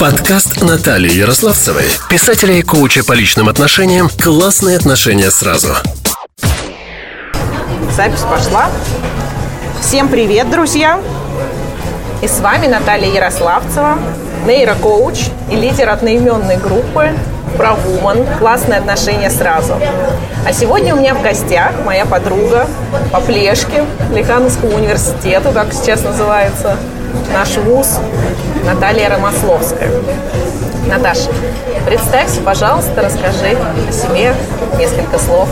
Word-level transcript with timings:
Подкаст 0.00 0.62
Натальи 0.62 1.12
Ярославцевой, 1.12 1.84
писателя 2.08 2.54
и 2.54 2.62
коуча 2.62 3.04
по 3.04 3.12
личным 3.12 3.50
отношениям 3.50 4.08
«Классные 4.08 4.78
отношения 4.78 5.30
сразу». 5.30 5.74
Запись 7.94 8.22
пошла. 8.22 8.70
Всем 9.82 10.08
привет, 10.08 10.50
друзья! 10.50 10.98
И 12.22 12.28
с 12.28 12.40
вами 12.40 12.66
Наталья 12.66 13.12
Ярославцева, 13.12 13.98
нейрокоуч 14.46 15.18
и 15.50 15.56
лидер 15.56 15.90
одноименной 15.90 16.56
группы 16.56 17.10
про 17.58 17.72
Woman. 17.72 18.38
Классные 18.38 18.78
отношения 18.78 19.28
сразу. 19.28 19.74
А 20.46 20.52
сегодня 20.54 20.94
у 20.94 20.98
меня 20.98 21.14
в 21.14 21.20
гостях 21.20 21.72
моя 21.84 22.06
подруга 22.06 22.66
по 23.12 23.20
плешке 23.20 23.84
Лихановскому 24.14 24.76
университету, 24.76 25.52
как 25.52 25.74
сейчас 25.74 26.02
называется 26.02 26.78
наш 27.32 27.56
вуз, 27.56 27.98
Наталья 28.64 29.08
Ромасловская. 29.08 29.90
Наташа, 30.86 31.30
представься, 31.86 32.40
пожалуйста, 32.40 33.02
расскажи 33.02 33.56
о 33.88 33.92
себе 33.92 34.34
несколько 34.78 35.18
слов. 35.18 35.48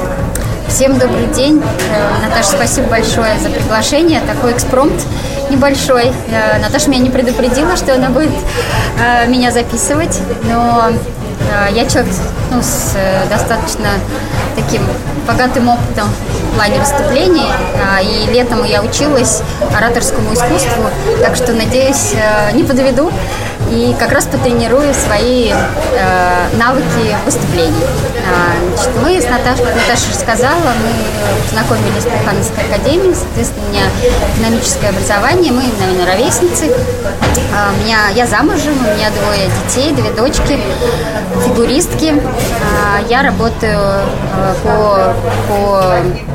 Всем 0.69 0.99
добрый 0.99 1.27
день. 1.29 1.63
Э, 1.93 2.27
Наташа, 2.27 2.51
спасибо 2.51 2.89
большое 2.89 3.39
за 3.39 3.49
приглашение. 3.49 4.21
Такой 4.21 4.53
экспромт 4.53 5.01
небольшой. 5.51 6.13
Э, 6.31 6.59
Наташа 6.59 6.91
меня 6.91 7.03
не 7.03 7.11
предупредила, 7.11 7.77
что 7.77 7.95
она 7.95 8.11
будет 8.11 8.31
э, 9.01 9.27
меня 9.29 9.51
записывать, 9.51 10.21
но 10.45 10.91
я 11.73 11.87
человек 11.89 12.13
ну, 12.51 12.63
с 12.63 12.95
достаточно 13.31 13.89
таким 14.57 14.83
богатым 15.27 15.69
опытом 15.69 16.09
в 16.53 16.55
плане 16.55 16.79
выступлений. 16.79 17.47
И 18.03 18.33
летом 18.33 18.65
я 18.65 18.83
училась 18.83 19.43
ораторскому 19.77 20.33
искусству, 20.35 20.85
так 21.23 21.37
что, 21.37 21.53
надеюсь, 21.53 22.15
не 22.55 22.65
подведу 22.65 23.13
и 23.71 23.95
как 23.99 24.13
раз 24.13 24.27
потренирую 24.27 24.95
свои 24.95 25.51
э, 25.51 26.57
навыки 26.57 27.17
выступлений. 27.25 27.85
А, 28.31 28.77
значит, 28.77 28.91
мы 29.03 29.21
с 29.21 29.25
Наташей, 29.25 29.65
как 29.65 29.75
Наташа 29.75 30.15
сказала, 30.15 30.73
мы 30.83 31.43
познакомились 31.45 32.05
в 32.05 32.13
Механовской 32.13 32.65
академии, 32.65 33.15
соответственно, 33.15 33.65
у 33.67 33.71
меня 33.71 33.83
экономическое 34.35 34.89
образование, 34.91 35.53
мы, 35.53 35.65
наверное, 35.81 36.07
ровесницы. 36.07 36.71
А, 37.55 37.73
у 37.73 37.85
меня, 37.85 38.09
я 38.15 38.27
замужем, 38.27 38.75
у 38.79 38.97
меня 38.97 39.11
двое 39.11 39.49
детей, 39.65 39.93
две 39.93 40.11
дочки, 40.11 40.59
фигуристки. 41.47 42.15
А, 42.61 43.01
я 43.09 43.23
работаю 43.23 43.81
по, 44.63 45.15
по 45.49 45.95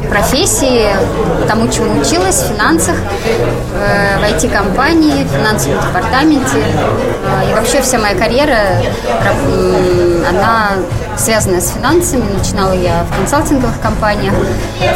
профессии, 0.09 0.87
тому, 1.47 1.67
чему 1.69 1.99
училась, 1.99 2.41
в 2.41 2.53
финансах, 2.53 2.95
э, 3.75 4.17
в 4.19 4.23
IT-компании, 4.23 5.23
в 5.23 5.29
финансовом 5.29 5.79
департаменте. 5.81 6.63
И 7.49 7.53
вообще 7.53 7.81
вся 7.81 7.97
моя 7.97 8.15
карьера, 8.15 8.81
она 10.29 10.73
связана 11.17 11.61
с 11.61 11.71
финансами. 11.73 12.23
Начинала 12.37 12.73
я 12.73 13.03
в 13.03 13.15
консалтинговых 13.15 13.79
компаниях, 13.81 14.33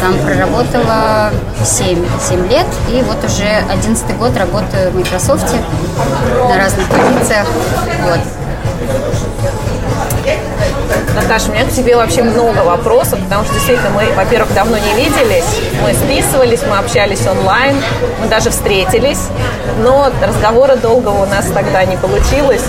там 0.00 0.18
проработала 0.18 1.30
7, 1.64 2.04
7 2.28 2.48
лет, 2.48 2.66
и 2.90 3.02
вот 3.02 3.24
уже 3.24 3.48
11 3.70 4.16
год 4.16 4.36
работаю 4.36 4.90
в 4.90 4.96
Microsoft 4.96 5.54
на 6.48 6.56
разных 6.56 6.86
позициях. 6.88 7.46
Вот. 8.02 8.20
Наташа, 11.22 11.50
у 11.50 11.52
меня 11.52 11.64
к 11.64 11.72
тебе 11.72 11.96
вообще 11.96 12.22
много 12.22 12.58
вопросов, 12.58 13.18
потому 13.24 13.44
что 13.44 13.54
действительно 13.54 13.90
мы, 13.90 14.04
во-первых, 14.14 14.54
давно 14.54 14.78
не 14.78 14.92
виделись, 14.94 15.44
мы 15.82 15.92
списывались, 15.92 16.60
мы 16.62 16.78
общались 16.78 17.26
онлайн, 17.26 17.76
мы 18.20 18.28
даже 18.28 18.50
встретились, 18.50 19.26
но 19.80 20.12
разговора 20.22 20.76
долгого 20.76 21.24
у 21.24 21.26
нас 21.26 21.46
тогда 21.52 21.84
не 21.84 21.96
получилось. 21.96 22.62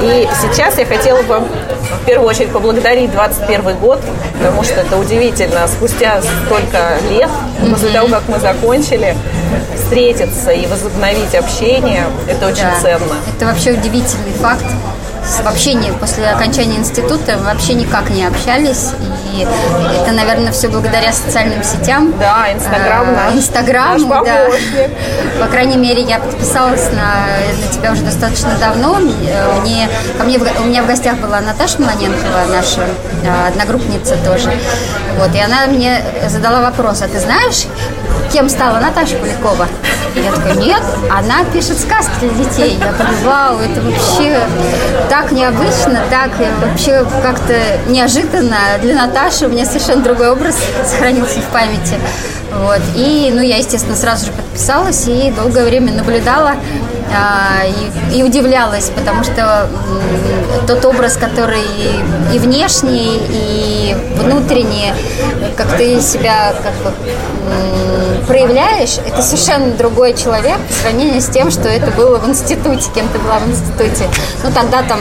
И 0.00 0.28
сейчас 0.40 0.78
я 0.78 0.86
хотела 0.86 1.22
бы 1.22 1.40
в 1.40 2.06
первую 2.06 2.28
очередь 2.28 2.50
поблагодарить 2.50 3.10
21 3.10 3.78
год, 3.78 4.00
потому 4.38 4.62
что 4.62 4.74
это 4.74 4.96
удивительно, 4.96 5.66
спустя 5.66 6.22
столько 6.46 6.98
лет, 7.10 7.30
после 7.68 7.88
того, 7.88 8.06
как 8.06 8.22
мы 8.28 8.38
закончили, 8.38 9.16
встретиться 9.74 10.52
и 10.52 10.66
возобновить 10.66 11.34
общение, 11.34 12.04
это 12.28 12.46
очень 12.46 12.62
да. 12.62 12.80
ценно. 12.80 13.16
Это 13.36 13.46
вообще 13.46 13.72
удивительный 13.72 14.32
факт 14.40 14.64
вообще 15.42 15.74
не, 15.74 15.90
после 15.92 16.28
окончания 16.28 16.76
института 16.76 17.38
вообще 17.38 17.74
никак 17.74 18.10
не 18.10 18.24
общались. 18.24 18.90
И 19.32 19.46
это, 20.00 20.12
наверное, 20.12 20.52
все 20.52 20.68
благодаря 20.68 21.12
социальным 21.12 21.62
сетям. 21.62 22.14
Да, 22.18 22.52
Инстаграм 22.52 23.14
наш. 23.14 23.34
Инстаграм, 23.34 24.08
да. 24.08 24.48
По 25.40 25.46
крайней 25.46 25.76
мере, 25.76 26.02
я 26.02 26.18
подписалась 26.18 26.90
на, 26.92 27.26
на 27.62 27.72
тебя 27.72 27.92
уже 27.92 28.02
достаточно 28.02 28.56
давно. 28.58 28.98
Мне, 29.60 29.88
ко 30.16 30.24
мне, 30.24 30.38
у 30.38 30.64
меня 30.64 30.82
в 30.82 30.86
гостях 30.86 31.16
была 31.16 31.40
Наташа 31.40 31.80
Маланенкова, 31.80 32.46
наша 32.50 32.86
а, 33.26 33.48
одногруппница 33.48 34.16
тоже. 34.24 34.50
Вот, 35.18 35.34
и 35.34 35.40
она 35.40 35.66
мне 35.66 36.02
задала 36.28 36.60
вопрос, 36.62 37.02
а 37.02 37.08
ты 37.08 37.18
знаешь, 37.20 37.66
кем 38.32 38.48
стала 38.48 38.78
Наташа 38.78 39.16
Полякова? 39.16 39.68
Я 40.14 40.32
такая, 40.32 40.54
нет, 40.54 40.82
она 41.10 41.44
пишет 41.52 41.78
сказки 41.78 42.10
для 42.20 42.30
детей. 42.30 42.78
Я 42.78 42.92
говорю, 42.92 43.14
вау, 43.24 43.58
это 43.60 43.80
вообще 43.80 44.40
так 45.08 45.32
необычно, 45.32 46.02
так 46.10 46.30
вообще 46.60 47.04
как-то 47.22 47.54
неожиданно 47.88 48.56
для 48.82 48.94
Наташи. 48.94 49.46
У 49.46 49.50
меня 49.50 49.64
совершенно 49.64 50.02
другой 50.02 50.30
образ 50.30 50.56
сохранился 50.84 51.40
в 51.40 51.46
памяти. 51.52 51.94
Вот. 52.52 52.80
И, 52.96 53.30
ну, 53.32 53.40
я, 53.40 53.58
естественно, 53.58 53.96
сразу 53.96 54.26
же 54.26 54.32
подписалась 54.32 55.06
и 55.06 55.30
долгое 55.30 55.64
время 55.64 55.92
наблюдала 55.92 56.54
и, 58.12 58.18
и 58.18 58.22
удивлялась, 58.22 58.90
потому 58.90 59.24
что 59.24 59.68
тот 60.66 60.84
образ, 60.84 61.16
который 61.16 61.64
и 62.32 62.38
внешний, 62.38 63.20
и 63.28 63.96
внутренний, 64.16 64.92
как 65.56 65.76
ты 65.76 66.00
себя 66.00 66.54
как 66.62 66.74
бы, 66.82 66.92
проявляешь, 68.28 68.98
это 69.06 69.22
совершенно 69.22 69.72
другой 69.72 70.14
человек 70.14 70.58
по 70.68 70.72
сравнению 70.74 71.20
с 71.20 71.26
тем, 71.26 71.50
что 71.50 71.68
это 71.68 71.90
было 71.92 72.18
в 72.18 72.28
институте, 72.28 72.90
кем 72.94 73.08
ты 73.08 73.18
была 73.18 73.38
в 73.38 73.48
институте. 73.48 74.08
Ну, 74.44 74.50
тогда 74.52 74.82
там 74.82 75.00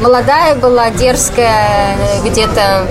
молодая 0.00 0.56
была, 0.56 0.90
дерзкая, 0.90 1.96
где-то 2.24 2.86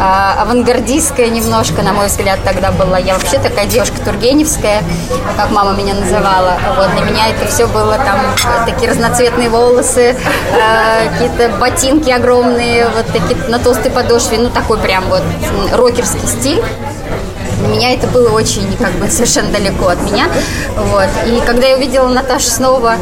а, 0.00 0.42
авангардистская 0.42 1.28
немножко, 1.28 1.82
на 1.82 1.92
мой 1.92 2.06
взгляд, 2.06 2.38
тогда 2.42 2.72
была. 2.72 2.98
Я 2.98 3.14
вообще 3.14 3.38
такая 3.38 3.66
девушка 3.66 3.96
тургеневская, 4.02 4.82
как 5.36 5.50
мама 5.50 5.72
меня 5.72 5.94
называла. 5.94 6.54
Вот, 6.76 6.90
для 6.92 7.04
меня 7.04 7.28
это 7.28 7.46
все 7.52 7.66
было 7.66 7.97
там 8.04 8.66
такие 8.66 8.90
разноцветные 8.90 9.48
волосы, 9.48 10.14
э, 10.14 11.08
какие-то 11.10 11.56
ботинки 11.58 12.10
огромные, 12.10 12.88
вот 12.88 13.06
такие 13.06 13.36
на 13.48 13.58
толстой 13.58 13.90
подошве, 13.90 14.38
ну 14.38 14.50
такой 14.50 14.78
прям 14.78 15.04
вот 15.08 15.22
рокерский 15.72 16.26
стиль. 16.26 16.62
Меня 17.66 17.92
это 17.92 18.06
было 18.06 18.30
очень 18.30 18.76
как 18.76 18.92
бы 18.92 19.08
совершенно 19.08 19.50
далеко 19.50 19.88
от 19.88 20.00
меня. 20.02 20.26
Вот. 20.76 21.08
И 21.26 21.40
когда 21.44 21.66
я 21.66 21.76
увидела 21.76 22.08
Наташу 22.08 22.48
снова 22.48 22.94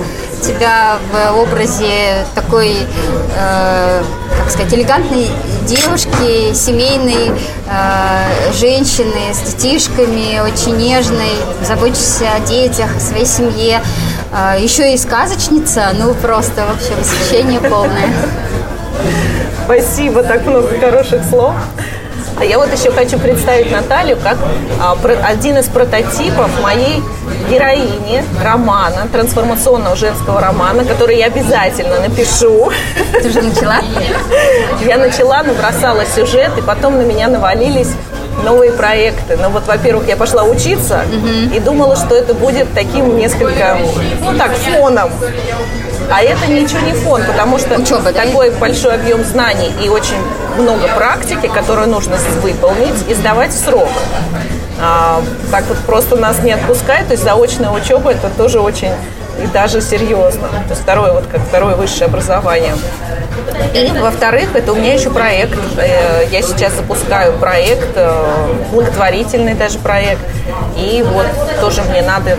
тебя 0.42 0.96
в 1.12 1.38
образе 1.38 2.26
такой, 2.34 2.76
э, 3.36 4.02
как 4.38 4.50
сказать, 4.50 4.72
элегантной 4.72 5.28
девушки, 5.66 6.54
семейной 6.54 7.32
э, 7.68 8.52
женщины 8.52 9.34
с 9.34 9.52
детишками, 9.52 10.38
очень 10.38 10.76
нежной, 10.76 11.32
заботящейся 11.62 12.34
о 12.36 12.40
детях, 12.40 12.96
о 12.96 13.00
своей 13.00 13.26
семье, 13.26 13.82
э, 14.32 14.56
еще 14.60 14.94
и 14.94 14.96
сказочница, 14.96 15.88
ну 15.98 16.14
просто 16.14 16.66
вообще 16.66 16.94
восхищение 16.94 17.60
полное. 17.60 18.08
Спасибо, 19.64 20.22
так 20.22 20.46
много 20.46 20.68
хороших 20.78 21.24
слов. 21.28 21.54
А 22.38 22.44
я 22.44 22.58
вот 22.58 22.70
еще 22.70 22.90
хочу 22.90 23.18
представить 23.18 23.70
Наталью 23.70 24.18
как 24.22 24.36
а, 24.80 24.96
один 25.24 25.56
из 25.56 25.68
прототипов 25.68 26.50
моей 26.62 27.02
героини 27.50 28.22
романа, 28.44 29.08
трансформационного 29.10 29.96
женского 29.96 30.40
романа, 30.40 30.84
который 30.84 31.16
я 31.16 31.26
обязательно 31.26 32.00
напишу. 32.00 32.70
Ты 33.22 33.28
уже 33.28 33.40
начала? 33.40 33.80
Я 34.84 34.98
начала, 34.98 35.42
набросала 35.42 36.04
сюжет, 36.04 36.52
и 36.58 36.60
потом 36.60 36.98
на 36.98 37.02
меня 37.02 37.28
навалились 37.28 37.92
новые 38.44 38.72
проекты. 38.72 39.38
Ну 39.40 39.48
вот, 39.48 39.66
во-первых, 39.66 40.06
я 40.08 40.16
пошла 40.16 40.44
учиться 40.44 41.04
угу. 41.10 41.54
и 41.54 41.60
думала, 41.60 41.96
что 41.96 42.14
это 42.14 42.34
будет 42.34 42.68
таким 42.74 43.16
несколько, 43.16 43.78
ну 44.20 44.36
так, 44.36 44.52
фоном. 44.52 45.10
А 46.10 46.22
это 46.22 46.46
ничего 46.46 46.80
не 46.80 46.92
фон, 46.92 47.22
потому 47.24 47.58
что 47.58 47.80
Учеба, 47.80 48.12
такой 48.12 48.50
да? 48.50 48.58
большой 48.58 48.94
объем 48.94 49.24
знаний 49.24 49.72
и 49.82 49.88
очень 49.88 50.16
много 50.58 50.88
практики, 50.96 51.48
которую 51.48 51.88
нужно 51.88 52.16
выполнить 52.40 53.08
и 53.08 53.14
сдавать 53.14 53.52
в 53.52 53.58
срок. 53.58 53.88
А, 54.80 55.22
так 55.50 55.64
вот 55.68 55.78
просто 55.78 56.16
нас 56.16 56.40
не 56.42 56.52
отпускают, 56.52 57.08
то 57.08 57.12
есть 57.12 57.24
заочная 57.24 57.70
учеба 57.70 58.12
это 58.12 58.28
тоже 58.30 58.60
очень 58.60 58.92
и 59.42 59.46
даже 59.48 59.80
серьезно. 59.80 60.48
То 60.48 60.70
есть 60.70 60.82
второе, 60.82 61.12
вот 61.12 61.24
как 61.30 61.40
второе 61.42 61.74
высшее 61.76 62.06
образование. 62.06 62.74
И, 63.74 63.90
во-вторых, 63.98 64.54
это 64.54 64.72
у 64.72 64.76
меня 64.76 64.94
еще 64.94 65.10
проект. 65.10 65.58
Э, 65.76 66.24
я 66.30 66.42
сейчас 66.42 66.74
запускаю 66.74 67.34
проект, 67.34 67.90
э, 67.94 68.54
благотворительный 68.72 69.54
даже 69.54 69.78
проект. 69.78 70.22
И 70.76 71.04
вот 71.06 71.26
тоже 71.60 71.82
мне 71.82 72.02
надо 72.02 72.38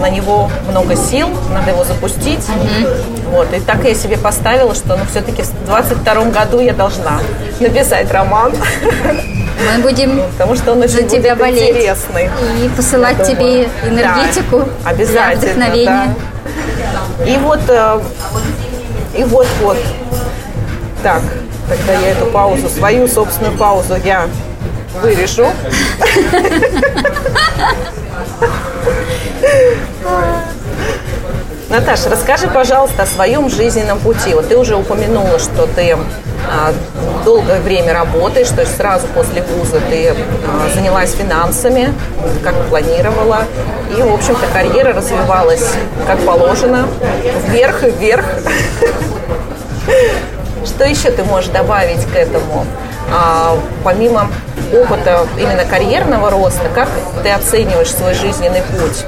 на 0.00 0.08
него 0.10 0.50
много 0.68 0.96
сил, 0.96 1.28
надо 1.52 1.70
его 1.70 1.84
запустить. 1.84 2.40
Mm-hmm. 2.40 3.30
Вот. 3.30 3.52
И 3.52 3.60
так 3.60 3.84
я 3.84 3.94
себе 3.94 4.16
поставила, 4.18 4.74
что 4.74 4.96
ну, 4.96 5.04
все-таки 5.10 5.42
в 5.42 5.66
22 5.66 6.24
году 6.26 6.60
я 6.60 6.72
должна 6.72 7.20
написать 7.60 8.10
роман. 8.12 8.52
Мы 9.76 9.82
будем 9.82 10.20
Потому 10.32 10.56
что 10.56 10.72
он 10.72 10.82
очень 10.82 10.94
за 10.94 11.02
тебя 11.04 11.36
болеть 11.36 11.70
интересный. 11.70 12.28
и 12.62 12.68
посылать 12.70 13.18
Я 13.18 13.24
тебе 13.24 13.68
думаю. 13.82 13.86
энергетику 13.86 14.58
Да, 14.82 14.90
обязательно, 14.90 15.70
для 15.70 15.84
вдохновения. 15.84 16.14
да. 17.18 17.24
И 17.24 17.36
вот, 17.38 17.60
э, 17.68 18.00
и 19.16 19.24
вот, 19.24 19.46
вот. 19.62 19.78
Так, 21.02 21.22
тогда 21.68 21.92
я 21.92 22.10
эту 22.10 22.26
паузу, 22.26 22.68
свою 22.68 23.06
собственную 23.08 23.56
паузу 23.56 23.94
я 24.04 24.26
вырежу. 25.00 25.46
Наташа, 31.68 32.08
расскажи, 32.08 32.46
пожалуйста, 32.46 33.02
о 33.02 33.06
своем 33.06 33.48
жизненном 33.48 33.98
пути. 33.98 34.34
Вот 34.34 34.48
ты 34.48 34.56
уже 34.56 34.76
упомянула, 34.76 35.38
что 35.38 35.66
ты 35.66 35.96
а, 36.48 36.72
долгое 37.24 37.60
время 37.60 37.92
работаешь, 37.92 38.48
то 38.48 38.60
есть 38.60 38.76
сразу 38.76 39.06
после 39.08 39.42
вуза 39.42 39.80
ты 39.90 40.10
а, 40.10 40.14
занялась 40.74 41.12
финансами, 41.12 41.92
как 42.42 42.54
планировала, 42.68 43.44
и, 43.96 44.02
в 44.02 44.12
общем-то, 44.12 44.46
карьера 44.52 44.92
развивалась 44.92 45.72
как 46.06 46.20
положено, 46.20 46.86
вверх 47.48 47.82
и 47.82 47.90
вверх. 47.90 48.24
Что 50.64 50.84
еще 50.84 51.10
ты 51.10 51.24
можешь 51.24 51.50
добавить 51.50 52.04
к 52.06 52.14
этому? 52.14 52.66
А, 53.12 53.56
помимо 53.82 54.28
опыта 54.72 55.26
именно 55.38 55.64
карьерного 55.64 56.30
роста, 56.30 56.68
как 56.74 56.88
ты 57.22 57.30
оцениваешь 57.30 57.90
свой 57.92 58.14
жизненный 58.14 58.62
путь? 58.62 59.04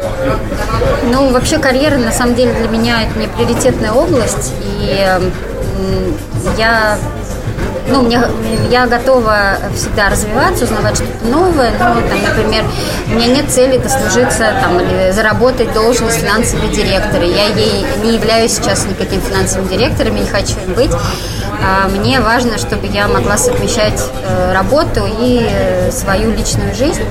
Ну, 1.04 1.30
вообще 1.32 1.58
карьера, 1.58 1.96
на 1.96 2.12
самом 2.12 2.34
деле, 2.34 2.52
для 2.52 2.68
меня 2.68 3.02
это 3.02 3.18
не 3.18 3.26
приоритетная 3.26 3.92
область, 3.92 4.52
и 4.60 5.04
м, 5.78 6.16
я 6.56 6.98
ну, 7.88 8.02
мне, 8.02 8.20
я 8.70 8.86
готова 8.86 9.58
всегда 9.74 10.08
развиваться, 10.10 10.64
узнавать 10.64 10.96
что-то 10.96 11.26
новое, 11.26 11.72
но, 11.72 11.78
там, 11.78 12.22
например, 12.22 12.64
у 13.06 13.10
меня 13.10 13.26
нет 13.26 13.50
цели 13.50 13.78
дослужиться 13.78 14.52
там, 14.62 14.80
или 14.80 15.12
заработать 15.12 15.72
должность 15.72 16.18
финансового 16.18 16.68
директора. 16.68 17.24
Я 17.24 17.46
ей 17.46 17.86
не 18.02 18.14
являюсь 18.14 18.54
сейчас 18.54 18.86
никаким 18.86 19.20
финансовым 19.20 19.68
директором, 19.68 20.16
не 20.16 20.26
хочу 20.26 20.54
им 20.66 20.74
быть. 20.74 20.92
А 21.62 21.88
мне 21.88 22.20
важно, 22.20 22.58
чтобы 22.58 22.86
я 22.86 23.08
могла 23.08 23.36
совмещать 23.38 24.00
э, 24.22 24.52
работу 24.52 25.02
и 25.06 25.46
э, 25.48 25.90
свою 25.90 26.30
личную 26.32 26.74
жизнь, 26.74 27.02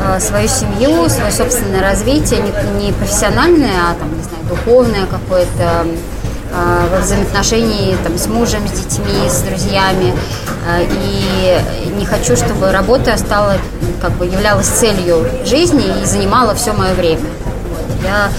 э, 0.00 0.20
свою 0.20 0.48
семью, 0.48 1.08
свое 1.08 1.30
собственное 1.30 1.82
развитие, 1.82 2.40
не, 2.78 2.92
профессиональное, 2.92 3.70
а 3.90 3.94
там, 3.94 4.14
не 4.16 4.22
знаю, 4.22 4.44
духовное 4.48 5.06
какое-то, 5.06 5.86
во 6.90 6.98
взаимоотношении 7.00 7.96
там, 8.02 8.16
с 8.16 8.26
мужем, 8.26 8.66
с 8.66 8.72
детьми, 8.72 9.28
с 9.28 9.40
друзьями. 9.42 10.14
А, 10.68 10.80
И 10.80 11.88
не 11.98 12.04
хочу, 12.04 12.36
чтобы 12.36 12.72
работа 12.72 13.16
стала, 13.16 13.56
как 14.00 14.12
бы 14.12 14.26
являлась 14.26 14.66
целью 14.66 15.26
жизни 15.44 15.84
и 16.02 16.04
занимала 16.04 16.54
все 16.54 16.72
мое 16.72 16.94
время. 16.94 17.24
Я 18.02 18.30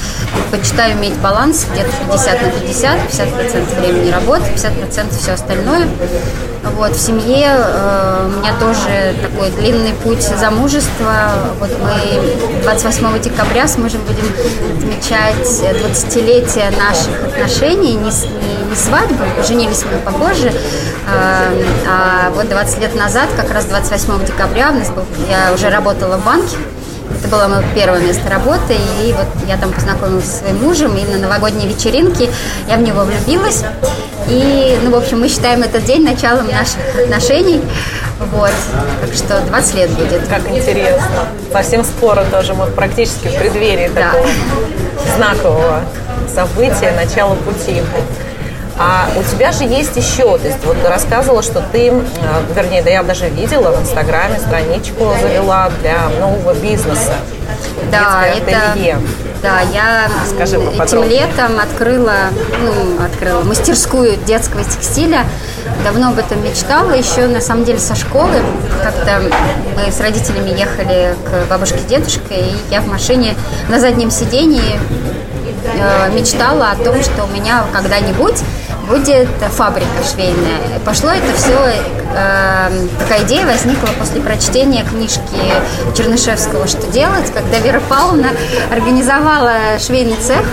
предпочитаю 0.52 0.94
иметь 0.98 1.16
баланс 1.16 1.66
где-то 1.72 1.92
50 2.08 2.42
на 2.42 2.50
50, 2.50 3.00
50% 3.10 3.80
времени 3.82 4.12
работы, 4.12 4.44
50% 4.56 5.18
все 5.20 5.34
остальное. 5.34 5.88
Вот, 6.76 6.96
в 6.96 7.00
семье 7.00 7.48
э, 7.50 8.26
у 8.28 8.40
меня 8.40 8.54
тоже 8.60 9.16
такой 9.22 9.50
длинный 9.52 9.94
путь 9.94 10.22
замужества. 10.22 11.32
Вот 11.60 11.70
мы 11.82 12.62
28 12.64 13.20
декабря 13.22 13.68
с 13.68 13.78
мужем 13.78 14.02
будем 14.02 14.26
отмечать 14.78 15.48
20-летие 15.48 16.78
наших 16.78 17.24
отношений, 17.24 17.94
не, 17.94 18.10
не, 18.10 18.70
не 18.70 18.76
свадьбу, 18.76 19.24
женились 19.48 19.84
мы 19.92 20.00
попозже, 20.00 20.52
а, 21.08 21.50
а 21.88 22.30
вот 22.32 22.50
20 22.50 22.80
лет 22.80 22.96
назад, 22.96 23.30
как 23.36 23.52
раз 23.52 23.66
28 23.66 24.26
декабря, 24.26 24.72
у 24.72 24.76
нас 24.76 24.90
был, 24.90 25.06
я 25.30 25.54
уже 25.54 25.70
работала 25.70 26.18
в 26.18 26.26
банке, 26.26 26.58
это 27.20 27.28
было 27.30 27.48
мое 27.48 27.64
первое 27.74 28.00
место 28.00 28.30
работы, 28.30 28.76
и 29.04 29.14
вот 29.14 29.28
я 29.48 29.58
там 29.58 29.72
познакомилась 29.72 30.26
со 30.26 30.38
своим 30.40 30.58
мужем, 30.58 30.96
и 30.98 31.06
на 31.06 31.18
новогодней 31.18 31.68
вечеринке 31.68 32.30
я 32.68 32.78
в 32.78 32.82
него 32.82 33.04
влюбилась. 33.04 33.64
И, 34.30 34.78
ну, 34.84 34.92
в 34.92 34.96
общем, 34.96 35.22
мы 35.22 35.30
считаем 35.30 35.64
этот 35.64 35.86
день 35.86 36.04
началом 36.04 36.48
наших 36.48 36.80
отношений. 37.02 37.62
Вот. 38.32 38.52
Так 39.02 39.14
что 39.14 39.40
20 39.42 39.76
лет 39.76 39.90
будет. 39.92 40.28
Как 40.28 40.50
интересно. 40.50 41.28
Совсем 41.52 41.84
скоро 41.84 42.24
тоже 42.26 42.54
мы 42.54 42.66
практически 42.68 43.28
в 43.28 43.36
преддверии 43.36 43.90
Да. 43.94 44.12
такого 44.12 44.28
знакового 45.16 45.82
события, 46.34 46.92
начала 46.92 47.36
пути. 47.36 47.82
А 48.80 49.10
у 49.16 49.24
тебя 49.24 49.52
же 49.52 49.64
есть 49.64 49.96
еще, 49.96 50.38
то 50.38 50.48
есть 50.48 50.64
вот 50.64 50.80
ты 50.82 50.88
рассказывала, 50.88 51.42
что 51.42 51.64
ты, 51.72 51.92
вернее, 52.56 52.84
да 52.84 52.92
я 52.92 53.02
даже 53.02 53.28
видела 53.28 53.72
в 53.72 53.82
Инстаграме 53.82 54.38
страничку 54.40 55.16
завела 55.20 55.72
для 55.82 56.10
нового 56.20 56.54
бизнеса. 56.54 57.16
Да, 57.92 58.26
это... 58.28 58.72
ателье. 58.72 59.00
Да, 59.42 59.62
я 59.62 60.10
Скажи 60.34 60.56
м, 60.56 60.82
этим 60.82 61.04
летом 61.04 61.60
открыла, 61.60 62.16
ну, 62.60 63.04
открыла 63.04 63.44
мастерскую 63.44 64.18
детского 64.18 64.64
текстиля. 64.64 65.26
Давно 65.84 66.10
об 66.10 66.18
этом 66.18 66.44
мечтала, 66.44 66.92
еще 66.92 67.28
на 67.28 67.42
самом 67.42 67.64
деле 67.64 67.80
со 67.80 67.96
школы. 67.96 68.34
Как-то 68.84 69.22
мы 69.76 69.92
с 69.92 70.00
родителями 70.00 70.50
ехали 70.50 71.16
к 71.26 71.50
бабушке 71.50 71.78
с 71.80 71.84
дедушкой, 71.84 72.38
и 72.38 72.56
я 72.72 72.82
в 72.82 72.88
машине 72.88 73.36
на 73.70 73.80
заднем 73.80 74.10
сидении 74.10 74.80
э, 75.76 76.12
мечтала 76.14 76.72
о 76.72 76.76
том, 76.76 77.02
что 77.04 77.26
у 77.26 77.28
меня 77.28 77.64
когда-нибудь 77.74 78.42
будет 78.88 79.28
фабрика 79.52 79.88
швейная. 80.12 80.80
Пошло 80.86 81.12
это 81.12 81.34
все, 81.38 81.74
такая 83.00 83.24
идея 83.24 83.46
возникла 83.46 83.90
после 84.00 84.22
прочтения 84.22 84.84
книжки 84.84 85.22
Чернышевского 85.96 86.68
«Что 86.68 86.88
делать?», 86.88 87.32
когда 87.34 87.60
Вера 87.60 87.82
Павловна 87.90 88.30
организовала 88.72 89.80
швейный 89.80 90.18
цех. 90.18 90.44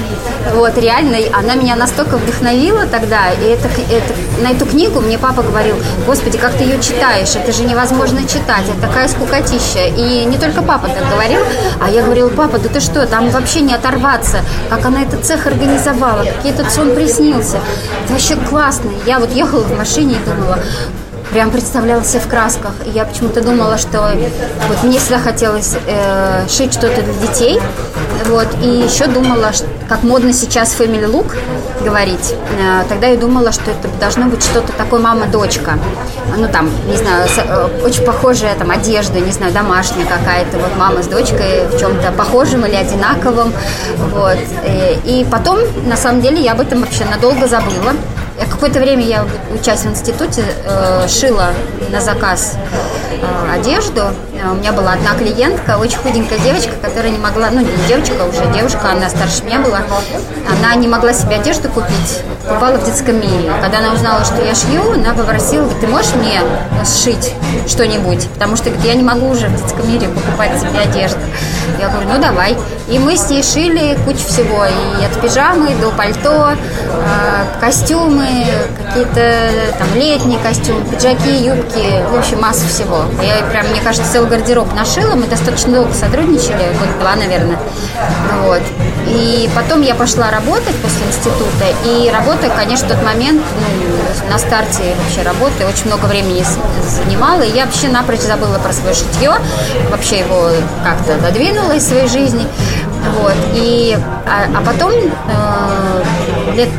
Вот, 0.52 0.76
реально, 0.76 1.16
она 1.32 1.54
меня 1.54 1.74
настолько 1.74 2.18
вдохновила 2.18 2.86
тогда, 2.86 3.30
и 3.30 3.44
это, 3.46 3.66
это, 3.90 4.42
на 4.42 4.50
эту 4.50 4.66
книгу 4.66 5.00
мне 5.00 5.18
папа 5.18 5.42
говорил, 5.42 5.74
господи, 6.06 6.36
как 6.36 6.52
ты 6.52 6.64
ее 6.64 6.80
читаешь, 6.82 7.34
это 7.34 7.50
же 7.50 7.62
невозможно 7.62 8.20
читать, 8.28 8.64
это 8.68 8.86
такая 8.86 9.08
скукотища. 9.08 9.86
И 9.96 10.24
не 10.26 10.36
только 10.36 10.60
папа 10.60 10.88
так 10.88 11.08
говорил, 11.10 11.40
а 11.80 11.88
я 11.88 12.02
говорила, 12.02 12.28
папа, 12.28 12.58
да 12.58 12.68
ты 12.68 12.80
что, 12.80 13.06
там 13.06 13.30
вообще 13.30 13.62
не 13.62 13.74
оторваться, 13.74 14.40
как 14.68 14.84
она 14.84 15.02
этот 15.02 15.24
цех 15.24 15.46
организовала, 15.46 16.24
как 16.24 16.44
ей 16.44 16.52
этот 16.52 16.70
сон 16.70 16.94
приснился. 16.94 17.58
Это 18.04 18.12
вообще 18.12 18.36
классно. 18.36 18.90
Я 19.06 19.20
вот 19.20 19.32
ехала 19.32 19.60
в 19.60 19.78
машине 19.78 20.16
и 20.16 20.28
думала, 20.28 20.58
прям 21.34 21.50
представляла 21.50 22.04
себя 22.04 22.20
в 22.20 22.28
красках. 22.28 22.72
И 22.86 22.90
я 22.90 23.04
почему-то 23.04 23.40
думала, 23.42 23.76
что 23.76 24.12
вот 24.68 24.84
мне 24.84 25.00
всегда 25.00 25.18
хотелось 25.18 25.74
э, 25.86 26.46
шить 26.48 26.72
что-то 26.72 27.02
для 27.02 27.12
детей. 27.26 27.60
Вот, 28.26 28.46
и 28.62 28.66
еще 28.68 29.06
думала, 29.08 29.52
ш- 29.52 29.64
как 29.88 30.04
модно 30.04 30.32
сейчас 30.32 30.68
family 30.78 31.10
look 31.10 31.36
говорить. 31.84 32.34
Э, 32.60 32.84
тогда 32.88 33.08
я 33.08 33.16
думала, 33.16 33.50
что 33.50 33.68
это 33.72 33.88
должно 33.98 34.26
быть 34.26 34.44
что-то 34.44 34.72
такое 34.74 35.00
мама-дочка. 35.00 35.72
Ну, 36.36 36.46
там, 36.48 36.70
не 36.88 36.96
знаю, 36.96 37.28
с- 37.28 37.38
э, 37.38 37.68
очень 37.84 38.04
похожая 38.04 38.54
там 38.54 38.70
одежда, 38.70 39.18
не 39.18 39.32
знаю, 39.32 39.52
домашняя 39.52 40.06
какая-то. 40.06 40.58
Вот 40.58 40.76
мама 40.78 41.02
с 41.02 41.08
дочкой 41.08 41.66
в 41.66 41.80
чем-то 41.80 42.12
похожем 42.12 42.64
или 42.64 42.76
одинаковом. 42.76 43.52
Вот. 44.12 44.38
Э, 44.62 44.94
И 45.04 45.26
потом, 45.28 45.58
на 45.88 45.96
самом 45.96 46.20
деле, 46.22 46.40
я 46.40 46.52
об 46.52 46.60
этом 46.60 46.80
вообще 46.82 47.04
надолго 47.04 47.48
забыла. 47.48 47.92
Я 48.38 48.46
Какое-то 48.46 48.80
время 48.80 49.04
я, 49.04 49.24
учась 49.52 49.80
в 49.80 49.86
институте, 49.86 50.44
э, 50.64 51.06
шила 51.08 51.50
на 51.90 52.00
заказ 52.00 52.56
э, 53.10 53.52
одежду. 53.52 54.02
Э, 54.44 54.50
У 54.50 54.54
меня 54.54 54.72
была 54.72 54.92
одна 54.92 55.14
клиентка, 55.14 55.78
очень 55.78 55.98
худенькая 55.98 56.38
девочка, 56.38 56.72
которая 56.80 57.10
не 57.10 57.18
могла, 57.18 57.50
ну 57.50 57.60
не 57.60 57.88
девочка 57.88 58.14
а 58.20 58.24
уже, 58.26 58.44
девушка, 58.52 58.90
она 58.90 59.08
старше 59.08 59.42
меня 59.44 59.58
была, 59.58 59.80
она 60.48 60.74
не 60.74 60.86
могла 60.86 61.12
себе 61.12 61.36
одежду 61.36 61.68
купить, 61.68 62.22
покупала 62.46 62.76
в 62.76 62.84
детском 62.84 63.16
мире. 63.16 63.52
Когда 63.62 63.78
она 63.78 63.92
узнала, 63.92 64.24
что 64.24 64.42
я 64.44 64.54
шью, 64.54 64.92
она 64.92 65.14
попросила, 65.14 65.68
ты 65.80 65.86
можешь 65.86 66.14
мне 66.14 66.40
сшить 66.84 67.32
что-нибудь? 67.66 68.28
Потому 68.34 68.56
что 68.56 68.70
говорит, 68.70 68.86
я 68.86 68.94
не 68.94 69.02
могу 69.02 69.28
уже 69.28 69.48
в 69.48 69.56
детском 69.56 69.88
мире 69.90 70.08
покупать 70.08 70.58
себе 70.60 70.80
одежду. 70.80 71.20
Я 71.80 71.88
говорю, 71.88 72.08
ну 72.08 72.20
давай. 72.20 72.56
И 72.88 72.98
мы 72.98 73.16
с 73.16 73.30
ней 73.30 73.42
шили 73.42 73.96
кучу 74.04 74.18
всего, 74.18 74.66
и 74.66 75.04
от 75.04 75.20
пижамы 75.20 75.70
до 75.80 75.90
пальто, 75.90 76.50
э, 76.52 77.60
костюмы, 77.60 78.28
какие-то 78.76 79.48
там 79.78 79.88
летние 79.94 80.38
костюмы, 80.38 80.82
пиджаки, 80.84 81.34
юбки, 81.44 82.04
в 82.10 82.18
общем, 82.18 82.40
масса 82.40 82.68
всего. 82.68 83.04
Я 83.22 83.44
прям, 83.50 83.66
мне 83.68 83.80
кажется, 83.80 84.12
целый 84.12 84.28
гардероб 84.34 84.74
нашила, 84.74 85.14
мы 85.14 85.26
достаточно 85.26 85.72
долго 85.74 85.94
сотрудничали, 85.94 86.66
год 86.78 86.98
два, 87.00 87.14
наверное. 87.14 87.56
Вот. 88.42 88.62
И 89.06 89.48
потом 89.54 89.82
я 89.82 89.94
пошла 89.94 90.30
работать 90.30 90.74
после 90.76 91.06
института, 91.06 91.66
и 91.84 92.10
работа, 92.10 92.50
конечно, 92.50 92.88
в 92.88 92.92
тот 92.92 93.04
момент, 93.04 93.40
ну, 93.60 94.30
на 94.30 94.38
старте 94.38 94.94
вообще 95.02 95.22
работы, 95.22 95.66
очень 95.66 95.86
много 95.86 96.06
времени 96.06 96.44
занимала, 96.82 97.42
и 97.42 97.50
я 97.50 97.66
вообще 97.66 97.88
напрочь 97.88 98.20
забыла 98.20 98.58
про 98.58 98.72
свое 98.72 98.94
шитье, 98.94 99.34
вообще 99.90 100.20
его 100.20 100.48
как-то 100.82 101.16
додвинула 101.20 101.72
из 101.72 101.86
своей 101.86 102.08
жизни. 102.08 102.46
Вот. 103.20 103.36
И, 103.54 103.96
а, 104.26 104.46
а 104.58 104.64
потом 104.64 104.92
э, 104.92 106.54
лет 106.56 106.70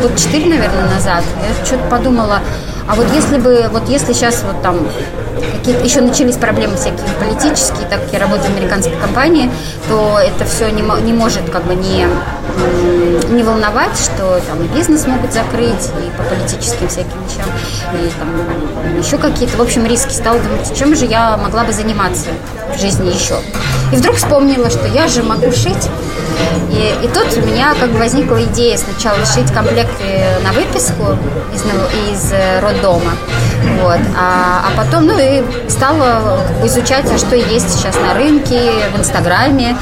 год 0.00 0.16
4, 0.16 0.48
наверное, 0.48 0.88
назад, 0.94 1.24
я 1.42 1.66
что-то 1.66 1.88
подумала, 1.88 2.40
а 2.86 2.94
вот 2.94 3.06
если 3.14 3.38
бы, 3.38 3.68
вот 3.72 3.88
если 3.88 4.12
сейчас 4.12 4.42
вот 4.44 4.62
там 4.62 4.78
какие-то 5.40 5.84
еще 5.84 6.00
начались 6.00 6.36
проблемы 6.36 6.76
всякие 6.76 7.06
политические, 7.18 7.86
так 7.88 8.02
как 8.02 8.12
я 8.12 8.18
работаю 8.18 8.50
в 8.52 8.56
американской 8.56 8.96
компании, 8.96 9.50
то 9.88 10.18
это 10.18 10.44
все 10.44 10.70
не, 10.70 10.82
не 11.02 11.12
может 11.12 11.48
как 11.50 11.64
бы 11.64 11.74
не, 11.74 12.06
не 13.30 13.42
волновать, 13.42 13.96
что 13.96 14.40
там 14.48 14.66
бизнес 14.74 15.06
могут 15.06 15.32
закрыть, 15.32 15.90
и 16.04 16.16
по 16.16 16.22
политическим 16.24 16.88
всяким 16.88 17.22
вещам, 17.24 17.46
и 17.94 18.10
там 18.18 18.98
еще 18.98 19.18
какие-то, 19.18 19.56
в 19.56 19.62
общем, 19.62 19.86
риски. 19.86 20.12
Стала 20.12 20.38
думать, 20.38 20.76
чем 20.76 20.94
же 20.94 21.06
я 21.06 21.36
могла 21.36 21.64
бы 21.64 21.72
заниматься 21.72 22.28
в 22.74 22.80
жизни 22.80 23.10
еще. 23.10 23.36
И 23.92 23.96
вдруг 23.96 24.16
вспомнила, 24.16 24.70
что 24.70 24.86
я 24.86 25.08
же 25.08 25.22
могу 25.22 25.50
шить. 25.52 25.88
И, 26.70 27.04
и 27.04 27.08
тут 27.08 27.36
у 27.36 27.46
меня 27.46 27.74
как 27.78 27.90
бы 27.90 27.98
возникла 27.98 28.42
идея 28.44 28.78
сначала 28.78 29.24
шить 29.26 29.52
комплекты 29.52 30.04
на 30.44 30.52
выписку 30.52 31.16
из, 31.52 31.62
из 32.14 32.32
э, 32.32 32.60
роддома. 32.60 33.12
Вот. 33.82 33.98
А, 34.16 34.64
а 34.66 34.70
потом, 34.76 35.06
ну 35.06 35.18
и 35.18 35.42
стала 35.68 36.40
изучать, 36.64 37.10
а 37.12 37.18
что 37.18 37.34
есть 37.36 37.70
сейчас 37.70 37.96
на 37.96 38.14
рынке, 38.14 38.72
в 38.94 38.98
Инстаграме. 38.98 39.76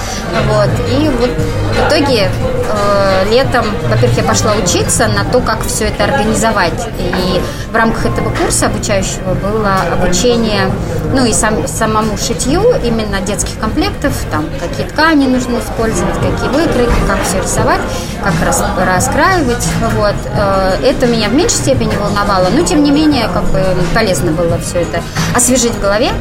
Вот. 0.48 0.70
И 0.90 1.08
вот 1.08 1.30
в 1.30 1.88
итоге 1.88 2.30
э, 2.48 3.30
летом, 3.30 3.66
во-первых, 3.88 4.16
я 4.16 4.24
пошла 4.24 4.52
учиться 4.54 5.08
на 5.08 5.24
то, 5.24 5.40
как 5.40 5.64
все 5.64 5.86
это 5.86 6.04
организовать. 6.04 6.88
И 6.98 7.40
в 7.70 7.74
рамках 7.74 8.06
этого 8.06 8.34
курса 8.34 8.66
обучающего 8.66 9.34
было 9.34 9.76
обучение, 9.92 10.70
ну 11.12 11.24
и 11.24 11.32
сам, 11.32 11.66
самому 11.66 12.16
шитью 12.16 12.62
именно 12.82 13.20
детских 13.20 13.58
комплектов, 13.58 14.12
там, 14.30 14.46
какие 14.60 14.86
ткани 14.86 15.26
нужно 15.26 15.58
использовать, 15.58 16.14
какие 16.14 16.48
выкройки, 16.48 17.00
как 17.06 17.22
все 17.24 17.40
рисовать, 17.40 17.80
как 18.22 18.34
рас, 18.44 18.64
раскраивать. 18.78 19.66
Вот. 19.96 20.14
Э, 20.34 20.76
это 20.82 21.06
меня 21.06 21.28
в 21.28 21.34
меньшей 21.34 21.56
степени 21.56 21.94
волновало, 21.96 22.48
но 22.50 22.62
тем 22.64 22.82
не 22.82 22.90
менее, 22.90 23.28
как 23.32 23.44
бы 23.44 23.62
полезно 23.94 24.32
было 24.32 24.58
все 24.58 24.80
это 24.80 25.02
освежить 25.34 25.72
в 25.72 25.80
голове. 25.80 26.12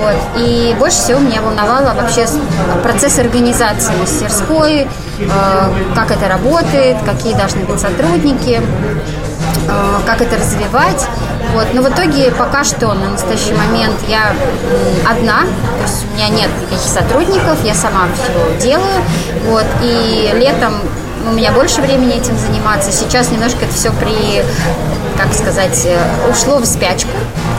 Вот. 0.00 0.16
И 0.36 0.74
больше 0.78 0.96
всего 0.98 1.18
меня 1.18 1.40
волновало 1.42 1.94
вообще 1.94 2.26
процесс 2.82 3.18
организации 3.18 3.94
мастерской, 3.96 4.82
э, 4.82 4.88
как 5.94 6.10
это 6.10 6.28
работает, 6.28 6.96
какие 7.04 7.34
должны 7.34 7.64
быть 7.64 7.80
сотрудники, 7.80 8.60
э, 8.60 9.98
как 10.06 10.20
это 10.20 10.36
развивать. 10.36 11.06
Вот. 11.54 11.66
Но 11.72 11.82
в 11.82 11.88
итоге 11.88 12.30
пока 12.30 12.64
что 12.64 12.92
на 12.94 13.10
настоящий 13.10 13.54
момент 13.54 13.96
я 14.06 14.32
одна, 15.08 15.40
то 15.42 15.82
есть 15.82 16.04
у 16.10 16.14
меня 16.14 16.28
нет 16.28 16.50
никаких 16.60 16.88
сотрудников, 16.88 17.64
я 17.64 17.74
сама 17.74 18.06
все 18.14 18.62
делаю. 18.64 19.02
Вот. 19.46 19.66
И 19.82 20.30
летом 20.34 20.74
у 21.28 21.32
меня 21.32 21.52
больше 21.52 21.80
времени 21.80 22.14
этим 22.14 22.38
заниматься. 22.38 22.92
Сейчас 22.92 23.30
немножко 23.30 23.64
это 23.64 23.74
все 23.74 23.90
при, 23.92 24.44
как 25.16 25.34
сказать, 25.34 25.82
э, 25.84 25.98
ушло 26.30 26.58
в 26.58 26.66
спячку, 26.66 27.10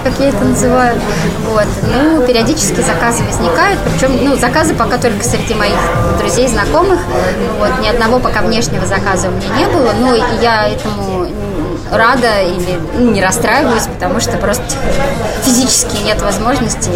как 0.04 0.20
я 0.20 0.30
это 0.30 0.44
называю. 0.44 1.00
Вот. 1.48 1.68
Ну, 1.94 2.26
периодически 2.26 2.82
заказы 2.82 3.24
возникают, 3.24 3.80
причем, 3.80 4.24
ну, 4.24 4.36
заказы 4.36 4.74
пока 4.74 4.98
только 4.98 5.24
среди 5.24 5.54
моих 5.54 5.78
друзей, 6.20 6.48
знакомых. 6.48 7.00
Вот. 7.60 7.80
Ни 7.82 7.88
одного 7.88 8.20
пока 8.20 8.42
внешнего 8.42 8.86
заказа 8.86 9.30
у 9.30 9.32
меня 9.32 9.50
не 9.58 9.66
было, 9.66 9.92
но 10.00 10.16
я 10.42 10.70
этому 10.70 11.28
рада 11.92 12.42
или 12.42 12.80
ну, 12.94 13.12
не 13.12 13.22
расстраиваюсь, 13.24 13.88
потому 13.88 14.20
что 14.20 14.38
просто 14.38 14.64
физически 15.44 16.04
нет 16.04 16.22
возможности 16.22 16.90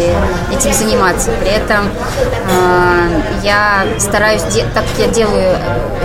этим 0.52 0.72
заниматься. 0.72 1.30
При 1.40 1.50
этом 1.50 1.88
э, 2.50 3.20
я 3.42 3.84
стараюсь, 3.98 4.42
так 4.42 4.84
как 4.84 4.98
я 4.98 5.08
делаю 5.08 5.56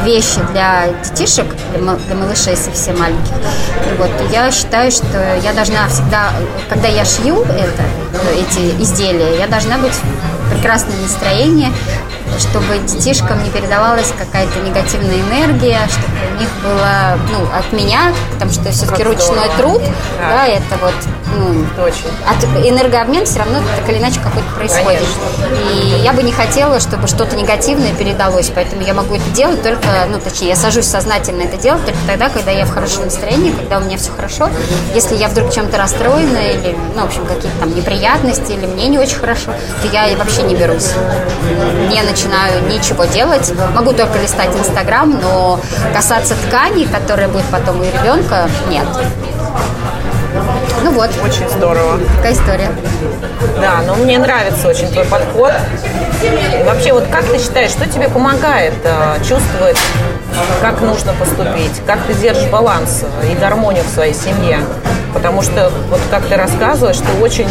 вещи 0.04 0.40
для 0.52 0.88
детишек, 1.04 1.46
для, 1.76 1.94
для 1.94 2.16
малышей 2.16 2.56
совсем 2.56 3.00
маленьких, 3.00 3.34
вот, 3.98 4.10
я 4.32 4.52
считаю, 4.52 4.92
что 4.92 5.38
я 5.44 5.54
должна 5.54 5.88
всегда, 5.88 6.32
когда 6.70 6.88
я 6.88 7.06
шью 7.06 7.44
это, 7.44 7.84
эти 8.34 8.82
изделия, 8.82 9.38
я 9.38 9.48
должна 9.48 9.78
быть 9.78 9.94
в 9.94 10.54
прекрасном 10.54 11.02
настроении, 11.02 11.72
чтобы 12.38 12.78
детишкам 12.80 13.44
не 13.44 13.50
передавалась 13.50 14.14
какая-то 14.18 14.60
негативная 14.60 15.20
энергия, 15.20 15.80
чтобы 15.90 16.09
у 16.20 16.40
них 16.40 16.50
было, 16.64 17.18
ну, 17.30 17.58
от 17.58 17.72
меня, 17.74 18.14
потому 18.34 18.52
что 18.52 18.72
все-таки 18.72 19.04
ручной 19.04 19.50
труд, 19.58 19.82
да. 20.20 20.30
да, 20.30 20.48
это 20.48 20.78
вот, 20.82 20.94
ну, 21.36 21.66
Точно. 21.76 22.10
от 22.28 22.44
энергообмен 22.66 23.26
все 23.26 23.40
равно 23.40 23.60
так 23.60 23.90
или 23.90 24.00
иначе 24.00 24.20
какой-то 24.20 24.48
происходит. 24.56 25.02
Конечно. 25.02 25.72
И 25.74 26.02
я 26.02 26.14
бы 26.14 26.24
не 26.24 26.32
хотела, 26.32 26.80
чтобы 26.80 27.08
что-то 27.08 27.36
негативное 27.36 27.94
передалось, 27.94 28.52
поэтому 28.54 28.82
я 28.82 28.94
могу 28.94 29.16
это 29.16 29.30
делать 29.32 29.62
только, 29.62 29.88
ну, 30.10 30.20
точнее, 30.20 30.50
я 30.50 30.56
сажусь 30.56 30.86
сознательно 30.86 31.44
это 31.44 31.58
делать 31.58 31.86
только 31.86 32.00
тогда, 32.08 32.30
когда 32.30 32.52
я 32.52 32.66
в 32.66 32.72
хорошем 32.72 33.06
настроении, 33.06 33.52
когда 33.52 33.78
у 33.78 33.82
меня 33.82 33.98
все 33.98 34.12
хорошо. 34.12 34.50
Если 34.94 35.16
я 35.16 35.28
вдруг 35.28 35.54
чем-то 35.54 35.78
расстроена 35.78 36.52
или, 36.52 36.76
ну, 36.96 37.02
в 37.02 37.06
общем, 37.06 37.26
какие-то 37.26 37.58
там 37.60 37.76
неприятности 37.76 38.52
или 38.52 38.66
мне 38.66 38.88
не 38.88 38.98
очень 38.98 39.18
хорошо, 39.18 39.52
то 39.82 39.88
я 39.88 40.16
вообще 40.18 40.44
не 40.44 40.56
берусь. 40.56 40.90
Не 41.90 42.02
начинаю 42.04 42.30
начинаю 42.30 42.68
ничего 42.68 43.06
делать. 43.06 43.52
Могу 43.74 43.94
только 43.94 44.18
листать 44.20 44.56
Инстаграм, 44.56 45.10
но 45.10 45.60
касаться 45.94 46.09
тканей, 46.48 46.88
которые 46.88 47.28
будет 47.28 47.46
потом 47.52 47.82
у 47.82 47.84
ребенка, 47.84 48.50
нет. 48.68 48.86
Ну 50.84 50.92
вот. 50.92 51.10
Очень 51.24 51.48
здорово. 51.50 52.00
Такая 52.18 52.34
история. 52.34 52.70
Да, 53.62 53.82
но 53.86 53.96
мне 53.96 54.18
нравится 54.18 54.68
очень 54.68 54.88
твой 54.92 55.06
подход. 55.06 55.52
И 56.24 56.64
вообще, 56.64 56.94
вот 56.94 57.06
как 57.12 57.26
ты 57.26 57.38
считаешь, 57.38 57.72
что 57.72 57.88
тебе 57.88 58.10
помогает 58.10 58.74
э, 58.84 59.18
чувствовать, 59.20 59.78
как 60.62 60.82
нужно 60.82 61.14
поступить, 61.14 61.82
как 61.86 62.00
ты 62.08 62.14
держишь 62.14 62.50
баланс 62.50 63.04
и 63.30 63.36
гармонию 63.36 63.84
в 63.84 63.90
своей 63.90 64.14
семье? 64.14 64.60
Потому 65.14 65.42
что, 65.42 65.72
вот 65.90 66.00
как 66.10 66.26
ты 66.26 66.36
рассказываешь, 66.36 66.98
ты 66.98 67.24
очень 67.24 67.48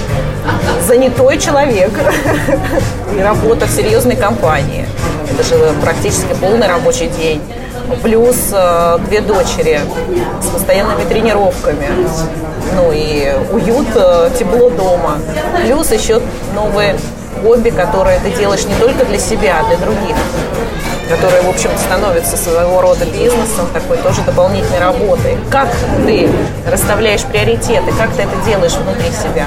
занятой 0.87 1.39
человек 1.39 1.91
и 3.17 3.23
работа 3.23 3.67
в 3.67 3.71
серьезной 3.71 4.17
компании. 4.17 4.87
Это 5.31 5.43
же 5.45 5.73
практически 5.81 6.35
полный 6.41 6.67
рабочий 6.67 7.09
день 7.09 7.41
плюс 8.03 8.37
э, 8.53 8.99
две 9.07 9.21
дочери 9.21 9.81
с 10.43 10.47
постоянными 10.47 11.05
тренировками, 11.09 11.89
ну 12.75 12.93
и 12.93 13.33
уют, 13.53 13.89
э, 13.95 14.31
тепло 14.39 14.71
дома, 14.71 15.19
плюс 15.65 15.91
еще 15.93 16.21
новые 16.55 16.97
хобби, 17.43 17.71
которые 17.71 18.19
ты 18.21 18.31
делаешь 18.31 18.65
не 18.65 18.75
только 18.75 19.05
для 19.05 19.19
себя, 19.19 19.61
а 19.61 19.69
для 19.69 19.77
других 19.79 20.17
которые, 21.09 21.41
в 21.41 21.49
общем 21.49 21.71
становятся 21.79 22.37
своего 22.37 22.83
рода 22.83 23.07
бизнесом, 23.07 23.67
такой 23.73 23.97
тоже 23.97 24.21
дополнительной 24.23 24.79
работой. 24.79 25.39
Как 25.51 25.69
ты 26.05 26.29
расставляешь 26.71 27.23
приоритеты, 27.23 27.93
как 27.97 28.13
ты 28.13 28.23
это 28.23 28.37
делаешь 28.45 28.75
внутри 28.75 29.11
себя? 29.11 29.47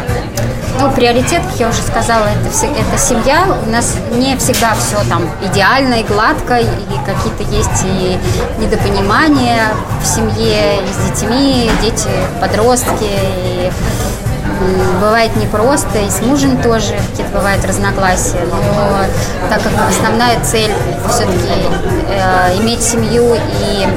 Ну, 0.80 0.92
приоритет, 0.92 1.42
как 1.44 1.60
я 1.60 1.70
уже 1.70 1.82
сказала, 1.82 2.26
это, 2.26 2.52
все, 2.52 2.68
это 2.68 2.98
семья. 2.98 3.46
У 3.66 3.70
нас 3.70 3.96
не 4.14 4.36
всегда 4.38 4.74
все 4.76 4.98
там 5.10 5.24
идеально 5.44 5.96
и 5.96 6.04
гладко, 6.04 6.58
и 6.58 6.66
какие-то 7.06 7.44
есть 7.56 7.84
и 7.86 8.18
недопонимания 8.60 9.68
в 10.02 10.08
семье 10.08 10.78
и 10.78 10.88
с 10.88 11.12
детьми, 11.12 11.70
дети, 11.82 12.10
подростки, 12.40 13.04
и 13.04 13.72
бывает 15.00 15.36
непросто, 15.36 15.98
и 16.00 16.10
с 16.10 16.22
мужем 16.22 16.62
тоже 16.62 16.96
какие-то 17.10 17.38
бывают 17.38 17.66
разногласия, 17.66 18.40
но 18.50 19.06
так 19.50 19.62
как 19.64 19.74
основная 19.90 20.40
цель 20.44 20.72
все-таки 21.10 21.50
э, 22.10 22.58
иметь 22.60 22.84
семью 22.84 23.36
и 23.36 23.88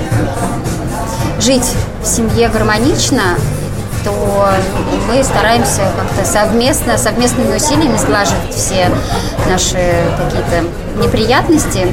жить 1.40 1.75
в 2.02 2.07
семье 2.07 2.49
гармонично, 2.49 3.37
то 4.05 4.51
мы 5.09 5.23
стараемся 5.25 5.83
как-то 5.97 6.25
совместно, 6.25 6.99
совместными 6.99 7.57
усилиями 7.57 7.97
сглаживать 7.97 8.55
все 8.55 8.91
наши 9.49 9.95
какие-то 10.19 10.65
неприятности. 11.03 11.87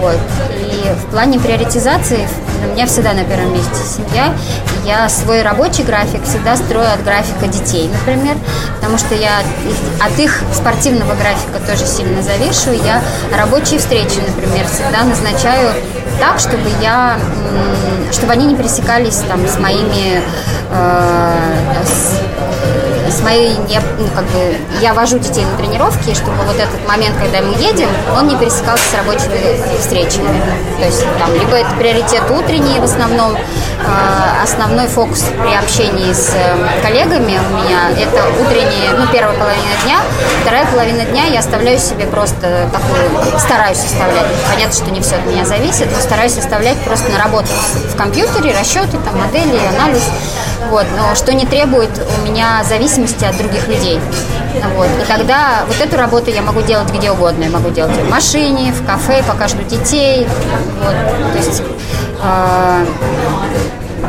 Вот. 0.00 0.18
И 0.60 0.92
в 0.94 1.10
плане 1.10 1.38
приоритизации 1.38 2.26
у 2.64 2.74
меня 2.74 2.86
всегда 2.86 3.12
на 3.12 3.24
первом 3.24 3.52
месте 3.52 3.76
семья. 3.86 4.34
Я 4.84 5.08
свой 5.08 5.42
рабочий 5.42 5.82
график 5.82 6.24
всегда 6.24 6.56
строю 6.56 6.92
от 6.92 7.04
графика 7.04 7.46
детей, 7.46 7.88
например, 7.88 8.36
потому 8.76 8.98
что 8.98 9.14
я 9.14 9.40
от 10.00 10.18
их 10.18 10.42
спортивного 10.52 11.14
графика 11.14 11.60
тоже 11.66 11.86
сильно 11.86 12.22
завишу. 12.22 12.72
Я 12.84 13.02
рабочие 13.36 13.78
встречи, 13.78 14.18
например, 14.26 14.66
всегда 14.66 15.04
назначаю 15.04 15.72
так, 16.18 16.38
чтобы 16.38 16.68
я, 16.80 17.18
чтобы 18.12 18.32
они 18.32 18.46
не 18.46 18.56
пересекались 18.56 19.18
там 19.28 19.46
с 19.46 19.58
моими 19.58 20.22
э, 20.70 21.34
с, 21.84 22.20
с 23.10 23.20
моей, 23.22 23.56
я, 23.68 23.80
ну, 23.98 24.06
как 24.14 24.24
бы, 24.26 24.56
я 24.80 24.94
вожу 24.94 25.18
детей 25.18 25.44
на 25.44 25.56
тренировки, 25.56 26.14
чтобы 26.14 26.42
вот 26.44 26.56
этот 26.56 26.86
момент, 26.86 27.16
когда 27.18 27.40
мы 27.40 27.54
едем, 27.54 27.88
он 28.16 28.28
не 28.28 28.36
пересекался 28.36 28.84
с 28.90 28.94
рабочими 28.94 29.78
встречами. 29.78 30.28
То 30.78 30.84
есть 30.84 31.04
там 31.18 31.32
либо 31.34 31.56
это 31.56 31.70
приоритет 31.76 32.22
утренний 32.30 32.78
в 32.78 32.84
основном, 32.84 33.34
э, 33.34 34.42
основной 34.42 34.86
фокус 34.86 35.24
при 35.40 35.54
общении 35.54 36.12
с 36.12 36.30
э, 36.34 36.82
коллегами 36.82 37.38
у 37.38 37.56
меня 37.56 37.90
это 37.90 38.24
утренние, 38.40 38.90
ну, 38.96 39.06
первая 39.12 39.36
половина 39.38 39.74
дня, 39.84 39.98
вторая 40.42 40.66
половина 40.66 41.04
дня 41.04 41.24
я 41.24 41.40
оставляю 41.40 41.78
себе 41.78 42.06
просто 42.06 42.68
такую, 42.72 43.38
стараюсь 43.38 43.84
оставлять. 43.84 44.26
Понятно, 44.52 44.74
что 44.74 44.90
не 44.90 45.00
все 45.00 45.16
от 45.16 45.26
меня 45.26 45.44
зависит, 45.44 45.88
но 45.92 46.00
стараюсь 46.00 46.36
оставлять 46.36 46.78
просто 46.78 47.10
на 47.10 47.18
работу 47.18 47.48
в 47.74 47.96
компьютере, 47.96 48.54
расчеты, 48.58 48.98
там, 49.04 49.18
модели, 49.18 49.58
анализ. 49.76 50.02
Вот, 50.70 50.86
но 50.96 51.14
что 51.14 51.32
не 51.32 51.46
требует 51.46 51.90
у 52.18 52.26
меня 52.26 52.62
зависимости 52.64 53.24
от 53.24 53.36
других 53.36 53.68
людей. 53.68 54.00
Вот. 54.76 54.88
И 55.02 55.06
тогда 55.06 55.64
вот 55.66 55.80
эту 55.80 55.96
работу 55.96 56.30
я 56.30 56.42
могу 56.42 56.62
делать 56.62 56.90
где 56.92 57.10
угодно. 57.10 57.44
Я 57.44 57.50
могу 57.50 57.70
делать 57.70 57.96
в 57.96 58.10
машине, 58.10 58.72
в 58.72 58.84
кафе, 58.84 59.22
пока 59.26 59.48
жду 59.48 59.62
детей. 59.62 60.26
Вот. 60.82 61.32
То 61.32 61.38
есть 61.38 61.62
э, 62.22 62.86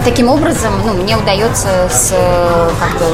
таким 0.03 0.29
образом 0.29 0.74
ну, 0.86 0.94
мне 0.94 1.15
удается 1.15 1.68
с, 1.89 2.10
как-то 2.79 3.06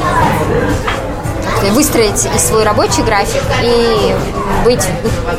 выстроить 1.72 2.28
и 2.34 2.38
свой 2.38 2.64
рабочий 2.64 3.02
график, 3.02 3.42
и 3.62 4.14
быть 4.64 4.86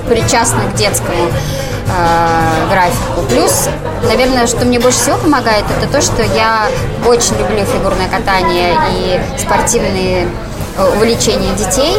причастным 0.10 0.70
к 0.72 0.76
детскому 0.76 1.32
э, 1.88 2.70
графику. 2.70 3.22
Плюс, 3.30 3.70
наверное, 4.08 4.48
что 4.48 4.66
мне 4.66 4.80
больше 4.80 5.00
всего 5.00 5.18
помогает, 5.18 5.66
это 5.78 5.92
то, 5.92 6.02
что 6.02 6.24
я 6.24 6.68
очень 7.06 7.38
люблю 7.38 7.66
фигурное 7.66 8.08
катание 8.10 8.76
и 8.92 9.20
спортивные 9.38 10.28
увлечение 10.78 11.54
детей, 11.56 11.96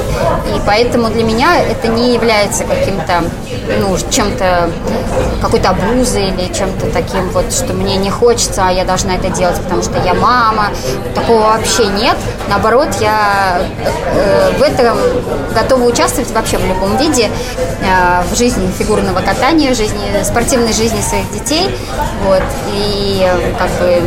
и 0.54 0.60
поэтому 0.66 1.08
для 1.08 1.24
меня 1.24 1.58
это 1.60 1.88
не 1.88 2.14
является 2.14 2.64
каким-то, 2.64 3.24
ну, 3.80 3.96
чем-то, 4.10 4.70
какой-то 5.40 5.70
обузой 5.70 6.28
или 6.28 6.52
чем-то 6.52 6.90
таким 6.90 7.28
вот, 7.30 7.52
что 7.52 7.72
мне 7.72 7.96
не 7.96 8.10
хочется, 8.10 8.66
а 8.66 8.70
я 8.70 8.84
должна 8.84 9.16
это 9.16 9.30
делать, 9.30 9.60
потому 9.60 9.82
что 9.82 9.98
я 10.04 10.14
мама. 10.14 10.68
Такого 11.14 11.40
вообще 11.40 11.86
нет. 11.86 12.16
Наоборот, 12.48 12.88
я 13.00 13.62
э, 14.14 14.52
в 14.58 14.62
этом 14.62 14.96
готова 15.54 15.84
участвовать 15.84 16.30
вообще 16.30 16.58
в 16.58 16.66
любом 16.66 16.96
виде 16.96 17.28
э, 17.80 18.22
в 18.30 18.36
жизни 18.36 18.70
фигурного 18.78 19.20
катания, 19.20 19.72
в 19.72 19.76
жизни, 19.76 20.22
спортивной 20.22 20.72
жизни 20.72 21.00
своих 21.00 21.30
детей. 21.32 21.68
Вот. 22.24 22.42
И 22.72 23.26
как 23.58 23.70
бы, 23.80 24.02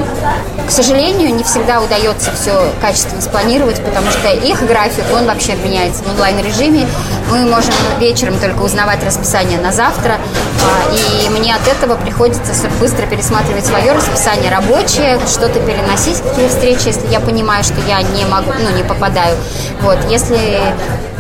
к 0.68 0.72
сожалению, 0.72 1.34
не 1.34 1.44
всегда 1.44 1.82
удается 1.82 2.32
все 2.32 2.72
качественно 2.82 3.22
спланировать, 3.22 3.84
потому 3.84 4.10
что 4.12 4.30
их 4.30 4.61
график, 4.66 5.04
он 5.14 5.26
вообще 5.26 5.56
меняется 5.56 6.04
в 6.04 6.10
онлайн-режиме. 6.10 6.88
Мы 7.30 7.46
можем 7.46 7.74
вечером 8.00 8.38
только 8.40 8.62
узнавать 8.62 9.04
расписание 9.04 9.60
на 9.60 9.72
завтра, 9.72 10.18
а, 10.18 10.94
и 10.94 11.30
мне 11.30 11.56
от 11.56 11.68
этого 11.68 11.96
приходится 11.96 12.54
быстро 12.80 13.06
пересматривать 13.06 13.66
свое 13.66 13.92
расписание 13.94 14.52
рабочее, 14.52 15.20
что-то 15.28 15.60
переносить, 15.60 16.22
какие 16.22 16.48
встречи, 16.48 16.88
если 16.88 17.08
я 17.08 17.20
понимаю, 17.20 17.64
что 17.64 17.76
я 17.88 18.02
не 18.02 18.26
могу, 18.26 18.52
ну, 18.60 18.76
не 18.76 18.84
попадаю. 18.84 19.36
Вот, 19.82 19.98
если 20.10 20.60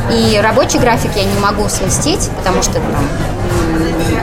и 0.09 0.39
рабочий 0.41 0.79
график 0.79 1.11
я 1.15 1.23
не 1.23 1.39
могу 1.39 1.67
сместить, 1.69 2.29
потому 2.37 2.61
что 2.61 2.73
там 2.73 2.83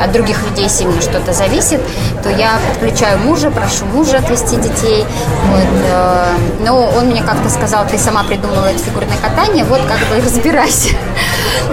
от 0.03 0.13
других 0.13 0.43
людей 0.45 0.69
сильно 0.69 1.01
что-то 1.01 1.33
зависит, 1.33 1.81
то 2.23 2.31
я 2.31 2.59
подключаю 2.69 3.19
мужа, 3.19 3.51
прошу 3.51 3.85
мужа 3.87 4.19
отвезти 4.19 4.57
детей. 4.57 5.05
Вот, 5.47 5.69
э, 5.91 6.25
но 6.61 6.91
он 6.97 7.07
мне 7.07 7.23
как-то 7.23 7.49
сказал, 7.49 7.87
ты 7.87 7.99
сама 7.99 8.25
придумала 8.25 8.67
это 8.67 8.79
фигурное 8.79 9.19
катание, 9.19 9.65
вот 9.65 9.81
как 9.83 9.99
бы 10.09 10.25
разбирайся. 10.25 10.91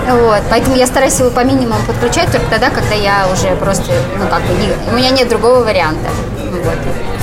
Вот, 0.08 0.42
поэтому 0.50 0.76
я 0.76 0.88
стараюсь 0.88 1.20
его 1.20 1.30
по 1.30 1.44
минимуму 1.44 1.80
подключать 1.88 2.32
только 2.32 2.46
тогда, 2.50 2.70
когда 2.70 2.96
я 2.96 3.28
уже 3.32 3.56
просто, 3.56 3.92
ну 4.20 4.28
как 4.28 4.42
бы, 4.44 4.54
не, 4.54 4.92
у 4.92 4.96
меня 4.96 5.10
нет 5.10 5.30
другого 5.30 5.64
варианта. 5.64 6.10
Вот. 6.52 7.15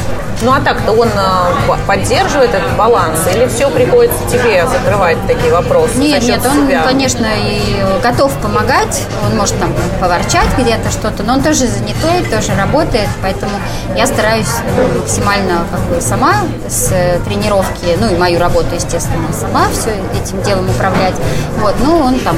Ну 0.42 0.52
а 0.52 0.60
так-то 0.60 0.92
он 0.92 1.08
э, 1.08 1.76
поддерживает 1.86 2.52
этот 2.52 2.76
баланс 2.76 3.20
или 3.32 3.46
все 3.46 3.70
приходится 3.70 4.18
тебе 4.28 4.66
закрывать 4.66 5.16
такие 5.28 5.52
вопросы? 5.52 5.96
Нет, 5.98 6.22
нет, 6.24 6.40
он, 6.44 6.66
себя? 6.66 6.82
конечно, 6.82 7.26
и 7.26 7.76
готов 8.02 8.32
помогать. 8.38 9.02
Он 9.24 9.36
может 9.36 9.56
там 9.60 9.72
поворчать 10.00 10.48
где-то 10.58 10.90
что-то, 10.90 11.22
но 11.22 11.34
он 11.34 11.42
тоже 11.42 11.68
занятой, 11.68 12.24
тоже 12.28 12.54
работает, 12.56 13.08
поэтому 13.22 13.52
я 13.96 14.06
стараюсь 14.06 14.50
максимально 14.98 15.64
как 15.70 15.80
бы 15.82 16.00
сама 16.00 16.34
с 16.68 16.88
тренировки, 17.24 17.96
ну 18.00 18.12
и 18.12 18.18
мою 18.18 18.40
работу, 18.40 18.74
естественно, 18.74 19.32
сама 19.32 19.66
все 19.70 19.94
этим 20.20 20.42
делом 20.42 20.68
управлять. 20.68 21.14
Вот, 21.58 21.74
ну 21.80 21.98
он 21.98 22.18
там 22.18 22.36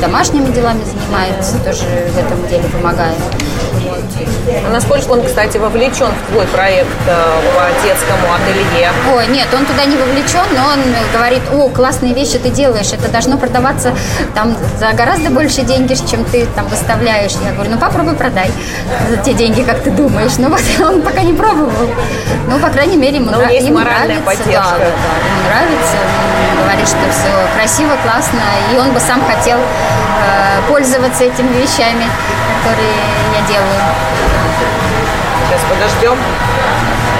домашними 0.00 0.50
делами 0.52 0.82
занимается, 0.84 1.58
тоже 1.58 1.84
в 2.12 2.18
этом 2.18 2.46
деле 2.48 2.64
помогает. 2.70 3.16
А 4.66 4.70
насколько 4.70 5.10
он, 5.10 5.24
кстати, 5.24 5.58
вовлечен 5.58 6.08
в 6.08 6.32
твой 6.32 6.46
проект 6.46 6.88
э, 7.06 7.40
по 7.54 7.86
детскому 7.86 8.34
ателье? 8.34 8.90
Ой, 9.14 9.26
нет, 9.28 9.48
он 9.52 9.66
туда 9.66 9.84
не 9.84 9.96
вовлечен, 9.96 10.44
но 10.54 10.66
он 10.72 10.80
говорит, 11.12 11.42
о, 11.52 11.68
классные 11.68 12.14
вещи 12.14 12.38
ты 12.38 12.50
делаешь, 12.50 12.92
это 12.92 13.08
должно 13.10 13.38
продаваться 13.38 13.94
там 14.34 14.56
за 14.78 14.92
гораздо 14.92 15.30
больше 15.30 15.62
деньги, 15.62 15.94
чем 16.08 16.24
ты 16.24 16.46
там 16.54 16.66
выставляешь. 16.68 17.32
Я 17.44 17.52
говорю, 17.52 17.70
ну 17.72 17.78
попробуй 17.78 18.14
продай 18.14 18.50
за 19.10 19.16
те 19.18 19.32
деньги, 19.34 19.62
как 19.62 19.80
ты 19.82 19.90
думаешь. 19.90 20.32
Ну, 20.38 20.54
он 20.86 21.02
пока 21.02 21.22
не 21.22 21.32
пробовал. 21.32 21.90
Ну, 22.48 22.58
по 22.58 22.68
крайней 22.68 22.96
мере, 22.96 23.16
ему, 23.16 23.30
нрав... 23.30 23.50
ему 23.50 23.78
нравится. 23.78 24.22
Поддержка. 24.24 24.52
Да, 24.52 24.78
да, 24.78 24.78
да, 24.78 25.16
ему 25.28 25.48
нравится. 25.48 25.96
Он 26.52 26.64
говорит, 26.64 26.88
что 26.88 26.98
все 27.10 27.56
красиво, 27.56 27.96
классно, 28.02 28.40
и 28.72 28.78
он 28.78 28.92
бы 28.92 29.00
сам 29.00 29.22
хотел 29.24 29.58
э, 29.58 30.68
пользоваться 30.68 31.24
этими 31.24 31.60
вещами, 31.60 32.04
которые 32.66 32.88
я 33.32 33.46
делаю. 33.46 33.80
Сейчас 35.46 35.60
подождем. 35.70 36.18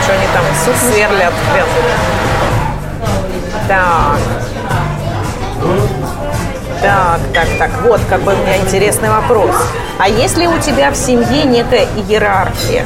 Что 0.03 0.13
они 0.13 0.27
там 0.35 0.45
сверлят. 0.91 1.33
Так. 3.69 4.19
Так, 6.83 7.21
так, 7.33 7.49
так. 7.59 7.71
Вот 7.83 8.01
какой 8.09 8.35
у 8.35 8.39
меня 8.39 8.57
интересный 8.59 9.09
вопрос. 9.09 9.55
А 9.99 10.09
есть 10.09 10.37
ли 10.37 10.49
у 10.49 10.59
тебя 10.59 10.91
в 10.91 10.97
семье 10.97 11.45
некая 11.45 11.87
иерархия? 11.97 12.85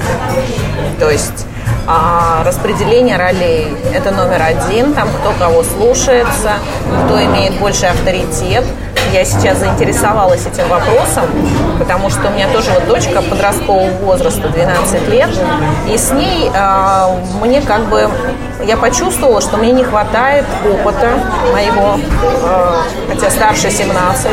То 0.98 1.10
есть 1.10 1.46
а 1.86 2.44
распределение 2.44 3.16
ролей– 3.16 3.66
это 3.94 4.12
номер 4.12 4.42
один, 4.42 4.94
там 4.94 5.08
кто 5.08 5.32
кого 5.32 5.64
слушается, 5.64 6.52
кто 7.04 7.24
имеет 7.24 7.54
больше 7.54 7.86
авторитет. 7.86 8.64
Я 9.12 9.24
сейчас 9.24 9.58
заинтересовалась 9.58 10.46
этим 10.46 10.68
вопросом, 10.68 11.24
потому 11.78 12.10
что 12.10 12.28
у 12.28 12.30
меня 12.30 12.48
тоже 12.52 12.70
вот 12.70 12.86
дочка 12.86 13.22
подросткового 13.22 13.90
возраста, 14.04 14.48
12 14.48 15.08
лет, 15.08 15.28
и 15.88 15.98
с 15.98 16.12
ней 16.12 16.48
э, 16.54 17.16
мне 17.42 17.60
как 17.60 17.86
бы, 17.86 18.08
я 18.66 18.76
почувствовала, 18.76 19.40
что 19.40 19.56
мне 19.56 19.72
не 19.72 19.84
хватает 19.84 20.44
опыта 20.64 21.10
моего, 21.52 21.98
э, 22.42 22.74
хотя 23.08 23.30
старше 23.30 23.70
17, 23.70 24.28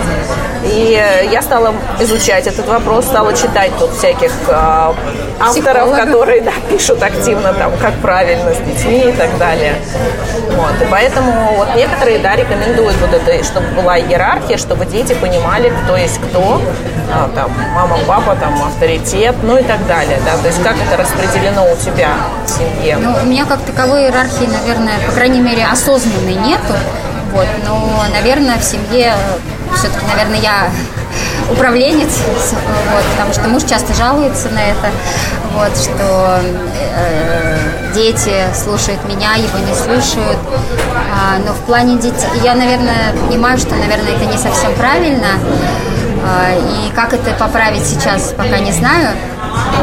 и 0.63 1.02
я 1.32 1.42
стала 1.42 1.74
изучать 2.00 2.48
этот 2.48 2.68
вопрос, 2.68 3.06
стала 3.06 3.34
читать 3.34 3.72
тут 3.80 3.92
всяких 3.92 4.32
э, 4.48 4.94
авторов, 5.40 5.96
которые 5.96 6.42
да, 6.42 6.52
пишут 6.70 7.02
активно 7.02 7.54
там, 7.54 7.72
как 7.82 7.94
правильно 7.96 8.54
с 8.54 8.58
детьми 8.58 9.10
и 9.10 9.12
так 9.13 9.38
далее. 9.38 9.76
Вот. 10.52 10.82
И 10.82 10.86
поэтому 10.90 11.32
вот 11.58 11.76
некоторые 11.76 12.20
да, 12.20 12.36
рекомендуют 12.36 12.96
вот 13.00 13.13
это, 13.13 13.44
чтобы 13.44 13.68
была 13.76 13.98
иерархия, 14.00 14.58
чтобы 14.58 14.86
дети 14.86 15.13
понимали, 15.13 15.72
кто 15.84 15.96
есть 15.96 16.20
кто, 16.20 16.62
а, 17.12 17.30
там, 17.34 17.52
мама, 17.74 17.98
папа, 18.08 18.36
там, 18.36 18.54
авторитет, 18.63 19.36
ну 19.44 19.58
и 19.58 19.63
так 19.63 19.86
далее. 19.88 20.20
Да? 20.26 20.38
То 20.42 20.48
есть 20.48 20.62
как 20.63 20.76
это 20.76 20.98
распределено 21.02 21.63
у 21.72 21.76
тебя 21.76 22.10
в 22.46 22.50
семье? 22.50 22.98
Ну, 22.98 23.13
у 23.22 23.26
меня 23.26 23.46
как 23.46 23.62
таковой 23.62 24.10
иерархии, 24.17 24.45
наверное, 24.45 24.99
по 25.06 25.12
крайней 25.12 25.41
мере, 25.41 25.65
осознанной 25.65 26.36
нету. 26.36 26.73
Вот, 27.34 27.47
но, 27.65 28.03
наверное, 28.12 28.58
в 28.58 28.63
семье 28.63 29.13
все-таки, 29.75 30.06
наверное, 30.08 30.39
я 30.39 30.69
управленец, 31.51 32.10
вот, 32.93 33.03
потому 33.12 33.34
что 33.34 33.47
муж 33.47 33.63
часто 33.63 33.93
жалуется 33.93 34.49
на 34.49 34.60
это, 34.60 34.89
вот, 35.53 35.77
что 35.77 36.39
э, 36.95 37.58
дети 37.93 38.45
слушают 38.56 39.03
меня, 39.08 39.36
его 39.36 39.60
не 39.60 39.75
слушают. 39.75 40.39
А, 41.13 41.38
но 41.45 41.53
в 41.53 41.60
плане 41.65 41.97
детей, 41.97 42.27
я, 42.43 42.56
наверное, 42.56 43.13
понимаю, 43.27 43.58
что, 43.58 43.75
наверное, 43.75 44.15
это 44.15 44.25
не 44.25 44.38
совсем 44.38 44.73
правильно. 44.75 45.27
А, 46.23 46.53
и 46.58 46.91
как 46.95 47.13
это 47.13 47.32
поправить 47.34 47.86
сейчас, 47.86 48.34
пока 48.36 48.60
не 48.60 48.71
знаю. 48.71 49.12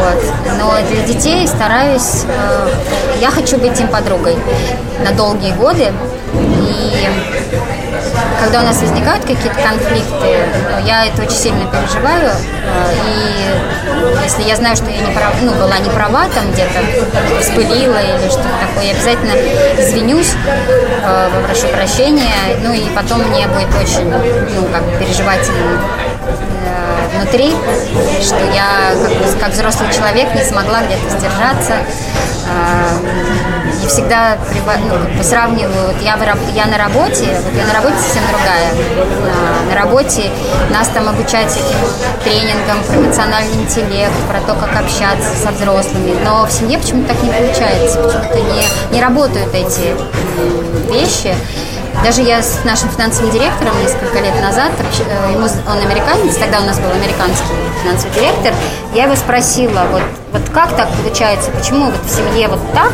Вот. 0.01 0.35
Но 0.59 0.75
для 0.89 1.03
детей 1.03 1.47
стараюсь, 1.47 2.25
э, 2.27 2.69
я 3.21 3.31
хочу 3.31 3.59
быть 3.59 3.79
им 3.81 3.89
подругой 3.89 4.37
на 5.05 5.13
долгие 5.13 5.53
годы. 5.53 5.93
И 6.35 7.09
когда 8.41 8.61
у 8.61 8.65
нас 8.65 8.81
возникают 8.81 9.23
какие-то 9.25 9.61
конфликты, 9.63 10.47
я 10.85 11.07
это 11.07 11.23
очень 11.23 11.37
сильно 11.37 11.65
переживаю. 11.71 12.31
Э, 12.31 12.93
и 13.09 14.23
если 14.23 14.43
я 14.43 14.57
знаю, 14.57 14.77
что 14.77 14.91
я 14.91 14.99
не 14.99 15.15
прав, 15.15 15.35
ну, 15.43 15.53
была 15.53 15.79
не 15.79 15.91
права, 15.91 16.27
там 16.35 16.51
где-то 16.53 17.41
вспылила 17.41 17.99
или 17.99 18.29
что-то 18.29 18.49
такое, 18.61 18.87
я 18.87 18.93
обязательно 18.93 19.33
извинюсь, 19.79 20.33
э, 21.03 21.31
попрошу 21.35 21.69
прощения, 21.69 22.33
ну 22.63 22.73
и 22.73 22.85
потом 22.95 23.23
мне 23.23 23.47
будет 23.49 23.69
очень, 23.75 24.11
ну, 24.11 24.65
как 24.73 24.83
переживательно 24.99 25.81
внутри, 27.15 27.55
что 28.23 28.39
я 28.53 28.93
как, 29.03 29.41
как 29.41 29.53
взрослый 29.53 29.93
человек 29.93 30.35
не 30.35 30.43
смогла 30.43 30.83
где-то 30.83 31.19
сдержаться. 31.19 31.75
И 33.83 33.87
всегда 33.87 34.39
ну, 34.89 35.23
сравниваю, 35.23 35.89
вот 35.89 36.01
я, 36.03 36.19
я 36.55 36.67
на 36.67 36.79
работе, 36.79 37.27
вот 37.45 37.55
я 37.55 37.67
на 37.67 37.75
работе 37.75 37.97
совсем 37.99 38.23
другая. 38.31 38.73
На, 39.23 39.75
на 39.75 39.81
работе 39.81 40.31
нас 40.71 40.89
там 40.89 41.09
обучают 41.09 41.51
всяким 41.51 41.77
тренингам 42.23 42.83
про 42.85 42.97
эмоциональный 42.97 43.63
интеллект, 43.63 44.13
про 44.29 44.41
то, 44.41 44.59
как 44.59 44.77
общаться 44.77 45.37
со 45.37 45.51
взрослыми. 45.53 46.17
Но 46.25 46.47
в 46.47 46.53
семье 46.53 46.79
почему-то 46.79 47.15
так 47.15 47.23
не 47.23 47.31
получается, 47.31 48.03
почему-то 48.03 48.41
не, 48.41 48.95
не 48.95 49.03
работают 49.03 49.55
эти 49.55 49.95
вещи. 50.91 51.35
Даже 52.05 52.21
я 52.21 52.43
с 52.43 52.63
нашим 52.65 52.91
финансовым 52.91 53.31
директором 53.31 53.73
несколько 53.81 54.21
лет 54.21 54.39
назад, 54.43 54.73
э, 54.79 55.33
ему, 55.33 55.47
он 55.67 55.79
американец, 55.79 56.37
тогда 56.37 56.61
у 56.61 56.67
нас 56.67 56.79
был 56.79 56.91
американский 56.91 57.55
финансовый 57.83 58.13
директор, 58.13 58.53
я 58.93 59.05
его 59.05 59.17
спросила, 59.17 59.87
вот, 59.91 60.03
вот 60.31 60.43
как 60.51 60.77
так 60.77 60.91
получается, 61.03 61.51
почему 61.51 61.87
вот 61.87 61.95
в 62.05 62.11
семье 62.11 62.49
вот 62.49 62.61
так, 62.75 62.93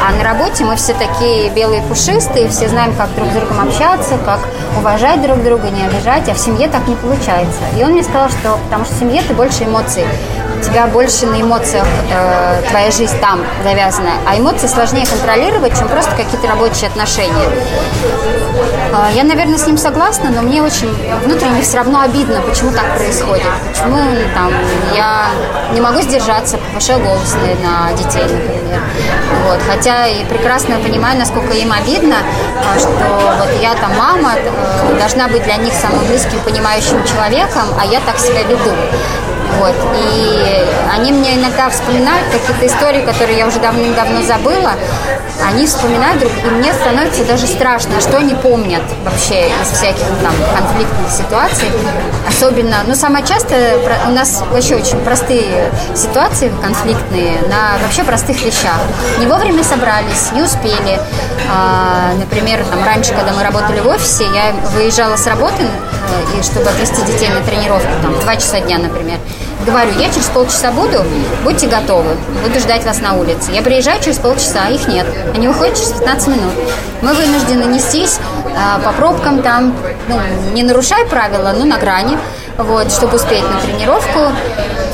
а 0.00 0.12
на 0.12 0.22
работе 0.22 0.62
мы 0.62 0.76
все 0.76 0.94
такие 0.94 1.50
белые 1.50 1.82
пушистые, 1.82 2.48
все 2.50 2.68
знаем, 2.68 2.94
как 2.94 3.12
друг 3.16 3.30
с 3.30 3.32
другом 3.32 3.66
общаться, 3.66 4.16
как 4.24 4.38
уважать 4.78 5.20
друг 5.22 5.42
друга, 5.42 5.68
не 5.68 5.84
обижать, 5.84 6.28
а 6.28 6.34
в 6.34 6.38
семье 6.38 6.68
так 6.68 6.86
не 6.86 6.94
получается. 6.94 7.58
И 7.76 7.82
он 7.82 7.90
мне 7.94 8.04
сказал, 8.04 8.28
что 8.28 8.60
потому 8.66 8.84
что 8.84 8.94
в 8.94 8.98
семье 9.00 9.22
ты 9.26 9.34
больше 9.34 9.64
эмоций, 9.64 10.04
тебя 10.62 10.86
больше 10.86 11.26
на 11.26 11.40
эмоциях 11.40 11.86
э, 12.10 12.62
твоя 12.68 12.90
жизнь 12.90 13.18
там 13.20 13.40
завязана, 13.62 14.12
а 14.26 14.38
эмоции 14.38 14.66
сложнее 14.66 15.06
контролировать, 15.06 15.76
чем 15.78 15.88
просто 15.88 16.10
какие-то 16.12 16.46
рабочие 16.48 16.88
отношения. 16.88 17.48
Э, 18.92 19.10
я, 19.14 19.24
наверное, 19.24 19.58
с 19.58 19.66
ним 19.66 19.76
согласна, 19.76 20.30
но 20.30 20.42
мне 20.42 20.62
очень 20.62 20.92
внутренне 21.24 21.62
все 21.62 21.78
равно 21.78 22.00
обидно, 22.00 22.40
почему 22.42 22.70
так 22.70 22.96
происходит. 22.96 23.46
Почему 23.72 23.98
там 24.34 24.52
я 24.94 25.26
не 25.72 25.80
могу 25.80 26.00
сдержаться, 26.00 26.58
повышаю 26.58 27.00
голос 27.00 27.34
на 27.62 27.92
детей, 27.96 28.22
например. 28.22 28.80
Вот. 29.46 29.58
Хотя 29.68 30.06
и 30.06 30.24
прекрасно 30.24 30.78
понимаю, 30.78 31.18
насколько 31.18 31.52
им 31.54 31.72
обидно, 31.72 32.16
э, 32.16 32.78
что 32.78 33.34
вот 33.38 33.60
я 33.60 33.74
там 33.74 33.96
мама, 33.96 34.34
э, 34.36 34.98
должна 34.98 35.28
быть 35.28 35.42
для 35.44 35.56
них 35.56 35.72
самым 35.74 36.04
близким, 36.06 36.38
понимающим 36.40 37.02
человеком, 37.04 37.64
а 37.80 37.84
я 37.84 38.00
так 38.00 38.18
себя 38.18 38.42
веду. 38.42 38.70
Вот. 39.58 39.74
И 39.96 40.66
они 40.92 41.12
мне 41.12 41.36
иногда 41.36 41.70
вспоминают 41.70 42.26
какие-то 42.30 42.66
истории, 42.66 43.02
которые 43.02 43.38
я 43.38 43.46
уже 43.46 43.58
давным-давно 43.60 44.22
забыла. 44.22 44.72
Они 45.44 45.66
вспоминают 45.66 46.20
друг, 46.20 46.32
и 46.44 46.50
мне 46.50 46.72
становится 46.72 47.24
даже 47.24 47.46
страшно, 47.46 48.00
что 48.00 48.18
они 48.18 48.34
помнят 48.34 48.82
вообще 49.04 49.48
из 49.48 49.68
всяких 49.76 50.04
там 50.22 50.34
конфликтных 50.56 51.10
ситуаций. 51.10 51.68
Особенно, 52.28 52.76
ну, 52.86 52.94
самое 52.94 53.24
часто 53.26 53.56
у 54.06 54.10
нас 54.10 54.42
вообще 54.50 54.76
очень 54.76 54.98
простые 54.98 55.72
ситуации 55.94 56.52
конфликтные 56.62 57.40
на 57.48 57.78
вообще 57.82 58.04
простых 58.04 58.40
вещах. 58.42 58.78
Не 59.18 59.26
вовремя 59.26 59.64
собрались, 59.64 60.30
не 60.32 60.42
успели. 60.42 61.00
А, 61.50 62.12
например, 62.18 62.64
там 62.70 62.84
раньше, 62.84 63.12
когда 63.14 63.32
мы 63.32 63.42
работали 63.42 63.80
в 63.80 63.88
офисе, 63.88 64.24
я 64.24 64.52
выезжала 64.74 65.16
с 65.16 65.26
работы, 65.26 65.62
э, 65.62 66.38
и 66.38 66.42
чтобы 66.42 66.68
отвезти 66.68 67.02
детей 67.02 67.28
на 67.28 67.40
тренировку, 67.40 67.88
там, 68.02 68.18
два 68.20 68.36
часа 68.36 68.60
дня, 68.60 68.78
например. 68.78 69.18
Говорю, 69.66 69.92
я 69.98 70.08
через 70.08 70.26
полчаса 70.26 70.72
буду, 70.72 71.04
будьте 71.44 71.68
готовы, 71.68 72.16
буду 72.42 72.58
ждать 72.58 72.84
вас 72.84 73.00
на 73.00 73.14
улице. 73.14 73.52
Я 73.52 73.62
приезжаю 73.62 74.02
через 74.02 74.18
полчаса, 74.18 74.62
а 74.66 74.70
их 74.70 74.88
нет. 74.88 75.06
Они 75.34 75.46
выходят 75.46 75.76
через 75.76 75.92
15 75.92 76.28
минут. 76.28 76.52
Мы 77.00 77.12
вынуждены 77.14 77.64
нестись 77.64 78.18
а, 78.56 78.80
по 78.80 78.92
пробкам 78.92 79.40
там, 79.40 79.74
ну, 80.08 80.18
не 80.52 80.64
нарушая 80.64 81.06
правила, 81.06 81.54
но 81.56 81.64
на 81.64 81.78
грани, 81.78 82.18
вот, 82.58 82.90
чтобы 82.92 83.16
успеть 83.16 83.42
на 83.42 83.60
тренировку. 83.60 84.32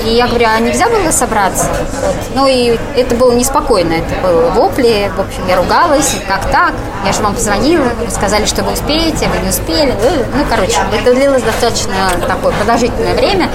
И 0.05 0.11
я 0.11 0.29
говорю, 0.29 0.47
а 0.49 0.61
нельзя 0.61 0.89
было 0.89 1.11
собраться? 1.11 1.67
Вот. 2.03 2.15
Ну 2.35 2.47
и 2.47 2.79
это 2.97 3.15
было 3.17 3.33
неспокойно, 3.33 3.95
это 3.95 4.15
было 4.23 4.49
вопли, 4.51 5.11
в 5.17 5.21
общем, 5.21 5.47
я 5.49 5.57
ругалась, 5.57 6.17
как 6.27 6.47
так, 6.51 6.73
я 7.05 7.13
же 7.13 7.21
вам 7.21 7.35
позвонила, 7.35 7.89
вы 8.01 8.11
сказали, 8.11 8.47
что 8.47 8.63
вы 8.63 8.73
успеете, 8.73 9.29
вы 9.29 9.39
не 9.43 9.51
успели. 9.51 9.93
Ну, 10.35 10.45
короче, 10.49 10.79
это 10.93 11.15
длилось 11.15 11.43
достаточно 11.43 11.95
такое 12.27 12.53
продолжительное 12.55 13.15
время. 13.15 13.51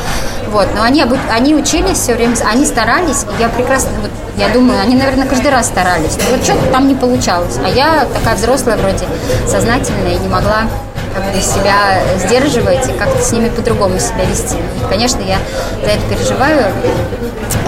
Вот, 0.49 0.67
но 0.75 0.83
они, 0.83 1.03
они 1.31 1.55
учились 1.55 1.97
все 1.97 2.13
время, 2.13 2.35
они 2.45 2.65
старались, 2.65 3.23
и 3.23 3.41
я 3.41 3.49
прекрасно, 3.49 3.89
вот, 4.01 4.11
я 4.37 4.49
думаю, 4.49 4.79
они, 4.81 4.95
наверное, 4.95 5.25
каждый 5.25 5.49
раз 5.49 5.65
старались. 5.65 6.17
Но 6.17 6.35
вот 6.35 6.43
что-то 6.43 6.67
там 6.71 6.87
не 6.87 6.93
получалось. 6.93 7.57
А 7.65 7.69
я 7.69 8.05
такая 8.13 8.35
взрослая 8.35 8.77
вроде, 8.77 9.07
сознательная, 9.47 10.13
и 10.13 10.19
не 10.19 10.27
могла 10.27 10.65
как 11.13 11.23
бы 11.31 11.41
себя 11.41 12.01
сдерживать 12.17 12.89
и 12.89 12.93
как-то 12.93 13.21
с 13.21 13.31
ними 13.31 13.49
по-другому 13.49 13.99
себя 13.99 14.25
вести. 14.25 14.57
Конечно, 14.89 15.21
я 15.21 15.37
за 15.83 15.91
это 15.91 16.01
переживаю. 16.09 16.71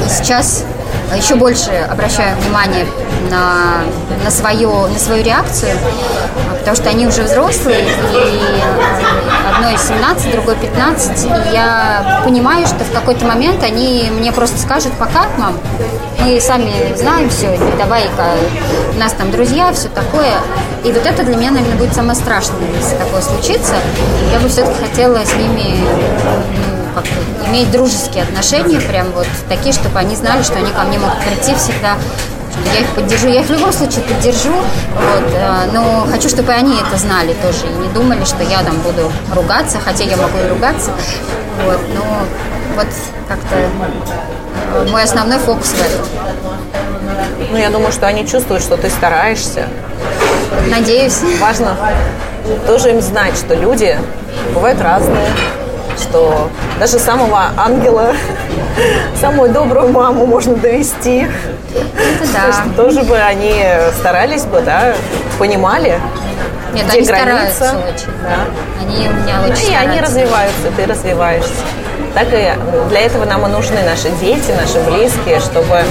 И 0.05 0.09
сейчас 0.09 0.65
еще 1.13 1.35
больше 1.35 1.71
обращаю 1.89 2.37
внимание 2.37 2.85
на, 3.29 3.83
на, 4.23 4.31
свое, 4.31 4.87
на 4.87 4.99
свою 4.99 5.23
реакцию, 5.23 5.71
потому 6.59 6.75
что 6.75 6.89
они 6.89 7.07
уже 7.07 7.23
взрослые, 7.23 7.81
и 7.81 8.63
одной 9.55 9.77
17, 9.77 10.31
другой 10.31 10.55
15, 10.55 11.25
и 11.25 11.53
я 11.53 12.21
понимаю, 12.23 12.65
что 12.65 12.83
в 12.83 12.91
какой-то 12.91 13.25
момент 13.25 13.63
они 13.63 14.09
мне 14.11 14.31
просто 14.31 14.59
скажут 14.59 14.93
«пока, 14.93 15.27
мам, 15.37 15.57
мы 16.19 16.39
сами 16.39 16.95
знаем 16.95 17.29
все, 17.29 17.59
давай-ка, 17.77 18.35
у 18.95 18.99
нас 18.99 19.13
там 19.13 19.31
друзья, 19.31 19.71
все 19.73 19.89
такое». 19.89 20.33
И 20.83 20.91
вот 20.91 21.03
это 21.03 21.23
для 21.23 21.35
меня, 21.35 21.49
наверное, 21.49 21.77
будет 21.77 21.95
самое 21.95 22.15
страшное, 22.15 22.59
если 22.79 22.95
такое 22.95 23.19
случится. 23.21 23.73
Я 24.31 24.39
бы 24.39 24.47
все-таки 24.49 24.83
хотела 24.83 25.25
с 25.25 25.33
ними 25.33 25.79
как 26.95 27.05
иметь 27.47 27.69
дружеские 27.71 28.23
отношения, 28.23 28.79
прям 28.79 29.11
вот 29.11 29.27
такие, 29.49 29.73
чтобы 29.73 29.99
они 29.99 30.15
знали, 30.15 30.41
что 30.41 30.55
они 30.55 30.71
ко 30.71 30.81
мне 30.81 30.97
могут 30.97 31.19
прийти 31.19 31.53
всегда. 31.55 31.97
Я 32.73 32.79
их 32.79 32.87
поддержу, 32.95 33.27
я 33.27 33.41
их 33.41 33.47
в 33.47 33.51
любом 33.51 33.73
случае 33.73 34.01
поддержу, 34.03 34.53
вот, 34.53 35.33
э, 35.33 35.69
но 35.73 36.07
хочу, 36.09 36.29
чтобы 36.29 36.53
они 36.53 36.73
это 36.79 36.97
знали 36.97 37.35
тоже, 37.41 37.67
и 37.67 37.77
не 37.85 37.89
думали, 37.89 38.23
что 38.23 38.43
я 38.43 38.63
там 38.63 38.77
буду 38.77 39.11
ругаться, 39.35 39.77
хотя 39.83 40.05
я 40.05 40.15
могу 40.15 40.37
и 40.37 40.47
ругаться, 40.47 40.91
вот, 41.65 41.79
но 41.93 42.05
вот 42.75 42.87
как-то 43.27 43.55
э, 43.55 44.87
мой 44.89 45.03
основной 45.03 45.39
фокус 45.39 45.67
в 45.67 45.81
этом. 45.81 46.05
Ну, 47.51 47.57
я 47.57 47.69
думаю, 47.69 47.91
что 47.91 48.07
они 48.07 48.25
чувствуют, 48.25 48.63
что 48.63 48.77
ты 48.77 48.89
стараешься. 48.89 49.67
Надеюсь. 50.69 51.19
Важно 51.39 51.75
тоже 52.65 52.91
им 52.91 53.01
знать, 53.01 53.35
что 53.35 53.55
люди 53.55 53.97
бывают 54.53 54.81
разные, 54.81 55.27
что 55.99 56.49
даже 56.79 56.99
самого 56.99 57.49
ангела, 57.57 58.13
самую 59.19 59.51
добрую 59.51 59.89
маму 59.91 60.25
можно 60.25 60.55
довести. 60.55 61.27
Это 61.73 62.31
да. 62.33 62.51
Что 62.53 62.83
тоже 62.83 63.03
бы 63.03 63.17
они 63.17 63.55
старались 63.99 64.45
бы, 64.45 64.61
да, 64.61 64.93
понимали, 65.39 65.99
Нет, 66.73 66.85
где 66.87 66.97
они 66.99 67.07
граница. 67.07 67.53
стараются 67.55 67.73
очень. 67.87 68.13
Да. 68.21 68.81
Они 68.81 69.07
у 69.09 69.13
меня 69.13 69.41
очень 69.41 69.47
Ну, 69.47 69.53
и 69.53 69.55
стараются. 69.55 69.77
они 69.89 70.01
развиваются, 70.01 70.71
ты 70.75 70.85
развиваешься. 70.85 71.49
Так 72.13 72.27
и 72.31 72.49
для 72.89 73.01
этого 73.01 73.25
нам 73.25 73.45
и 73.45 73.49
нужны 73.49 73.81
наши 73.83 74.09
дети, 74.21 74.51
наши 74.51 74.79
близкие, 74.89 75.41
чтобы 75.41 75.83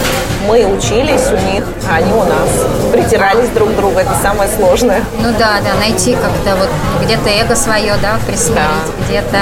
мы 0.48 0.64
учились 0.64 1.26
у 1.30 1.52
них, 1.52 1.64
а 1.90 1.96
они 1.96 2.10
у 2.14 2.22
нас. 2.24 2.48
Притирались 2.92 3.50
друг 3.50 3.70
к 3.72 3.76
другу, 3.76 3.98
это 3.98 4.14
самое 4.22 4.48
сложное. 4.56 5.02
Ну 5.18 5.28
да, 5.38 5.56
да, 5.62 5.74
найти 5.78 6.14
как-то 6.14 6.56
вот 6.56 6.68
где-то 7.04 7.28
эго 7.28 7.54
свое, 7.54 7.94
да, 8.00 8.16
присмотреть, 8.26 8.56
Да. 8.56 9.04
где-то 9.06 9.38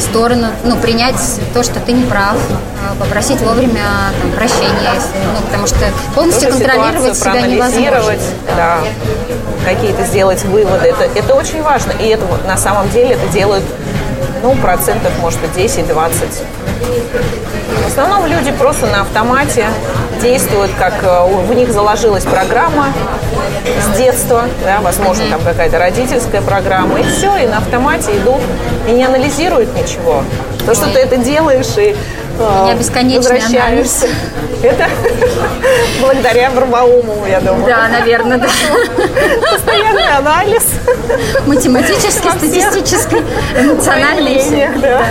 сторону, 0.00 0.48
ну, 0.64 0.76
принять 0.76 1.20
то, 1.54 1.62
что 1.62 1.80
ты 1.80 1.92
не 1.92 2.04
прав, 2.04 2.36
э, 2.36 2.98
попросить 2.98 3.40
вовремя 3.40 3.82
там, 4.20 4.32
прощения, 4.32 4.90
если, 4.94 5.18
ну, 5.34 5.40
потому 5.46 5.66
что 5.66 5.76
полностью 6.14 6.50
Тоже 6.50 6.64
контролировать 6.64 7.16
себя 7.16 7.42
невозможно. 7.42 8.14
да. 8.56 8.78
какие-то 9.64 10.04
сделать 10.04 10.44
выводы. 10.44 10.88
Это, 10.88 11.04
это 11.14 11.34
очень 11.34 11.62
важно. 11.62 11.92
И 11.92 12.06
это 12.06 12.24
на 12.46 12.56
самом 12.56 12.88
деле 12.90 13.14
это 13.14 13.26
делают 13.28 13.64
ну, 14.42 14.54
процентов, 14.56 15.12
может 15.20 15.40
быть, 15.40 15.50
10-20. 15.50 16.44
В 17.84 17.86
основном 17.86 18.26
люди 18.26 18.52
просто 18.52 18.86
на 18.86 19.02
автомате 19.02 19.66
действуют, 20.22 20.70
как 20.78 20.94
э, 21.02 21.26
в 21.46 21.54
них 21.54 21.72
заложилась 21.72 22.24
программа 22.24 22.88
с 23.64 23.96
детства, 23.96 24.44
да, 24.64 24.80
возможно, 24.80 25.24
там 25.30 25.40
какая-то 25.42 25.78
родительская 25.78 26.42
программа, 26.42 27.00
и 27.00 27.02
все, 27.02 27.36
и 27.36 27.46
на 27.46 27.58
автомате 27.58 28.16
идут, 28.16 28.40
и 28.88 28.92
не 28.92 29.04
анализируют 29.04 29.74
ничего. 29.74 30.22
То, 30.66 30.74
что 30.74 30.86
ты 30.92 31.00
это 31.00 31.16
делаешь, 31.16 31.76
и 31.76 31.96
У 32.40 32.64
меня 32.64 32.74
бесконечный 32.74 33.40
анализ. 33.40 34.04
Это 34.62 34.88
благодаря 36.00 36.50
Барбаумову, 36.50 37.26
я 37.26 37.40
думаю. 37.40 37.66
Да, 37.66 37.88
наверное, 37.88 38.38
да. 38.38 38.48
Постоянный 39.52 40.08
анализ. 40.16 40.64
Математический, 41.46 42.30
статистический, 42.30 43.22
эмоциональный. 43.58 44.42
Да. 44.80 45.04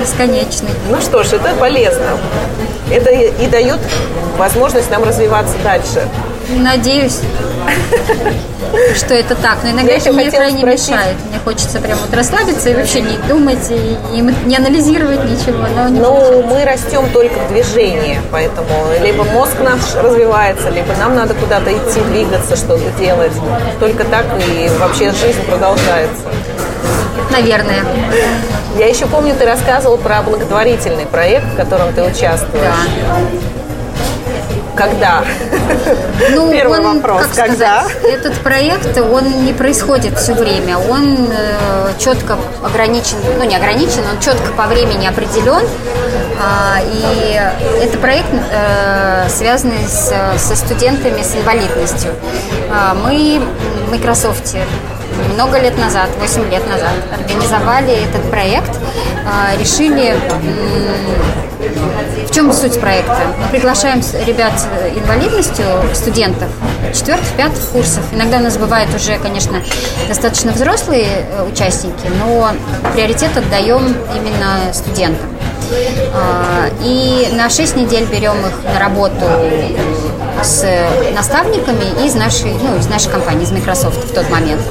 Бесконечный. 0.00 0.70
Ну 0.88 1.00
что 1.00 1.22
ж, 1.22 1.34
это 1.34 1.54
полезно. 1.54 2.18
Это 2.90 3.10
и 3.10 3.46
дает 3.46 3.78
возможность 4.38 4.90
нам 4.90 5.04
развиваться 5.04 5.54
дальше. 5.62 6.08
Надеюсь, 6.48 7.20
что 8.94 9.14
это 9.14 9.34
так. 9.34 9.58
Но 9.62 9.70
иногда 9.70 9.92
это 9.92 10.12
мне 10.12 10.30
крайне 10.30 10.58
спросить... 10.58 10.90
мешает. 10.90 11.16
Мне 11.28 11.38
хочется 11.40 11.80
прям 11.80 11.98
вот 11.98 12.14
расслабиться 12.14 12.70
и 12.70 12.74
вообще 12.74 13.00
не 13.00 13.16
думать, 13.28 13.70
и, 13.70 13.96
и 14.16 14.20
не 14.20 14.56
анализировать 14.56 15.24
ничего. 15.24 15.66
Но 15.74 15.88
не 15.88 16.00
ну, 16.00 16.42
мы 16.42 16.64
растем 16.64 17.08
только 17.12 17.34
в 17.40 17.48
движении, 17.52 18.20
поэтому 18.30 18.68
либо 19.02 19.24
мозг 19.24 19.56
наш 19.60 19.94
развивается, 19.96 20.70
либо 20.70 20.94
нам 20.98 21.16
надо 21.16 21.34
куда-то 21.34 21.72
идти, 21.72 22.00
двигаться, 22.10 22.56
что-то 22.56 22.90
делать. 22.98 23.32
Только 23.80 24.04
так 24.04 24.26
и 24.38 24.68
вообще 24.78 25.12
жизнь 25.12 25.42
продолжается. 25.48 26.22
Наверное. 27.30 27.84
Я 28.78 28.88
еще 28.88 29.06
помню, 29.06 29.34
ты 29.34 29.46
рассказывал 29.46 29.96
про 29.96 30.22
благотворительный 30.22 31.06
проект, 31.06 31.46
в 31.46 31.56
котором 31.56 31.92
ты 31.94 32.02
участвуешь. 32.02 32.62
Да. 32.62 33.45
Когда? 34.76 35.24
Ну, 36.30 36.50
Первый 36.52 36.80
он, 36.80 36.96
вопрос. 36.96 37.22
Как 37.34 37.46
Когда? 37.46 37.84
Сказать, 37.84 38.04
этот 38.04 38.34
проект, 38.40 38.98
он 38.98 39.44
не 39.44 39.52
происходит 39.52 40.18
все 40.18 40.34
время. 40.34 40.78
Он 40.78 41.28
э, 41.30 41.92
четко 41.98 42.38
ограничен, 42.62 43.16
ну 43.38 43.44
не 43.44 43.56
ограничен, 43.56 44.02
он 44.10 44.20
четко 44.20 44.52
по 44.52 44.66
времени 44.66 45.06
определен. 45.06 45.64
Э, 46.38 46.80
и 46.84 47.40
это 47.82 47.98
проект, 47.98 48.28
э, 48.32 49.28
связанный 49.30 49.86
с, 49.86 50.12
со 50.38 50.56
студентами 50.56 51.22
с 51.22 51.34
инвалидностью. 51.34 52.12
Э, 52.70 52.94
мы 52.94 53.40
в 53.86 53.90
Microsoft 53.90 54.54
много 55.34 55.58
лет 55.58 55.78
назад, 55.78 56.08
8 56.20 56.50
лет 56.50 56.68
назад, 56.68 56.92
организовали 57.12 58.04
этот 58.04 58.30
проект, 58.30 58.70
а, 59.26 59.56
решили 59.58 60.14
в 61.68 62.34
чем 62.34 62.52
суть 62.52 62.80
проекта? 62.80 63.18
Мы 63.40 63.48
приглашаем 63.48 64.00
ребят 64.26 64.52
с 64.58 64.66
инвалидностью, 64.96 65.66
студентов, 65.94 66.48
четвертых, 66.94 67.28
пятых 67.36 67.64
курсов. 67.68 68.02
Иногда 68.12 68.38
у 68.38 68.42
нас 68.42 68.56
бывают 68.56 68.94
уже, 68.94 69.18
конечно, 69.18 69.62
достаточно 70.08 70.52
взрослые 70.52 71.06
э, 71.06 71.44
участники, 71.44 72.06
но 72.18 72.52
приоритет 72.94 73.36
отдаем 73.36 73.96
именно 74.14 74.72
студентам. 74.72 75.28
А, 76.14 76.68
и 76.82 77.28
на 77.32 77.50
6 77.50 77.76
недель 77.76 78.04
берем 78.04 78.38
их 78.46 78.62
на 78.72 78.78
работу 78.78 79.24
с 80.42 80.64
наставниками 81.14 82.04
из 82.04 82.14
нашей, 82.14 82.52
ну, 82.52 82.76
из 82.76 82.88
нашей 82.88 83.10
компании, 83.10 83.44
из 83.44 83.52
Microsoft 83.52 84.10
в 84.10 84.14
тот 84.14 84.28
момент. 84.30 84.62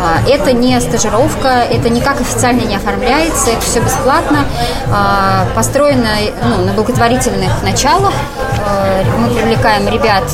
А, 0.00 0.28
это 0.28 0.52
не 0.52 0.78
стажировка, 0.80 1.48
это 1.48 1.88
никак 1.88 2.20
официально 2.20 2.62
не 2.62 2.76
оформляется, 2.76 3.50
это 3.50 3.60
все 3.62 3.80
бесплатно, 3.80 4.46
а, 4.90 5.46
построено 5.54 6.10
ну, 6.42 6.64
на 6.64 6.72
благотворительных 6.72 7.62
началах. 7.62 8.12
Мы 9.18 9.34
привлекаем 9.34 9.88
ребят, 9.88 10.24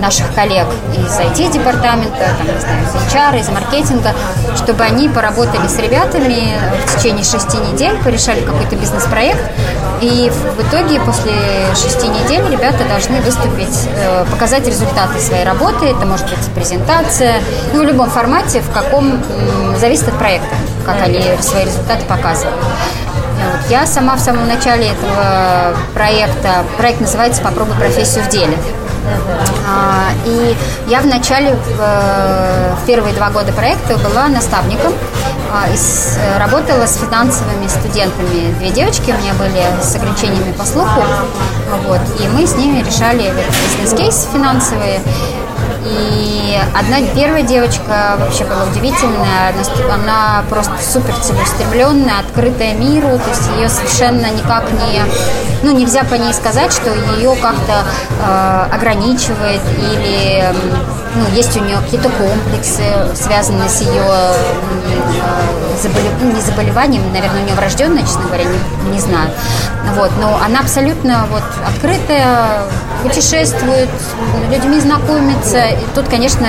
наших 0.00 0.34
коллег 0.34 0.66
из 0.96 1.18
IT-департамента, 1.18 2.34
там, 2.38 2.46
не 2.46 2.60
знаю, 2.60 2.82
из 2.82 3.12
HR, 3.12 3.40
из 3.40 3.48
маркетинга, 3.48 4.12
чтобы 4.56 4.82
они 4.82 5.08
поработали 5.08 5.66
с 5.68 5.78
ребятами 5.78 6.58
в 6.86 6.96
течение 6.96 7.24
шести 7.24 7.58
недель, 7.58 7.96
порешали 8.02 8.40
какой-то 8.40 8.76
бизнес-проект, 8.76 9.40
и 10.00 10.30
в 10.30 10.62
итоге 10.62 10.98
после 11.00 11.32
шести 11.74 12.08
недель 12.08 12.42
ребята 12.50 12.84
должны 12.88 13.20
выступить, 13.20 13.88
э, 13.94 14.24
показать 14.30 14.66
результаты 14.66 15.20
своей 15.20 15.44
работы. 15.44 15.86
Это 15.86 16.06
может 16.06 16.28
быть 16.28 16.38
презентация, 16.54 17.40
ну, 17.74 17.80
в 17.80 17.84
любом 17.84 18.08
формате, 18.10 18.60
в 18.62 18.70
каком 18.72 19.20
зависит 19.78 20.08
от 20.08 20.18
проекта, 20.18 20.54
как 20.86 21.02
они 21.02 21.22
свои 21.40 21.64
результаты 21.64 22.04
показывают. 22.06 22.56
Вот. 22.60 23.70
Я 23.70 23.86
сама 23.86 24.16
в 24.16 24.20
самом 24.20 24.46
начале 24.48 24.88
этого 24.88 25.74
проекта, 25.94 26.64
проект 26.76 27.00
называется 27.00 27.42
«Попробуй 27.42 27.74
профессию 27.76 28.24
в 28.24 28.28
деле». 28.28 28.56
А, 29.66 30.10
и 30.26 30.56
я 30.88 31.00
в 31.00 31.06
начале, 31.06 31.56
в 31.78 32.86
первые 32.86 33.14
два 33.14 33.30
года 33.30 33.52
проекта 33.52 33.96
была 33.98 34.28
наставником 34.28 34.92
работала 36.38 36.86
с 36.86 36.96
финансовыми 36.96 37.66
студентами. 37.66 38.54
Две 38.58 38.70
девочки 38.70 39.10
у 39.10 39.18
меня 39.18 39.34
были 39.34 39.62
с 39.82 39.94
ограничениями 39.94 40.52
по 40.52 40.64
слуху. 40.64 41.02
Вот, 41.86 42.00
и 42.20 42.28
мы 42.28 42.46
с 42.46 42.54
ними 42.54 42.78
решали 42.80 43.32
бизнес-кейсы 43.80 44.28
финансовые. 44.32 45.00
И 45.84 46.58
одна 46.74 46.98
первая 47.14 47.42
девочка 47.42 48.16
вообще 48.18 48.44
была 48.44 48.64
удивительная, 48.64 49.54
она 49.92 50.44
просто 50.48 50.72
супер 50.82 51.14
целеустремленная, 51.14 52.20
открытая 52.20 52.74
миру, 52.74 53.18
то 53.18 53.30
есть 53.30 53.48
ее 53.56 53.68
совершенно 53.68 54.30
никак 54.30 54.64
не, 54.72 55.02
ну 55.62 55.76
нельзя 55.76 56.04
по 56.04 56.14
ней 56.14 56.34
сказать, 56.34 56.72
что 56.72 56.90
ее 57.16 57.34
как-то 57.36 57.84
э, 58.20 58.66
ограничивает 58.72 59.62
или 59.78 60.44
ну, 61.14 61.26
есть 61.34 61.56
у 61.56 61.64
нее 61.64 61.78
какие-то 61.78 62.08
комплексы, 62.10 62.84
связанные 63.14 63.68
с 63.68 63.80
ее 63.80 64.04
заболев... 65.82 66.12
Ну, 66.20 66.32
не 66.32 66.40
заболеванием, 66.40 67.02
наверное, 67.12 67.42
у 67.42 67.44
нее 67.44 67.54
врожденное, 67.54 68.02
честно 68.02 68.24
говоря, 68.24 68.44
не, 68.44 68.90
не 68.92 69.00
знаю. 69.00 69.30
Вот, 69.96 70.10
но 70.20 70.38
она 70.44 70.60
абсолютно 70.60 71.26
вот 71.30 71.42
открытая, 71.66 72.62
путешествует, 73.02 73.88
людьми 74.50 74.80
знакомится. 74.80 75.58
И 75.66 75.84
тут, 75.94 76.08
конечно, 76.08 76.48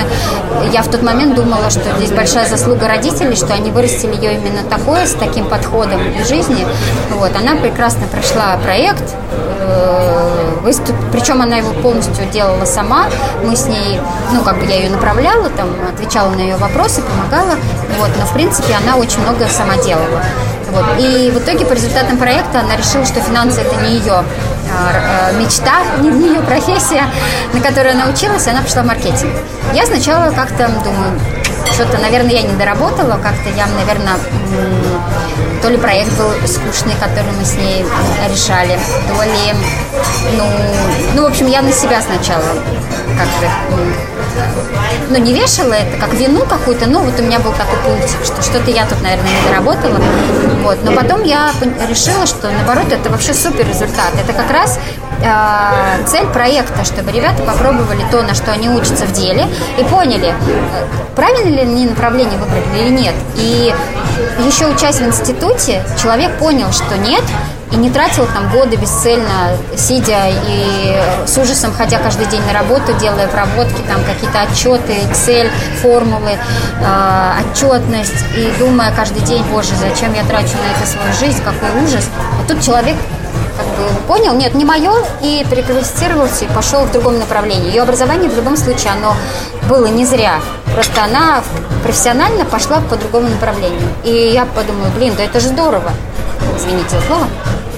я 0.72 0.82
в 0.82 0.88
тот 0.88 1.02
момент 1.02 1.34
думала, 1.34 1.70
что 1.70 1.82
здесь 1.98 2.10
большая 2.10 2.46
заслуга 2.46 2.88
родителей, 2.88 3.36
что 3.36 3.52
они 3.54 3.70
вырастили 3.70 4.14
ее 4.14 4.34
именно 4.34 4.62
такой, 4.68 5.06
с 5.06 5.14
таким 5.14 5.46
подходом 5.46 6.00
к 6.14 6.26
жизни. 6.26 6.66
Вот, 7.10 7.34
она 7.36 7.56
прекрасно 7.56 8.06
прошла 8.06 8.56
проект, 8.62 9.04
э, 9.60 10.58
выступ... 10.62 10.96
причем 11.10 11.42
она 11.42 11.56
его 11.56 11.72
полностью 11.74 12.24
делала 12.32 12.64
сама. 12.64 13.06
Мы 13.44 13.56
с 13.56 13.66
ней, 13.66 14.00
ну, 14.32 14.42
как 14.42 14.58
бы 14.58 14.64
я 14.66 14.76
ее 14.76 14.90
направляла, 14.90 15.48
там, 15.50 15.68
отвечала 15.92 16.30
на 16.30 16.40
ее 16.40 16.56
вопросы, 16.56 17.02
помогала. 17.02 17.56
Вот, 17.98 18.10
но, 18.18 18.26
в 18.26 18.32
принципе, 18.32 18.74
она 18.74 18.96
очень 18.96 19.20
много 19.20 19.46
сама 19.48 19.76
делала. 19.76 20.22
Вот. 20.72 20.84
И 20.98 21.30
в 21.30 21.38
итоге 21.38 21.66
по 21.66 21.74
результатам 21.74 22.16
проекта 22.16 22.60
она 22.60 22.76
решила, 22.76 23.04
что 23.04 23.20
финансы 23.20 23.60
это 23.60 23.76
не 23.82 23.98
ее 23.98 24.24
мечта, 25.34 25.82
не, 26.00 26.28
ее 26.28 26.40
профессия, 26.42 27.04
на 27.52 27.60
которой 27.60 27.92
она 27.92 28.08
училась, 28.08 28.46
она 28.46 28.62
пошла 28.62 28.82
в 28.82 28.86
маркетинг. 28.86 29.34
Я 29.72 29.86
сначала 29.86 30.32
как-то 30.32 30.68
думаю, 30.84 31.18
что-то, 31.72 31.98
наверное, 31.98 32.32
я 32.32 32.42
не 32.42 32.54
доработала, 32.54 33.18
как-то 33.22 33.48
я, 33.56 33.66
наверное, 33.66 34.16
то 35.62 35.68
ли 35.68 35.76
проект 35.76 36.12
был 36.18 36.30
скучный, 36.46 36.94
который 36.94 37.32
мы 37.38 37.44
с 37.44 37.54
ней 37.54 37.84
решали, 38.28 38.78
то 39.08 39.22
ли, 39.22 39.54
ну, 40.36 40.44
ну, 41.14 41.22
в 41.22 41.26
общем, 41.26 41.46
я 41.46 41.62
на 41.62 41.72
себя 41.72 42.00
сначала 42.02 42.44
как-то 43.16 43.48
ну, 45.12 45.18
не 45.18 45.34
вешала 45.34 45.74
это 45.74 45.98
как 45.98 46.14
вину 46.14 46.44
какую-то, 46.46 46.86
ну, 46.86 47.00
вот 47.00 47.18
у 47.20 47.22
меня 47.22 47.38
был 47.38 47.52
такой 47.52 47.78
пункт, 47.84 48.08
что 48.24 48.42
что-то 48.42 48.70
я 48.70 48.86
тут, 48.86 49.02
наверное, 49.02 49.30
не 49.30 49.48
доработала, 49.48 50.00
вот, 50.62 50.78
но 50.84 50.92
потом 50.92 51.22
я 51.22 51.50
решила, 51.88 52.26
что, 52.26 52.50
наоборот, 52.50 52.90
это 52.90 53.10
вообще 53.10 53.34
супер 53.34 53.68
результат, 53.68 54.12
это 54.18 54.32
как 54.32 54.50
раз 54.50 54.78
э, 55.22 56.06
цель 56.06 56.26
проекта, 56.28 56.84
чтобы 56.84 57.12
ребята 57.12 57.42
попробовали 57.42 58.04
то, 58.10 58.22
на 58.22 58.34
что 58.34 58.52
они 58.52 58.70
учатся 58.70 59.04
в 59.04 59.12
деле, 59.12 59.46
и 59.78 59.84
поняли, 59.84 60.28
э, 60.28 60.86
правильно 61.14 61.50
ли 61.50 61.60
они 61.60 61.86
направление 61.86 62.38
выбрали 62.38 62.80
или 62.80 62.90
нет, 62.90 63.14
и 63.36 63.74
еще 64.46 64.66
учась 64.66 64.96
в 64.96 65.06
институте, 65.06 65.82
человек 66.00 66.38
понял, 66.38 66.72
что 66.72 66.96
нет, 66.96 67.22
и 67.72 67.76
не 67.76 67.90
тратил 67.90 68.26
там 68.26 68.50
годы 68.50 68.76
бесцельно, 68.76 69.56
сидя 69.76 70.28
и 70.28 71.00
с 71.26 71.36
ужасом 71.38 71.72
ходя 71.72 71.98
каждый 71.98 72.26
день 72.26 72.42
на 72.46 72.52
работу, 72.52 72.92
делая 73.00 73.26
проводки, 73.28 73.80
там 73.88 74.04
какие-то 74.04 74.42
отчеты, 74.42 74.92
Excel, 75.10 75.50
формулы, 75.80 76.32
э, 76.80 77.32
отчетность, 77.40 78.24
и 78.36 78.52
думая 78.58 78.92
каждый 78.92 79.22
день, 79.22 79.42
боже, 79.50 79.70
зачем 79.80 80.12
я 80.14 80.24
трачу 80.24 80.54
на 80.56 80.76
это 80.76 80.86
свою 80.86 81.12
жизнь, 81.14 81.42
какой 81.42 81.82
ужас. 81.82 82.08
А 82.40 82.46
тут 82.46 82.62
человек 82.62 82.96
как 83.56 83.66
бы 83.66 84.06
понял, 84.06 84.34
нет, 84.34 84.54
не 84.54 84.64
мое, 84.64 84.92
и 85.22 85.44
переквалифицировался 85.48 86.44
и 86.44 86.48
пошел 86.48 86.84
в 86.84 86.92
другом 86.92 87.18
направлении. 87.18 87.68
Ее 87.68 87.82
образование 87.82 88.30
в 88.30 88.36
любом 88.36 88.56
случае, 88.56 88.92
оно 88.92 89.14
было 89.68 89.86
не 89.86 90.04
зря. 90.04 90.40
Просто 90.74 91.04
она 91.04 91.42
профессионально 91.82 92.44
пошла 92.44 92.80
по 92.80 92.96
другому 92.96 93.28
направлению. 93.28 93.88
И 94.04 94.10
я 94.10 94.46
подумала, 94.46 94.88
блин, 94.96 95.14
да 95.16 95.24
это 95.24 95.40
же 95.40 95.48
здорово. 95.48 95.90
Извините 96.56 96.90
за 96.90 97.06
слово. 97.06 97.26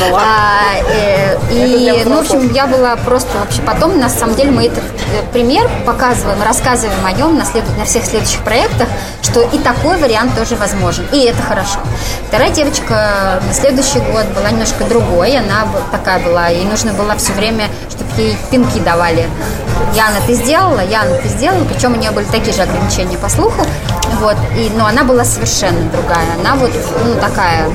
была. 0.00 0.22
А, 0.22 0.74
э, 0.88 1.36
и, 1.50 2.02
ну, 2.04 2.16
в 2.16 2.20
общем, 2.20 2.52
я 2.52 2.66
была 2.66 2.96
просто 2.96 3.38
вообще... 3.38 3.62
Потом, 3.62 3.98
на 3.98 4.08
самом 4.08 4.34
деле, 4.34 4.50
мы 4.50 4.66
этот 4.66 4.84
э, 4.84 5.22
пример 5.32 5.68
показываем, 5.86 6.42
рассказываем 6.42 7.04
о 7.04 7.12
нем 7.12 7.36
на, 7.36 7.44
след... 7.44 7.64
на 7.76 7.84
всех 7.84 8.04
следующих 8.04 8.40
проектах, 8.40 8.88
что 9.22 9.42
и 9.42 9.58
такой 9.58 9.98
вариант 9.98 10.36
тоже 10.36 10.56
возможен. 10.56 11.06
И 11.12 11.20
это 11.20 11.42
хорошо. 11.42 11.78
Вторая 12.28 12.50
девочка 12.50 13.40
на 13.46 13.54
следующий 13.54 14.00
год 14.00 14.26
была 14.36 14.50
немножко 14.50 14.84
другой. 14.84 15.36
Она 15.36 15.66
такая 15.90 16.18
была, 16.18 16.48
ей 16.48 16.64
нужно 16.64 16.92
было 16.92 17.16
все 17.16 17.32
время, 17.32 17.68
чтобы 17.90 18.10
ей 18.16 18.36
пинки 18.50 18.78
давали. 18.80 19.28
Яна, 19.94 20.16
ты 20.26 20.34
сделала? 20.34 20.80
Яна, 20.80 21.16
ты 21.16 21.28
сделала? 21.28 21.64
Причем 21.64 21.92
у 21.92 21.96
нее 21.96 22.10
были 22.10 22.26
такие 22.26 22.52
же 22.52 22.62
ограничения 22.62 23.16
по 23.18 23.28
слуху. 23.28 23.64
Вот, 24.20 24.36
и, 24.56 24.70
но 24.76 24.86
она 24.86 25.04
была 25.04 25.24
совершенно 25.24 25.88
другая. 25.90 26.26
Она 26.40 26.56
вот, 26.56 26.72
ну, 27.04 27.14
такая 27.20 27.68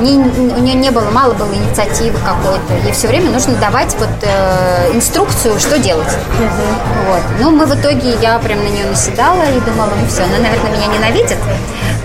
не, 0.00 0.18
у 0.18 0.58
нее 0.58 0.74
не 0.74 0.90
было, 0.90 1.10
мало 1.10 1.34
было 1.34 1.52
инициативы 1.52 2.18
какой-то. 2.18 2.74
Ей 2.84 2.92
все 2.92 3.08
время 3.08 3.30
нужно 3.30 3.54
давать 3.56 3.94
вот 3.98 4.08
э, 4.22 4.90
инструкцию, 4.92 5.58
что 5.58 5.78
делать. 5.78 6.08
Угу. 6.08 7.10
Вот. 7.10 7.22
Ну, 7.40 7.50
мы 7.50 7.66
в 7.66 7.74
итоге, 7.74 8.16
я 8.20 8.38
прям 8.38 8.58
на 8.58 8.68
нее 8.68 8.86
наседала 8.86 9.42
и 9.42 9.60
думала, 9.60 9.90
ну 10.00 10.06
все, 10.08 10.24
она, 10.24 10.38
наверное, 10.38 10.72
меня 10.72 10.86
ненавидит. 10.86 11.38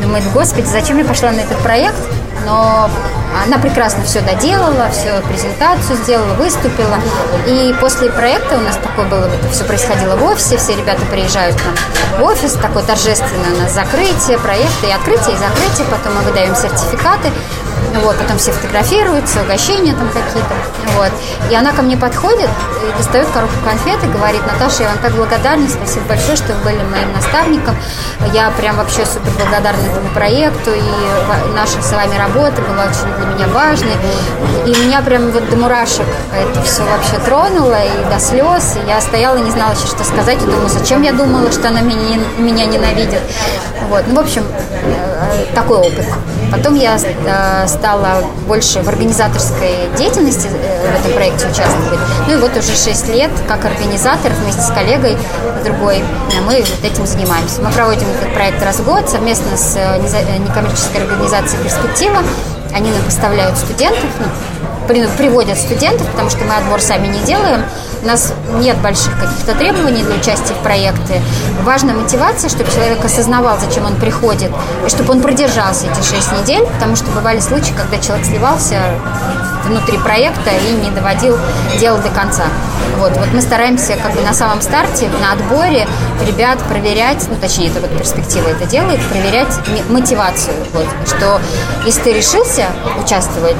Думает, 0.01 0.23
господи, 0.33 0.65
зачем 0.65 0.97
я 0.97 1.05
пошла 1.05 1.31
на 1.31 1.39
этот 1.39 1.57
проект? 1.59 1.97
Но 2.45 2.89
она 3.45 3.57
прекрасно 3.59 4.03
все 4.03 4.21
доделала, 4.21 4.89
все 4.91 5.21
презентацию 5.27 5.97
сделала, 5.97 6.33
выступила. 6.33 6.97
И 7.47 7.73
после 7.79 8.09
проекта 8.09 8.57
у 8.57 8.61
нас 8.61 8.77
такое 8.77 9.05
было, 9.05 9.29
все 9.51 9.63
происходило 9.63 10.15
в 10.15 10.23
офисе, 10.23 10.57
все 10.57 10.75
ребята 10.75 11.01
приезжают 11.11 11.55
к 11.55 11.65
нам 11.65 11.75
в 12.19 12.23
офис, 12.23 12.53
такое 12.53 12.83
торжественное 12.83 13.53
у 13.55 13.61
нас 13.61 13.73
закрытие 13.73 14.39
проекта 14.39 14.87
и 14.87 14.91
открытие, 14.91 15.35
и 15.35 15.37
закрытие, 15.37 15.87
потом 15.89 16.15
мы 16.15 16.21
выдаем 16.21 16.55
сертификаты. 16.55 17.31
Вот, 17.95 18.17
потом 18.17 18.37
все 18.37 18.51
фотографируются, 18.51 19.41
угощения 19.41 19.93
там 19.93 20.07
какие-то. 20.09 20.53
Вот. 20.95 21.11
И 21.49 21.55
она 21.55 21.71
ко 21.71 21.81
мне 21.81 21.97
подходит 21.97 22.49
и 22.83 22.97
достает 22.97 23.27
коробку 23.29 23.55
конфет 23.63 24.03
и 24.03 24.07
говорит, 24.07 24.41
Наташа, 24.45 24.83
я 24.83 24.89
вам 24.89 24.97
так 24.99 25.13
благодарна, 25.13 25.67
спасибо 25.67 26.05
большое, 26.05 26.37
что 26.37 26.53
вы 26.53 26.63
были 26.63 26.83
моим 26.83 27.11
наставником. 27.13 27.75
Я 28.33 28.51
прям 28.51 28.77
вообще 28.77 29.05
супер 29.05 29.31
благодарна 29.37 29.81
этому 29.81 30.09
проекту, 30.09 30.71
и 30.71 31.53
наша 31.55 31.81
с 31.81 31.91
вами 31.91 32.15
работа 32.17 32.61
была 32.61 32.83
очень 32.83 33.13
для 33.17 33.33
меня 33.33 33.47
важной. 33.47 33.97
И 34.65 34.85
меня 34.85 35.01
прям 35.01 35.31
вот 35.31 35.49
до 35.49 35.55
мурашек 35.55 36.05
это 36.33 36.61
все 36.61 36.83
вообще 36.83 37.17
тронуло, 37.25 37.77
и 37.83 38.13
до 38.13 38.19
слез. 38.19 38.77
И 38.77 38.87
я 38.87 39.01
стояла 39.01 39.37
и 39.37 39.41
не 39.41 39.51
знала 39.51 39.71
еще, 39.71 39.87
что 39.87 40.03
сказать, 40.03 40.37
и 40.41 40.45
думаю, 40.45 40.69
зачем 40.69 41.01
я 41.01 41.13
думала, 41.13 41.51
что 41.51 41.69
она 41.69 41.81
меня, 41.81 42.19
меня 42.37 42.65
ненавидит. 42.65 43.21
Вот. 43.89 44.03
Ну, 44.07 44.15
в 44.15 44.19
общем, 44.19 44.43
э, 44.83 45.08
такой 45.53 45.77
опыт. 45.77 46.05
Потом 46.51 46.75
я 46.75 46.97
э, 46.97 47.67
стала 47.67 48.23
больше 48.47 48.81
в 48.81 48.89
организаторской 48.89 49.89
деятельности 49.97 50.47
э, 50.47 50.91
в 50.91 50.99
этом 50.99 51.13
проекте 51.13 51.45
участвовать. 51.45 51.99
Ну 52.27 52.33
и 52.33 52.37
вот 52.37 52.51
уже 52.57 52.75
6 52.75 53.07
лет 53.09 53.31
как 53.47 53.65
организатор 53.65 54.31
вместе 54.31 54.61
с 54.61 54.71
коллегой 54.71 55.17
другой 55.63 56.03
мы 56.45 56.59
вот 56.59 56.83
этим 56.83 57.05
занимаемся. 57.05 57.61
Мы 57.61 57.71
проводим 57.71 58.07
этот 58.09 58.33
проект 58.33 58.63
раз 58.63 58.77
в 58.77 58.85
год 58.85 59.07
совместно 59.09 59.55
с 59.55 59.75
некоммерческой 59.75 61.03
организацией 61.03 61.63
«Перспектива». 61.63 62.23
Они 62.73 62.91
нам 62.91 63.01
поставляют 63.03 63.57
студентов, 63.57 64.09
ну, 64.19 64.25
приводят 65.17 65.57
студентов, 65.57 66.07
потому 66.07 66.29
что 66.29 66.43
мы 66.45 66.55
отбор 66.55 66.81
сами 66.81 67.07
не 67.07 67.19
делаем. 67.19 67.63
У 68.01 68.07
нас 68.07 68.33
нет 68.55 68.77
больших 68.77 69.13
каких-то 69.19 69.53
требований 69.55 70.03
для 70.03 70.15
участия 70.15 70.53
в 70.53 70.63
проекте. 70.63 71.21
Важна 71.63 71.93
мотивация, 71.93 72.49
чтобы 72.49 72.71
человек 72.71 73.03
осознавал, 73.03 73.57
зачем 73.59 73.85
он 73.85 73.95
приходит, 73.95 74.51
и 74.85 74.89
чтобы 74.89 75.11
он 75.11 75.21
продержался 75.21 75.87
эти 75.87 76.01
шесть 76.07 76.31
недель, 76.31 76.65
потому 76.65 76.95
что 76.95 77.05
бывали 77.11 77.39
случаи, 77.39 77.73
когда 77.75 77.97
человек 78.01 78.25
сливался 78.25 78.77
внутри 79.65 79.97
проекта 79.97 80.49
и 80.49 80.71
не 80.83 80.89
доводил 80.91 81.37
дело 81.79 81.99
до 81.99 82.09
конца. 82.09 82.45
Вот, 82.97 83.15
вот 83.17 83.27
мы 83.33 83.41
стараемся 83.41 83.95
как 84.01 84.13
бы 84.13 84.21
на 84.21 84.33
самом 84.33 84.61
старте, 84.61 85.09
на 85.21 85.33
отборе 85.33 85.87
ребят 86.25 86.59
проверять, 86.67 87.25
ну 87.29 87.35
точнее, 87.35 87.69
это 87.69 87.79
вот 87.79 87.95
перспектива 87.97 88.47
это 88.47 88.65
делает, 88.65 88.99
проверять 89.09 89.53
мотивацию. 89.89 90.55
Вот, 90.73 90.87
что 91.05 91.39
если 91.85 92.01
ты 92.01 92.13
решился 92.13 92.67
участвовать 93.01 93.57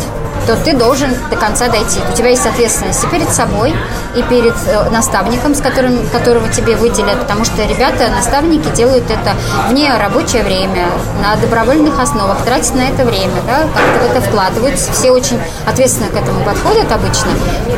то 0.49 0.55
ты 0.55 0.73
должен 0.73 1.11
до 1.29 1.35
конца 1.35 1.67
дойти. 1.67 1.99
У 2.11 2.15
тебя 2.15 2.29
есть 2.29 2.43
ответственность 2.43 3.03
и 3.03 3.07
перед 3.07 3.29
собой, 3.29 3.71
и 4.15 4.23
перед 4.23 4.55
э, 4.65 4.89
наставником, 4.89 5.53
с 5.53 5.61
которым, 5.61 5.99
которого 6.09 6.49
тебе 6.49 6.75
выделят, 6.75 7.19
потому 7.19 7.45
что 7.45 7.63
ребята, 7.65 8.07
наставники 8.09 8.67
делают 8.75 9.03
это 9.11 9.35
вне 9.67 9.95
рабочее 9.95 10.41
время, 10.41 10.87
на 11.21 11.35
добровольных 11.35 11.99
основах, 11.99 12.43
тратят 12.45 12.73
на 12.73 12.81
это 12.81 13.05
время, 13.05 13.35
да, 13.45 13.59
как-то 13.75 14.07
в 14.07 14.09
это 14.09 14.21
вкладываются. 14.21 14.91
Все 14.91 15.11
очень 15.11 15.39
ответственно 15.67 16.09
к 16.09 16.15
этому 16.15 16.43
подходят 16.43 16.91
обычно 16.91 17.29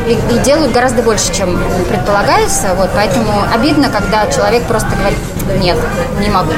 и, 0.06 0.12
и 0.34 0.38
делают 0.38 0.72
гораздо 0.72 1.02
больше, 1.02 1.30
чем 1.34 1.62
предполагается. 1.90 2.74
Вот, 2.74 2.88
поэтому 2.94 3.44
обидно, 3.52 3.90
когда 3.90 4.26
человек 4.32 4.62
просто 4.62 4.96
говорит, 4.96 5.18
нет, 5.60 5.76
не 6.20 6.30
могу. 6.30 6.52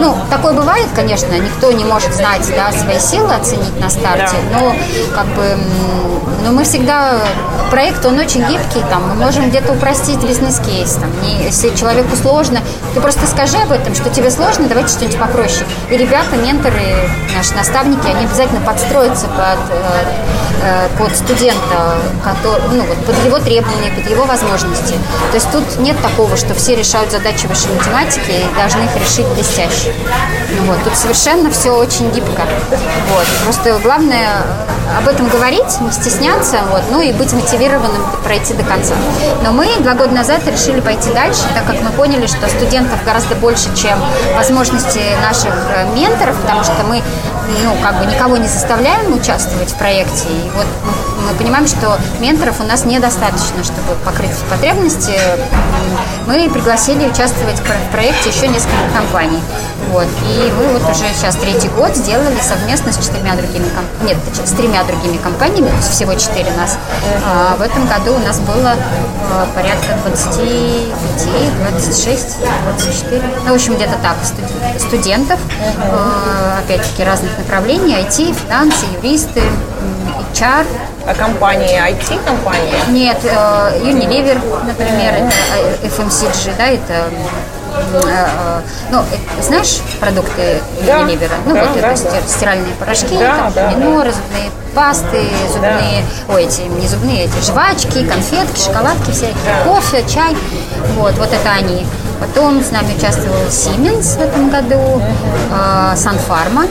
Ну, 0.00 0.16
такое 0.30 0.52
бывает, 0.52 0.86
конечно, 0.94 1.32
никто 1.34 1.70
не 1.72 1.84
может 1.84 2.14
знать 2.14 2.46
да, 2.56 2.72
свои 2.72 2.98
силы, 2.98 3.32
оценить 3.34 3.78
на 3.80 3.88
старте, 3.90 4.36
но 4.52 4.74
как 5.14 5.26
бы 5.28 5.56
но 6.48 6.54
мы 6.54 6.64
всегда 6.64 7.20
проект, 7.70 8.06
он 8.06 8.18
очень 8.18 8.40
гибкий, 8.40 8.82
там, 8.88 9.06
мы 9.08 9.14
можем 9.16 9.50
где-то 9.50 9.72
упростить 9.72 10.22
бизнес-кейс, 10.22 10.92
там, 10.94 11.10
не, 11.22 11.44
если 11.44 11.74
человеку 11.76 12.16
сложно, 12.16 12.60
ты 12.94 13.00
просто 13.00 13.26
скажи 13.26 13.58
об 13.58 13.70
этом, 13.70 13.94
что 13.94 14.08
тебе 14.08 14.30
сложно, 14.30 14.66
давайте 14.66 14.94
что-нибудь 14.94 15.18
попроще. 15.18 15.66
И 15.90 15.96
ребята, 15.98 16.36
менторы, 16.36 16.80
наши 17.36 17.54
наставники, 17.54 18.06
они 18.06 18.24
обязательно 18.24 18.60
подстроятся 18.60 19.26
под, 19.26 19.58
э, 19.70 20.04
э, 20.62 20.88
под 20.96 21.14
студента, 21.14 21.98
который, 22.24 22.62
ну, 22.72 22.84
вот, 22.84 23.04
под 23.04 23.24
его 23.26 23.38
требования, 23.40 23.92
под 23.94 24.10
его 24.10 24.24
возможности. 24.24 24.94
То 25.30 25.34
есть 25.34 25.50
тут 25.52 25.78
нет 25.80 26.00
такого, 26.00 26.34
что 26.36 26.54
все 26.54 26.76
решают 26.76 27.10
задачи 27.10 27.46
высшей 27.46 27.74
математики 27.74 28.30
и 28.30 28.58
должны 28.58 28.84
их 28.84 28.96
решить 28.96 29.26
блестяще. 29.34 29.67
Ну, 30.56 30.64
вот, 30.64 30.82
тут 30.84 30.96
совершенно 30.96 31.50
все 31.50 31.70
очень 31.70 32.10
гибко. 32.10 32.42
Вот. 32.70 33.26
Просто 33.44 33.78
главное 33.82 34.44
об 34.96 35.06
этом 35.06 35.28
говорить, 35.28 35.80
не 35.80 35.92
стесняться, 35.92 36.60
вот, 36.70 36.82
ну 36.90 37.00
и 37.00 37.12
быть 37.12 37.32
мотивированным 37.32 38.02
пройти 38.24 38.54
до 38.54 38.64
конца. 38.64 38.94
Но 39.42 39.52
мы 39.52 39.68
два 39.80 39.94
года 39.94 40.14
назад 40.14 40.46
решили 40.46 40.80
пойти 40.80 41.12
дальше, 41.12 41.42
так 41.54 41.66
как 41.66 41.82
мы 41.82 41.90
поняли, 41.90 42.26
что 42.26 42.48
студентов 42.48 43.04
гораздо 43.04 43.34
больше, 43.34 43.74
чем 43.76 43.98
возможности 44.34 45.00
наших 45.22 45.54
э, 45.74 45.86
менторов, 45.94 46.36
потому 46.40 46.64
что 46.64 46.84
мы 46.84 47.02
ну, 47.64 47.76
как 47.82 47.98
бы 47.98 48.06
никого 48.06 48.36
не 48.36 48.48
заставляем 48.48 49.12
участвовать 49.12 49.70
в 49.70 49.76
проекте. 49.76 50.28
И 50.28 50.50
вот 50.54 50.66
мы 50.84 51.07
понимаем, 51.34 51.66
что 51.66 51.98
менторов 52.20 52.60
у 52.60 52.64
нас 52.64 52.84
недостаточно, 52.84 53.62
чтобы 53.64 53.94
покрыть 54.04 54.36
потребности. 54.50 55.12
Мы 56.26 56.48
пригласили 56.50 57.06
участвовать 57.06 57.58
в 57.58 57.92
проекте 57.92 58.30
еще 58.30 58.48
несколько 58.48 58.88
компаний. 58.94 59.40
Вот. 59.90 60.06
И 60.28 60.52
мы 60.58 60.78
вот 60.78 60.82
уже 60.90 61.06
сейчас 61.14 61.36
третий 61.36 61.68
год 61.68 61.96
сделали 61.96 62.36
совместно 62.42 62.92
с 62.92 62.98
четырьмя 62.98 63.34
другими 63.36 63.64
компаниями, 63.64 64.08
нет, 64.08 64.18
с 64.46 64.50
тремя 64.52 64.84
другими 64.84 65.16
компаниями, 65.16 65.70
всего 65.80 66.14
четыре 66.14 66.50
нас. 66.56 66.76
А 67.24 67.56
в 67.56 67.62
этом 67.62 67.86
году 67.86 68.14
у 68.14 68.18
нас 68.18 68.38
было 68.40 68.74
а, 69.30 69.46
порядка 69.54 69.96
25, 70.04 71.70
26, 71.70 72.36
24, 72.64 73.22
ну, 73.44 73.52
в 73.52 73.54
общем, 73.54 73.76
где-то 73.76 73.94
так, 74.02 74.16
студентов, 74.78 75.40
а, 75.90 76.58
опять-таки, 76.64 77.04
разных 77.04 77.36
направлений, 77.38 77.94
IT, 77.94 78.34
финансы, 78.34 78.84
юристы, 79.02 79.42
HR. 80.38 80.66
А 81.06 81.14
компании 81.14 81.80
IT-компании? 81.90 82.74
Нет, 82.90 83.18
э, 83.24 83.80
Unilever, 83.82 84.38
например, 84.66 85.14
это 85.14 85.34
э, 85.82 85.88
FMCG, 85.88 86.52
да, 86.56 86.66
это 86.66 87.10
э, 88.04 88.60
ну, 88.90 89.02
знаешь 89.40 89.80
продукты 89.98 90.60
да, 90.86 91.00
Unilever? 91.00 91.30
Ну, 91.44 91.54
да, 91.54 91.64
вот 91.64 91.80
да, 91.80 91.92
это 91.92 92.04
да. 92.04 92.20
стиральные 92.26 92.74
порошки, 92.78 93.18
да, 93.18 93.36
там, 93.36 93.52
да, 93.54 93.70
миноры, 93.72 94.12
зубные 94.12 94.50
пасты, 94.74 95.24
зубные, 95.52 96.04
да. 96.28 96.34
ой, 96.34 96.44
эти, 96.44 96.60
не 96.60 96.86
зубные, 96.86 97.24
эти 97.24 97.44
жвачки, 97.44 98.06
конфетки, 98.06 98.60
шоколадки 98.60 99.10
все, 99.10 99.34
да. 99.44 99.64
кофе, 99.64 100.04
чай. 100.08 100.36
Вот, 100.94 101.14
вот 101.14 101.32
это 101.32 101.50
они. 101.50 101.84
Потом 102.20 102.62
с 102.62 102.70
нами 102.70 102.96
участвовал 102.96 103.46
Siemens 103.48 104.18
в 104.18 104.20
этом 104.20 104.50
году, 104.50 105.00
э, 105.52 105.94
Санфарма. 105.96 106.66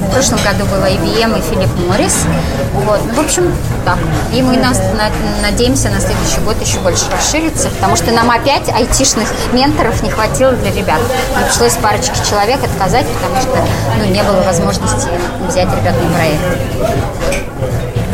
В 0.00 0.10
прошлом 0.12 0.38
году 0.42 0.64
было 0.66 0.84
IBM 0.88 1.38
и 1.38 1.42
Филипп 1.42 1.70
Моррис. 1.88 2.24
Вот. 2.72 3.00
Ну, 3.06 3.14
в 3.14 3.18
общем, 3.18 3.52
так. 3.84 3.98
И 4.32 4.40
мы 4.40 4.56
нас, 4.56 4.78
на, 4.78 5.10
надеемся 5.42 5.90
на 5.90 6.00
следующий 6.00 6.40
год 6.40 6.60
еще 6.60 6.78
больше 6.78 7.04
расшириться, 7.10 7.68
потому 7.70 7.96
что 7.96 8.12
нам 8.12 8.30
опять 8.30 8.68
айтишных 8.68 9.28
менторов 9.52 10.02
не 10.02 10.10
хватило 10.10 10.52
для 10.52 10.72
ребят. 10.72 11.00
Нам 11.34 11.44
пришлось 11.44 11.74
парочке 11.74 12.14
человек 12.28 12.62
отказать, 12.62 13.06
потому 13.06 13.40
что 13.40 13.58
ну, 13.98 14.04
не 14.04 14.22
было 14.22 14.42
возможности 14.42 15.08
взять 15.48 15.68
ребят 15.68 15.94
на 16.02 16.14
проект. 16.14 16.40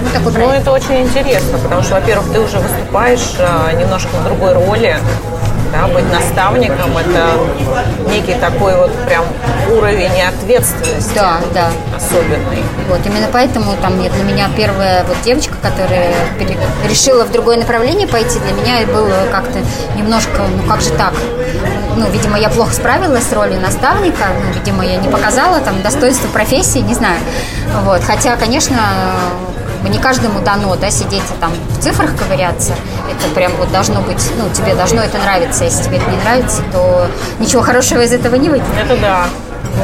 Ну, 0.03 0.11
такой 0.13 0.33
проект. 0.33 0.53
Ну, 0.53 0.61
это 0.61 0.73
очень 0.73 1.03
интересно, 1.03 1.59
потому 1.59 1.83
что, 1.83 1.95
во-первых, 1.95 2.33
ты 2.33 2.41
уже 2.41 2.59
выступаешь 2.59 3.35
э, 3.39 3.77
немножко 3.79 4.09
в 4.09 4.25
другой 4.25 4.53
роли, 4.55 4.97
да, 5.73 5.87
быть 5.89 6.11
наставником– 6.13 6.97
это 6.99 8.11
некий 8.11 8.35
такой 8.35 8.77
вот 8.77 8.93
прям 9.07 9.25
уровень 9.71 10.21
ответственности. 10.23 11.13
Да, 11.15 11.41
да. 11.55 11.71
Особенный. 11.97 12.63
Вот, 12.89 13.01
именно 13.07 13.29
поэтому 13.33 13.75
там 13.81 13.99
для 14.01 14.25
меня 14.25 14.49
первая 14.57 15.05
вот 15.05 15.17
девочка, 15.25 15.55
которая 15.63 16.13
пере- 16.39 16.59
решила 16.89 17.25
в 17.25 17.33
другое 17.33 17.57
направление 17.59 18.07
пойти, 18.09 18.39
для 18.41 18.53
меня 18.53 18.87
было 18.87 19.13
как-то 19.31 19.59
немножко, 19.97 20.43
ну 20.57 20.63
как 20.69 20.81
же 20.81 20.91
так? 20.91 21.13
Ну, 21.97 22.07
видимо, 22.11 22.39
я 22.39 22.49
плохо 22.49 22.73
справилась 22.73 23.25
с 23.29 23.33
ролью 23.33 23.61
наставника, 23.61 24.27
ну, 24.35 24.53
видимо, 24.53 24.85
я 24.85 24.97
не 24.97 25.09
показала 25.09 25.61
там 25.61 25.83
достоинство 25.83 26.29
профессии, 26.29 26.79
не 26.79 26.95
знаю. 26.95 27.19
Вот, 27.85 28.03
хотя, 28.03 28.37
конечно, 28.37 28.79
не 29.89 29.99
каждому 29.99 30.41
дано, 30.41 30.77
да, 30.77 30.91
сидеть 30.91 31.23
и 31.23 31.41
там 31.41 31.53
в 31.71 31.83
цифрах 31.83 32.17
ковыряться. 32.17 32.75
Это 33.11 33.35
прям 33.35 33.53
вот 33.57 33.71
должно 33.73 34.01
быть, 34.03 34.23
ну, 34.39 34.49
тебе 34.51 34.75
должно 34.75 35.03
это 35.03 35.19
нравиться. 35.19 35.65
Если 35.65 35.85
тебе 35.85 35.97
это 35.99 36.11
не 36.11 36.17
нравится, 36.19 36.63
то 36.73 37.09
ничего 37.39 37.63
хорошего 37.63 38.01
из 38.01 38.13
этого 38.13 38.35
не 38.37 38.49
выйдет. 38.49 38.67
Это 38.79 38.97
да. 38.97 39.27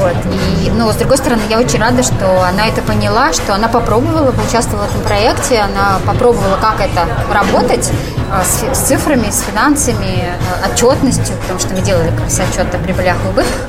Вот. 0.01 0.15
И, 0.63 0.71
но, 0.71 0.93
с 0.93 0.97
другой 0.97 1.17
стороны, 1.17 1.41
я 1.49 1.59
очень 1.59 1.81
рада, 1.81 2.03
что 2.03 2.43
она 2.47 2.67
это 2.67 2.83
поняла, 2.83 3.33
что 3.33 3.55
она 3.55 3.69
попробовала, 3.69 4.33
поучаствовала 4.33 4.87
в 4.87 4.91
этом 4.91 5.03
проекте, 5.03 5.61
она 5.61 6.01
попробовала, 6.05 6.57
как 6.61 6.81
это 6.81 7.07
работать 7.33 7.91
э, 8.33 8.43
с, 8.45 8.77
с 8.77 8.87
цифрами, 8.89 9.31
с 9.31 9.41
финансами, 9.41 10.25
э, 10.25 10.71
отчетностью, 10.71 11.37
потому 11.43 11.59
что 11.61 11.75
мы 11.75 11.81
делали 11.81 12.11
как 12.11 12.25
раз 12.25 12.41
отчет 12.41 12.75
о 12.75 12.79
прибылях 12.79 13.17
и 13.25 13.29
убытках. 13.29 13.61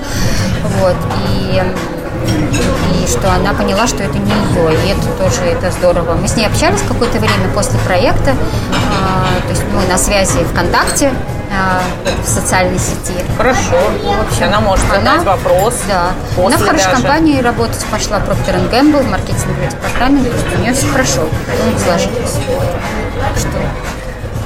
Вот. 0.80 0.96
И 1.30 1.64
и 2.28 3.08
что 3.08 3.32
она 3.32 3.54
поняла, 3.54 3.88
что 3.88 4.04
это 4.04 4.18
не 4.18 4.32
ее, 4.32 4.74
и 4.74 4.90
это 4.90 5.08
тоже 5.18 5.42
это 5.44 5.72
здорово. 5.72 6.16
Мы 6.16 6.28
с 6.28 6.36
ней 6.36 6.46
общались 6.46 6.82
какое-то 6.88 7.20
время 7.20 7.50
после 7.54 7.80
проекта, 7.80 8.32
э, 8.32 9.42
то 9.44 9.50
есть 9.50 9.64
мы 9.74 9.86
на 9.86 9.98
связи 9.98 10.44
ВКонтакте, 10.52 11.08
э, 11.08 12.14
в 12.24 12.28
социальной 12.28 12.80
сети. 12.80 13.14
Хорошо. 13.38 13.78
В 14.04 14.28
общем, 14.28 14.46
она 14.46 14.60
может 14.60 14.86
задать 14.88 15.24
вопрос. 15.24 15.76
Да. 15.88 16.12
Она 16.38 16.58
в 16.58 16.66
хорошей 16.66 16.86
даже. 16.86 17.02
компании 17.02 17.42
работать 17.42 17.86
пошла 17.90 18.18
Procter 18.18 18.70
Gamble 18.70 19.04
в 19.04 19.10
маркетинговый 19.10 19.68
департамент, 19.70 20.30
то 20.30 20.36
есть 20.36 20.58
у 20.58 20.62
нее 20.62 20.74
все 20.74 20.88
хорошо 20.88 21.22
сложилось. 21.84 22.38
Что 23.38 23.50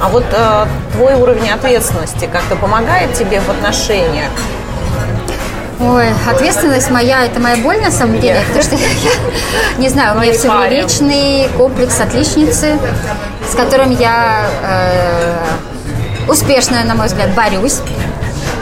А 0.01 0.09
вот 0.09 0.25
э, 0.31 0.65
твой 0.93 1.15
уровень 1.15 1.49
ответственности 1.49 2.29
как-то 2.31 2.55
помогает 2.55 3.13
тебе 3.13 3.39
в 3.39 3.49
отношениях? 3.49 4.29
Ой, 5.83 6.05
ответственность 6.29 6.91
моя, 6.91 7.25
это 7.25 7.39
моя 7.39 7.57
боль 7.57 7.81
на 7.81 7.89
самом 7.89 8.19
деле, 8.19 8.39
потому 8.47 8.63
что 8.63 8.75
я, 8.75 9.79
не 9.79 9.89
знаю, 9.89 10.15
у 10.15 10.21
меня 10.21 10.33
все 10.33 10.69
вечный 10.69 11.49
комплекс 11.57 11.99
отличницы, 11.99 12.77
с 13.49 13.55
которым 13.55 13.89
я 13.89 14.45
э, 14.61 15.37
успешно, 16.27 16.83
на 16.83 16.93
мой 16.93 17.07
взгляд, 17.07 17.33
борюсь. 17.33 17.79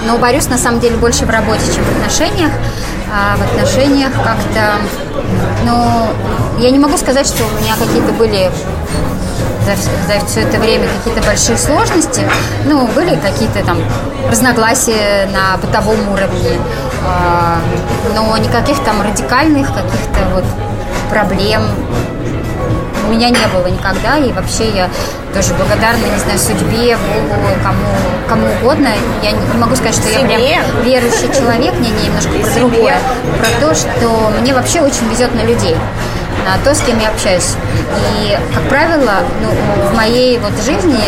Но 0.06 0.18
борюсь 0.18 0.48
на 0.48 0.58
самом 0.58 0.80
деле 0.80 0.96
больше 0.96 1.26
в 1.26 1.30
работе, 1.30 1.62
чем 1.76 1.84
в 1.84 1.98
отношениях. 1.98 2.52
А 3.14 3.36
в 3.36 3.42
отношениях 3.42 4.14
как-то, 4.14 4.76
ну, 5.66 6.08
я 6.60 6.72
не 6.72 6.80
могу 6.80 6.98
сказать, 6.98 7.28
что 7.28 7.44
у 7.44 7.62
меня 7.62 7.76
какие-то 7.78 8.14
были 8.14 8.50
за, 9.66 9.76
за 9.76 10.26
все 10.26 10.42
это 10.42 10.58
время 10.60 10.88
какие-то 10.98 11.26
большие 11.26 11.58
сложности. 11.58 12.22
Ну, 12.66 12.88
были 12.88 13.16
какие-то 13.16 13.64
там 13.64 13.80
разногласия 14.30 15.28
на 15.34 15.58
бытовом 15.58 16.10
уровне, 16.10 16.60
а, 17.06 17.58
но 18.16 18.38
никаких 18.38 18.84
там 18.84 19.02
радикальных 19.02 19.68
каких-то 19.68 20.26
вот 20.34 20.46
проблем 21.10 21.64
у 23.08 23.12
меня 23.12 23.30
не 23.30 23.48
было 23.48 23.66
никогда, 23.68 24.18
и 24.18 24.32
вообще 24.32 24.70
я 24.70 24.90
тоже 25.34 25.54
благодарна, 25.56 26.06
не 26.06 26.20
знаю, 26.20 26.38
судьбе, 26.38 26.96
Богу, 26.96 27.42
кому, 27.64 27.88
кому 28.28 28.48
угодно. 28.62 28.90
Я 29.24 29.32
не 29.32 29.58
могу 29.58 29.76
сказать, 29.76 29.96
что 29.96 30.10
я 30.10 30.20
прям 30.20 30.40
Себе? 30.40 30.60
верующий 30.84 31.34
человек, 31.36 31.74
не, 31.80 31.90
не 31.90 32.06
немножко 32.06 32.32
про 32.32 32.44
себе. 32.44 32.60
другое, 32.60 32.98
про 33.40 33.68
то, 33.68 33.74
что 33.74 34.32
мне 34.42 34.54
вообще 34.54 34.82
очень 34.82 35.10
везет 35.10 35.34
на 35.34 35.42
людей 35.42 35.76
на 36.46 36.58
то, 36.64 36.74
с 36.74 36.82
кем 36.82 37.00
я 37.00 37.10
общаюсь. 37.10 37.54
И, 38.18 38.38
как 38.54 38.64
правило, 38.70 39.12
ну, 39.42 39.50
в 39.90 39.96
моей 39.96 40.38
вот 40.40 40.54
жизни 40.64 41.00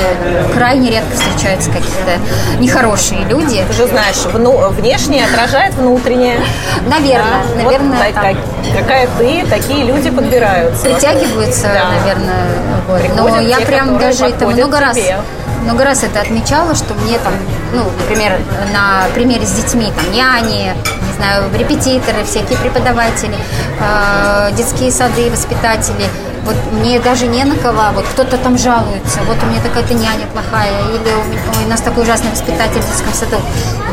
крайне 0.53 0.91
редко 0.91 1.15
встречаются 1.15 1.69
какие-то 1.71 2.19
нехорошие 2.59 3.21
люди. 3.25 3.63
Ты 3.67 3.73
же 3.73 3.87
знаешь, 3.87 4.17
вну- 4.33 4.69
внешнее 4.69 5.25
отражает 5.25 5.73
внутреннее. 5.75 6.39
Наверное, 6.87 7.43
Да, 7.57 7.63
наверное, 7.63 7.97
вот 8.05 8.13
так- 8.13 8.35
какая 8.77 9.07
ты, 9.17 9.45
такие 9.49 9.85
люди 9.85 10.09
подбираются. 10.09 10.83
притягиваются, 10.85 11.67
Да. 11.73 11.91
наверное. 11.99 12.45
вот. 12.87 13.01
Но 13.15 13.39
я 13.39 13.59
прям 13.61 13.97
даже 13.97 14.25
это 14.25 14.47
много 14.47 14.79
раз, 14.79 14.95
тебе. 14.95 15.17
Много 15.61 15.83
раз 15.83 16.03
это 16.03 16.21
отмечала, 16.21 16.75
что 16.75 16.93
мне 16.95 17.17
там, 17.19 17.33
ну, 17.73 17.83
например, 17.99 18.39
на 18.73 19.05
примере 19.13 19.45
с 19.45 19.51
детьми, 19.51 19.91
там, 19.95 20.11
няни, 20.11 20.73
не 21.07 21.13
знаю, 21.15 21.43
репетиторы, 21.53 22.23
всякие 22.23 22.57
преподаватели, 22.57 23.37
э, 23.79 24.51
детские 24.55 24.91
сады, 24.91 25.29
воспитатели, 25.29 26.05
вот 26.45 26.55
мне 26.71 26.99
даже 26.99 27.27
не 27.27 27.43
на 27.43 27.55
кого, 27.55 27.81
вот 27.93 28.05
кто-то 28.13 28.37
там 28.37 28.57
жалуется, 28.57 29.19
вот 29.27 29.37
у 29.43 29.45
меня 29.45 29.61
такая-то 29.61 29.93
няня 29.93 30.25
плохая, 30.33 30.71
или 30.89 31.13
у, 31.13 31.23
меня- 31.29 31.41
у 31.65 31.69
нас 31.69 31.81
такой 31.81 32.03
ужасный 32.03 32.31
воспитатель 32.31 32.81
в 32.81 32.87
детском 32.87 33.13
саду. 33.13 33.37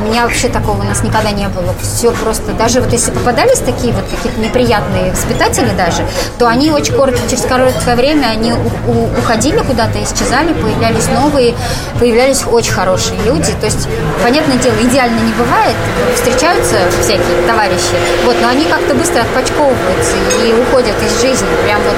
У 0.00 0.08
меня 0.08 0.22
вообще 0.22 0.48
такого 0.48 0.80
у 0.80 0.84
нас 0.84 1.02
никогда 1.02 1.30
не 1.32 1.48
было. 1.48 1.74
Все 1.82 2.10
просто, 2.12 2.52
даже 2.52 2.80
вот 2.80 2.92
если 2.92 3.10
попадались 3.10 3.58
такие 3.58 3.92
вот 3.92 4.04
какие-то 4.08 4.40
неприятные 4.40 5.10
воспитатели 5.12 5.70
даже, 5.76 6.06
то 6.38 6.46
они 6.46 6.70
очень 6.70 6.94
коротко, 6.94 7.20
через 7.28 7.42
короткое 7.42 7.96
время 7.96 8.28
они 8.28 8.52
у- 8.52 8.90
у- 8.90 9.18
уходили 9.18 9.58
куда-то, 9.58 10.02
исчезали, 10.02 10.52
появлялись 10.54 11.06
новые, 11.08 11.54
появлялись 11.98 12.42
очень 12.50 12.72
хорошие 12.72 13.20
люди. 13.24 13.52
То 13.60 13.66
есть, 13.66 13.88
понятное 14.22 14.56
дело, 14.56 14.74
идеально 14.82 15.20
не 15.20 15.32
бывает, 15.32 15.76
встречаются 16.14 16.76
всякие 17.02 17.42
товарищи, 17.46 17.96
вот, 18.24 18.36
но 18.40 18.48
они 18.48 18.64
как-то 18.64 18.94
быстро 18.94 19.20
отпочковываются 19.22 20.14
и 20.44 20.52
уходят 20.62 20.94
из 21.04 21.20
жизни. 21.20 21.46
Прям 21.64 21.80
вот 21.82 21.96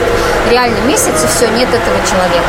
реально 0.49 0.78
месяц 0.86 1.24
и 1.24 1.26
все, 1.26 1.49
нет 1.49 1.68
этого 1.68 1.97
человека. 2.07 2.47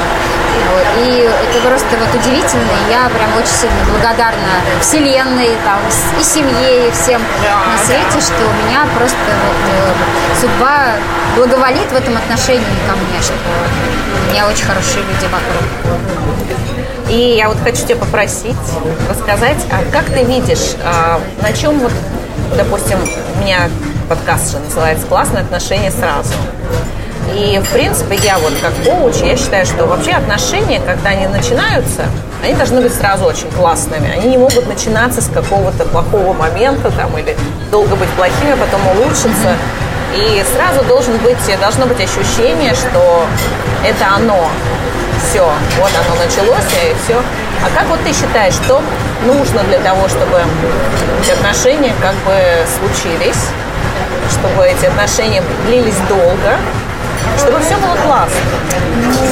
И 1.04 1.30
это 1.50 1.68
просто 1.68 1.98
вот 1.98 2.14
удивительно. 2.14 2.72
и 2.88 2.92
Я 2.92 3.10
прям 3.10 3.36
очень 3.38 3.54
сильно 3.54 3.84
благодарна 3.89 4.62
Вселенной, 4.82 5.50
там, 5.66 5.80
и 6.20 6.24
семье, 6.24 6.88
и 6.88 6.92
всем 6.92 7.22
на 7.22 7.78
свете, 7.84 8.22
что 8.22 8.46
у 8.46 8.68
меня 8.68 8.86
просто 8.98 9.18
вот, 9.18 9.62
э, 9.72 10.39
судьба 10.39 10.96
благоволит 11.36 11.92
в 11.92 11.96
этом 11.96 12.18
отношении 12.18 12.66
ко 12.88 12.96
мне, 12.96 13.22
что 13.22 13.34
у 13.34 14.32
меня 14.32 14.48
очень 14.48 14.66
хорошие 14.66 15.04
люди 15.04 15.26
вокруг. 15.26 16.22
И 17.10 17.36
я 17.36 17.50
вот 17.50 17.58
хочу 17.64 17.86
тебя 17.86 17.98
попросить 17.98 18.56
рассказать, 19.10 19.58
а 19.72 19.84
как 19.92 20.06
ты 20.06 20.24
видишь, 20.24 20.76
а, 20.84 21.20
на 21.42 21.52
чем 21.52 21.80
вот, 21.80 21.92
допустим, 22.56 23.00
у 23.36 23.42
меня 23.42 23.70
подкаст 24.08 24.52
же 24.52 24.60
называется 24.60 25.06
«Классные 25.08 25.42
отношения 25.42 25.92
сразу». 25.92 26.34
И, 27.34 27.60
в 27.60 27.70
принципе, 27.72 28.16
я 28.16 28.38
вот 28.40 28.54
как 28.62 28.74
коуч, 28.84 29.16
я 29.24 29.38
считаю, 29.38 29.66
что 29.66 29.86
вообще 29.86 30.12
отношения, 30.12 30.82
когда 30.86 31.12
они 31.12 31.28
начинаются, 31.28 32.06
они 32.44 32.54
должны 32.56 32.82
быть 32.82 32.94
сразу 32.94 33.26
очень 33.26 33.50
классными. 33.52 34.12
Они 34.12 34.32
не 34.32 34.38
могут 34.38 34.68
начинаться 34.68 35.22
с 35.22 35.28
какого-то 35.28 35.86
плохого 35.86 36.34
момента 36.34 36.92
там, 36.92 37.18
или 37.18 37.38
долго 37.72 37.96
быть 37.96 38.10
плохими, 38.10 38.52
а 38.52 38.58
потом 38.58 38.82
улучшиться. 38.88 39.56
И 40.16 40.44
сразу 40.54 40.84
должен 40.86 41.18
быть, 41.20 41.38
должно 41.62 41.86
быть 41.86 42.02
ощущение, 42.02 42.74
что 42.76 43.26
это 43.86 44.16
оно. 44.16 44.50
Все, 45.30 45.48
вот 45.80 45.92
оно 45.96 46.16
началось, 46.20 46.66
и 46.84 46.96
все. 47.06 47.22
А 47.64 47.70
как 47.78 47.88
вот 47.88 48.00
ты 48.04 48.12
считаешь, 48.12 48.56
что 48.56 48.82
нужно 49.26 49.64
для 49.64 49.80
того, 49.80 50.10
чтобы 50.10 50.42
эти 51.22 51.32
отношения 51.32 51.94
как 52.02 52.16
бы 52.26 52.36
случились, 52.78 53.48
чтобы 54.32 54.66
эти 54.66 54.86
отношения 54.86 55.44
длились 55.68 55.98
долго, 56.10 56.58
чтобы 57.38 57.60
все 57.60 57.76
было 57.78 57.96
классно? 57.96 58.40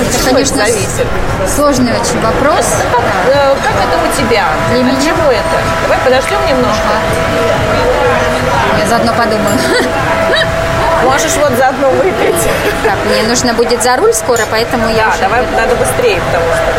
От 0.02 0.16
Это, 0.16 0.30
конечно, 0.30 0.58
зависит? 0.58 1.08
сложный 1.56 1.92
очень 1.94 2.20
вопрос. 2.22 2.66
Как, 2.92 3.02
э, 3.34 3.56
как 3.64 3.74
это 3.76 3.98
у 3.98 4.18
тебя? 4.18 4.46
Для 4.72 4.80
От 4.80 4.86
меня? 4.86 5.02
чего 5.02 5.32
это? 5.32 5.56
Давай 5.84 5.98
подождем 6.04 6.40
немножко. 6.48 6.94
Я 8.78 8.86
заодно 8.88 9.14
подумаю. 9.14 9.58
Можешь 11.04 11.36
вот 11.38 11.52
заодно 11.58 11.90
выпить. 11.92 12.42
Так, 12.84 12.98
мне 13.06 13.24
нужно 13.24 13.54
будет 13.54 13.82
за 13.82 13.96
руль 13.98 14.14
скоро, 14.14 14.42
поэтому 14.52 14.90
я 14.90 15.06
Да, 15.08 15.28
давай 15.28 15.42
надо 15.56 15.76
быстрее, 15.76 16.20
потому 16.22 16.46
что. 16.54 16.74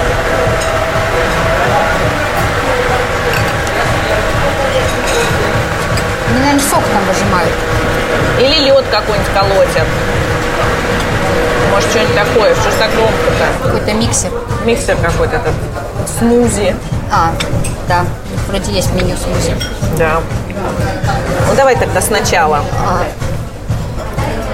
Мне, 6.30 6.38
наверное, 6.40 6.60
сок 6.60 6.82
там 6.92 7.04
выжимают. 7.06 7.52
Или 8.38 8.66
лед 8.66 8.84
какой-нибудь 8.90 9.32
колотят. 9.34 9.86
Может, 11.70 11.90
что-нибудь 11.90 12.14
такое. 12.14 12.54
Что 12.54 12.70
ж 12.70 12.74
так 12.78 12.90
громко-то? 12.92 13.64
Какой-то 13.64 13.92
миксер. 13.92 14.30
Миксер 14.64 14.96
какой-то 14.96 15.36
этот. 15.36 15.54
Смузи. 16.18 16.74
А, 17.12 17.32
да, 17.88 18.04
вроде 18.48 18.72
есть 18.72 18.92
меню 18.92 19.16
смузи. 19.16 19.54
Да. 19.98 20.20
Ну, 21.48 21.54
давай 21.56 21.76
тогда 21.76 22.00
сначала. 22.00 22.60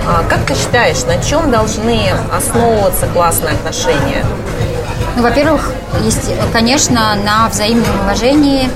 А 0.09 0.23
как 0.29 0.41
ты 0.47 0.55
считаешь, 0.55 1.03
на 1.05 1.21
чем 1.23 1.51
должны 1.51 2.11
основываться 2.33 3.07
классные 3.09 3.55
отношения? 3.55 4.25
Ну, 5.17 5.23
во-первых, 5.23 5.73
есть, 6.03 6.31
конечно, 6.53 7.17
на 7.25 7.49
взаимном 7.49 8.01
уважении 8.05 8.69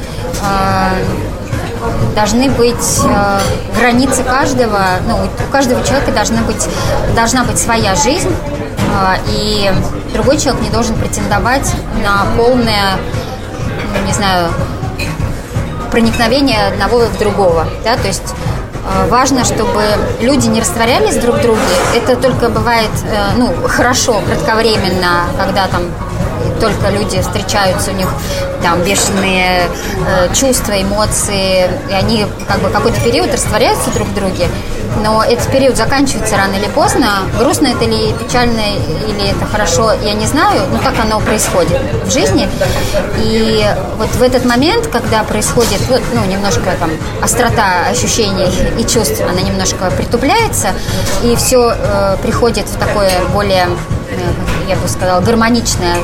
э, 0.42 1.04
должны 2.14 2.50
быть 2.50 3.00
э, 3.04 3.40
границы 3.78 4.22
каждого, 4.22 4.80
ну, 5.06 5.16
у 5.16 5.52
каждого 5.52 5.84
человека 5.84 6.12
должна 6.12 6.42
быть, 6.42 6.68
должна 7.14 7.44
быть 7.44 7.58
своя 7.58 7.94
жизнь, 7.94 8.30
э, 8.30 9.16
и 9.28 9.72
другой 10.12 10.38
человек 10.38 10.62
не 10.62 10.70
должен 10.70 10.94
претендовать 10.96 11.72
на 12.02 12.26
полное, 12.36 12.96
ну, 13.94 14.06
не 14.06 14.12
знаю, 14.12 14.50
проникновение 15.90 16.68
одного 16.68 17.00
в 17.00 17.18
другого, 17.18 17.66
да, 17.84 17.96
то 17.96 18.06
есть 18.06 18.34
э, 18.84 19.08
важно, 19.08 19.44
чтобы 19.44 19.82
люди 20.20 20.46
не 20.46 20.60
растворялись 20.60 21.16
друг 21.16 21.36
в 21.36 21.42
друге. 21.42 21.60
Это 21.94 22.16
только 22.16 22.48
бывает, 22.48 22.90
э, 23.04 23.36
ну, 23.36 23.52
хорошо, 23.66 24.20
кратковременно, 24.26 25.24
когда 25.38 25.66
там 25.66 25.82
только 26.60 26.90
люди 26.90 27.20
встречаются, 27.20 27.90
у 27.90 27.94
них 27.94 28.08
там 28.62 28.82
бешеные 28.82 29.62
э, 30.06 30.34
чувства, 30.34 30.80
эмоции, 30.80 31.70
и 31.88 31.92
они 31.92 32.26
как 32.46 32.60
бы 32.60 32.68
какой-то 32.70 33.00
период 33.00 33.32
растворяются 33.32 33.90
друг 33.90 34.08
в 34.08 34.14
друге, 34.14 34.48
но 35.02 35.22
этот 35.22 35.50
период 35.50 35.76
заканчивается 35.76 36.36
рано 36.36 36.54
или 36.54 36.68
поздно. 36.68 37.22
Грустно 37.38 37.68
это 37.68 37.84
или 37.84 38.12
печально, 38.12 38.60
или 38.60 39.30
это 39.30 39.46
хорошо, 39.46 39.92
я 40.02 40.12
не 40.14 40.26
знаю, 40.26 40.62
но 40.70 40.78
так 40.78 40.94
оно 41.02 41.20
происходит 41.20 41.80
в 42.04 42.10
жизни. 42.10 42.48
И 43.18 43.64
вот 43.96 44.08
в 44.10 44.22
этот 44.22 44.44
момент, 44.44 44.88
когда 44.88 45.22
происходит 45.24 45.80
вот, 45.88 46.02
ну, 46.12 46.24
немножко 46.24 46.70
там 46.78 46.90
острота 47.22 47.86
ощущений 47.88 48.48
и 48.78 48.86
чувств, 48.86 49.20
она 49.20 49.40
немножко 49.40 49.90
притупляется, 49.96 50.68
и 51.22 51.34
все 51.36 51.74
э, 51.76 52.16
приходит 52.22 52.66
в 52.66 52.76
такое 52.76 53.10
более 53.32 53.66
э, 53.66 54.68
я 54.68 54.76
бы 54.76 54.88
сказала, 54.88 55.20
гармоничное 55.20 55.96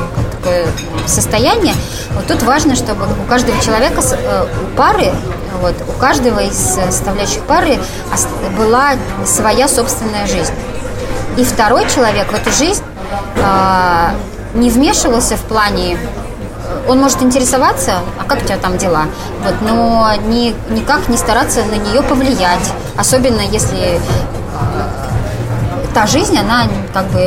такое 0.47 0.67
состояние. 1.05 1.73
Вот 2.13 2.27
тут 2.27 2.43
важно, 2.43 2.75
чтобы 2.75 3.05
у 3.05 3.29
каждого 3.29 3.59
человека, 3.61 4.01
э, 4.01 4.45
у 4.63 4.75
пары, 4.75 5.11
вот, 5.61 5.75
у 5.87 5.99
каждого 5.99 6.39
из 6.39 6.55
составляющих 6.55 7.41
пары 7.43 7.79
была 8.57 8.93
своя 9.25 9.67
собственная 9.67 10.27
жизнь. 10.27 10.53
И 11.37 11.43
второй 11.43 11.87
человек 11.89 12.31
в 12.31 12.35
эту 12.35 12.51
жизнь 12.51 12.83
э, 13.35 14.09
не 14.53 14.69
вмешивался 14.69 15.35
в 15.35 15.41
плане 15.41 15.95
э, 15.95 15.97
он 16.87 16.99
может 16.99 17.21
интересоваться, 17.21 17.99
а 18.19 18.23
как 18.23 18.41
у 18.41 18.45
тебя 18.45 18.57
там 18.57 18.77
дела, 18.77 19.05
вот, 19.43 19.55
но 19.61 20.13
ни, 20.27 20.55
никак 20.69 21.09
не 21.09 21.17
стараться 21.17 21.63
на 21.65 21.75
нее 21.75 22.01
повлиять, 22.01 22.71
особенно 22.95 23.41
если 23.41 23.99
та 25.97 26.05
жизнь, 26.05 26.37
она 26.37 26.67
как 26.93 27.07
бы 27.07 27.21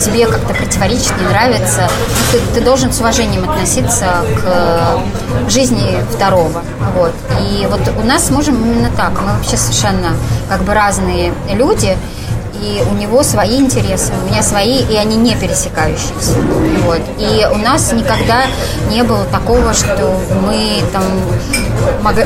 тебе 0.00 0.26
как-то 0.26 0.54
противоречит, 0.54 1.12
не 1.20 1.28
нравится. 1.28 1.86
Ты, 2.32 2.40
ты 2.54 2.64
должен 2.64 2.90
с 2.90 2.98
уважением 2.98 3.46
относиться 3.46 4.06
к 4.42 5.50
жизни 5.50 6.02
второго. 6.10 6.62
Вот. 6.94 7.12
И 7.42 7.66
вот 7.66 7.82
у 8.02 8.06
нас 8.06 8.28
с 8.28 8.30
мужем 8.30 8.54
именно 8.54 8.88
так. 8.96 9.20
Мы 9.20 9.34
вообще 9.34 9.58
совершенно 9.58 10.16
как 10.48 10.62
бы 10.62 10.72
разные 10.72 11.34
люди 11.52 11.94
и 12.54 12.82
у 12.90 12.94
него 12.94 13.22
свои 13.22 13.58
интересы, 13.58 14.14
у 14.22 14.30
меня 14.30 14.42
свои, 14.42 14.80
и 14.80 14.96
они 14.96 15.16
не 15.16 15.36
пересекающиеся. 15.36 16.38
Вот. 16.86 17.02
И 17.18 17.46
у 17.52 17.58
нас 17.58 17.92
никогда 17.92 18.44
не 18.88 19.02
было 19.02 19.26
такого, 19.26 19.74
что 19.74 20.18
мы 20.40 20.80
там 20.90 21.04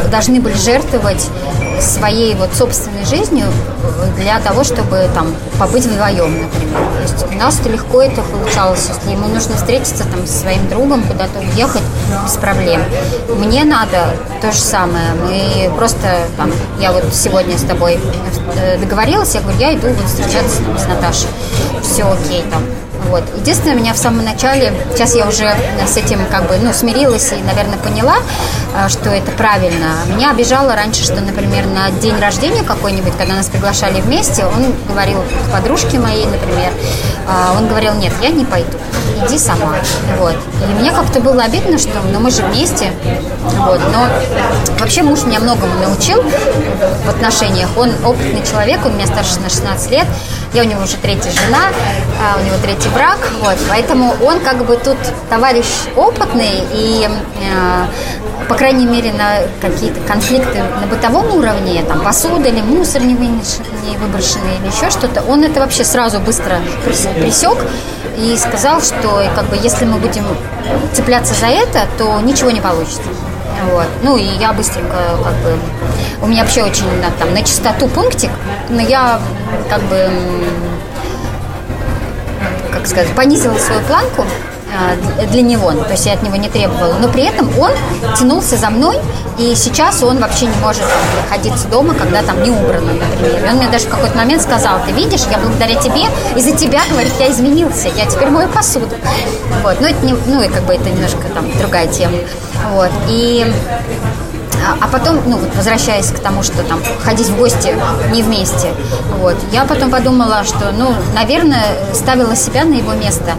должны 0.08 0.40
были 0.40 0.54
жертвовать 0.54 1.28
своей 1.80 2.34
вот 2.34 2.50
собственной 2.54 3.04
жизнью 3.04 3.46
для 4.16 4.38
того, 4.40 4.64
чтобы 4.64 5.08
там 5.14 5.34
побыть 5.58 5.86
вдвоем, 5.86 6.42
например. 6.42 6.78
То 6.96 7.02
есть 7.02 7.26
у 7.30 7.38
нас 7.38 7.58
это 7.60 7.70
легко 7.70 8.02
это 8.02 8.22
получалось. 8.22 8.88
Если 8.88 9.12
ему 9.12 9.28
нужно 9.28 9.56
встретиться 9.56 10.04
там 10.04 10.26
со 10.26 10.40
своим 10.40 10.68
другом, 10.68 11.02
куда-то 11.02 11.38
уехать, 11.38 11.82
без 12.24 12.32
проблем. 12.34 12.82
Мне 13.28 13.64
надо 13.64 14.14
то 14.40 14.52
же 14.52 14.58
самое. 14.58 15.14
Мы 15.14 15.70
просто 15.76 16.18
там, 16.36 16.52
я 16.78 16.92
вот 16.92 17.04
сегодня 17.12 17.56
с 17.56 17.62
тобой 17.62 17.98
э, 18.56 18.78
договорилась, 18.78 19.34
я 19.34 19.40
говорю, 19.40 19.58
я 19.58 19.74
иду 19.74 19.88
вот 19.88 20.06
встречаться 20.06 20.62
там, 20.62 20.78
с 20.78 20.86
Наташей. 20.86 21.28
Все 21.82 22.04
окей 22.04 22.44
там. 22.50 22.62
Вот. 23.10 23.24
Единственное, 23.36 23.74
меня 23.74 23.92
в 23.92 23.98
самом 23.98 24.24
начале, 24.24 24.72
сейчас 24.94 25.16
я 25.16 25.26
уже 25.26 25.52
с 25.84 25.96
этим 25.96 26.24
как 26.30 26.46
бы, 26.46 26.56
ну, 26.62 26.72
смирилась 26.72 27.32
и, 27.32 27.42
наверное, 27.42 27.76
поняла, 27.78 28.18
э, 28.74 28.88
что 28.88 29.10
это 29.10 29.32
правильно. 29.32 29.96
Меня 30.14 30.30
обижало 30.30 30.76
раньше, 30.76 31.02
что, 31.02 31.20
например, 31.20 31.66
на 31.66 31.90
день 31.90 32.16
рождения 32.20 32.62
какой-нибудь, 32.62 33.16
когда 33.18 33.34
нас 33.34 33.48
приглашали 33.48 34.00
вместе, 34.00 34.46
он 34.46 34.72
говорил 34.88 35.22
к 35.22 35.52
подружке 35.52 35.98
моей, 35.98 36.24
например, 36.26 36.70
э, 37.26 37.58
он 37.58 37.66
говорил, 37.66 37.94
нет, 37.94 38.12
я 38.22 38.30
не 38.30 38.44
пойду, 38.44 38.78
иди 39.26 39.38
сама. 39.38 39.74
Вот. 40.18 40.34
И 40.62 40.80
мне 40.80 40.90
как-то 40.90 41.20
было 41.20 41.44
обидно, 41.44 41.78
что 41.78 41.92
ну, 42.12 42.20
мы 42.20 42.30
же 42.30 42.42
вместе. 42.42 42.92
Вот. 43.42 43.80
Но 43.92 44.06
вообще 44.78 45.02
муж 45.02 45.22
меня 45.24 45.40
многому 45.40 45.72
научил 45.82 46.22
в 46.22 47.08
отношениях. 47.08 47.68
Он 47.76 47.90
опытный 48.04 48.42
человек, 48.44 48.84
он 48.84 48.94
меня 48.94 49.06
старше 49.06 49.40
на 49.40 49.48
16 49.48 49.90
лет. 49.90 50.06
Я 50.52 50.62
у 50.62 50.64
него 50.64 50.82
уже 50.82 50.96
третья 50.96 51.30
жена, 51.30 51.68
а 52.20 52.38
у 52.40 52.44
него 52.44 52.56
третий 52.60 52.88
брак, 52.88 53.18
вот, 53.40 53.56
поэтому 53.68 54.16
он 54.20 54.40
как 54.40 54.66
бы 54.66 54.76
тут 54.76 54.96
товарищ 55.28 55.64
опытный 55.94 56.64
и 56.72 57.08
э, 57.08 57.86
по 58.48 58.56
крайней 58.56 58.84
мере, 58.84 59.12
на 59.12 59.42
какие-то 59.60 60.00
конфликты 60.00 60.58
на 60.80 60.88
бытовом 60.88 61.32
уровне, 61.36 61.84
там, 61.86 62.02
посуда 62.02 62.48
или 62.48 62.60
мусор 62.60 63.00
не, 63.02 63.14
не 63.14 63.96
выброшенный 63.96 64.56
или 64.60 64.66
еще 64.66 64.90
что-то, 64.90 65.22
он 65.22 65.44
это 65.44 65.60
вообще 65.60 65.84
сразу 65.84 66.18
быстро 66.18 66.58
присек 66.84 67.58
и 68.20 68.36
сказал, 68.36 68.80
что 68.82 69.24
как 69.34 69.46
бы, 69.46 69.56
если 69.56 69.84
мы 69.84 69.98
будем 69.98 70.24
цепляться 70.92 71.34
за 71.34 71.46
это, 71.46 71.86
то 71.98 72.20
ничего 72.20 72.50
не 72.50 72.60
получится. 72.60 73.02
Вот. 73.72 73.86
Ну 74.02 74.16
и 74.16 74.24
я 74.24 74.52
быстренько 74.52 74.96
как 75.22 75.34
бы... 75.42 75.58
У 76.22 76.26
меня 76.26 76.42
вообще 76.42 76.62
очень 76.62 76.86
там, 77.18 77.32
на 77.32 77.42
чистоту 77.42 77.88
пунктик, 77.88 78.30
но 78.68 78.80
я 78.80 79.20
как 79.68 79.82
бы 79.82 80.10
как 82.72 82.86
сказать, 82.86 83.08
понизила 83.14 83.58
свою 83.58 83.80
планку 83.82 84.24
для 85.30 85.42
него, 85.42 85.72
то 85.72 85.90
есть 85.90 86.06
я 86.06 86.14
от 86.14 86.22
него 86.22 86.36
не 86.36 86.48
требовала, 86.48 86.94
но 86.94 87.08
при 87.08 87.24
этом 87.24 87.50
он 87.58 87.72
тянулся 88.16 88.56
за 88.56 88.70
мной, 88.70 88.98
и 89.38 89.54
сейчас 89.54 90.02
он 90.02 90.18
вообще 90.18 90.46
не 90.46 90.56
может 90.60 90.82
находиться 91.22 91.66
дома, 91.68 91.94
когда 91.94 92.22
там 92.22 92.42
не 92.42 92.50
убрано, 92.50 92.92
например. 92.92 93.44
И 93.44 93.48
он 93.48 93.56
мне 93.56 93.68
даже 93.68 93.86
в 93.86 93.90
какой-то 93.90 94.16
момент 94.16 94.42
сказал, 94.42 94.80
ты 94.84 94.92
видишь, 94.92 95.22
я 95.30 95.38
благодаря 95.38 95.74
тебе, 95.80 96.06
из-за 96.36 96.56
тебя, 96.56 96.80
говорит, 96.90 97.12
я 97.18 97.30
изменился, 97.30 97.88
я 97.88 98.06
теперь 98.06 98.28
мою 98.28 98.48
посуду. 98.48 98.94
Вот, 99.62 99.80
ну, 99.80 99.86
это 99.86 100.04
не, 100.04 100.14
ну 100.26 100.42
и 100.42 100.48
как 100.48 100.64
бы 100.64 100.74
это 100.74 100.88
немножко 100.88 101.22
там 101.34 101.50
другая 101.58 101.86
тема. 101.86 102.18
Вот, 102.72 102.90
и 103.08 103.50
а, 104.66 104.76
а 104.84 104.88
потом, 104.88 105.20
ну 105.26 105.36
вот 105.36 105.54
возвращаясь 105.54 106.10
к 106.10 106.18
тому, 106.18 106.42
что 106.42 106.62
там 106.62 106.80
ходить 107.02 107.28
в 107.28 107.36
гости 107.36 107.74
не 108.12 108.22
вместе, 108.22 108.72
вот, 109.18 109.36
я 109.52 109.64
потом 109.64 109.90
подумала, 109.90 110.44
что, 110.44 110.72
ну, 110.72 110.94
наверное, 111.14 111.64
ставила 111.94 112.36
себя 112.36 112.64
на 112.64 112.74
его 112.74 112.92
место. 112.92 113.34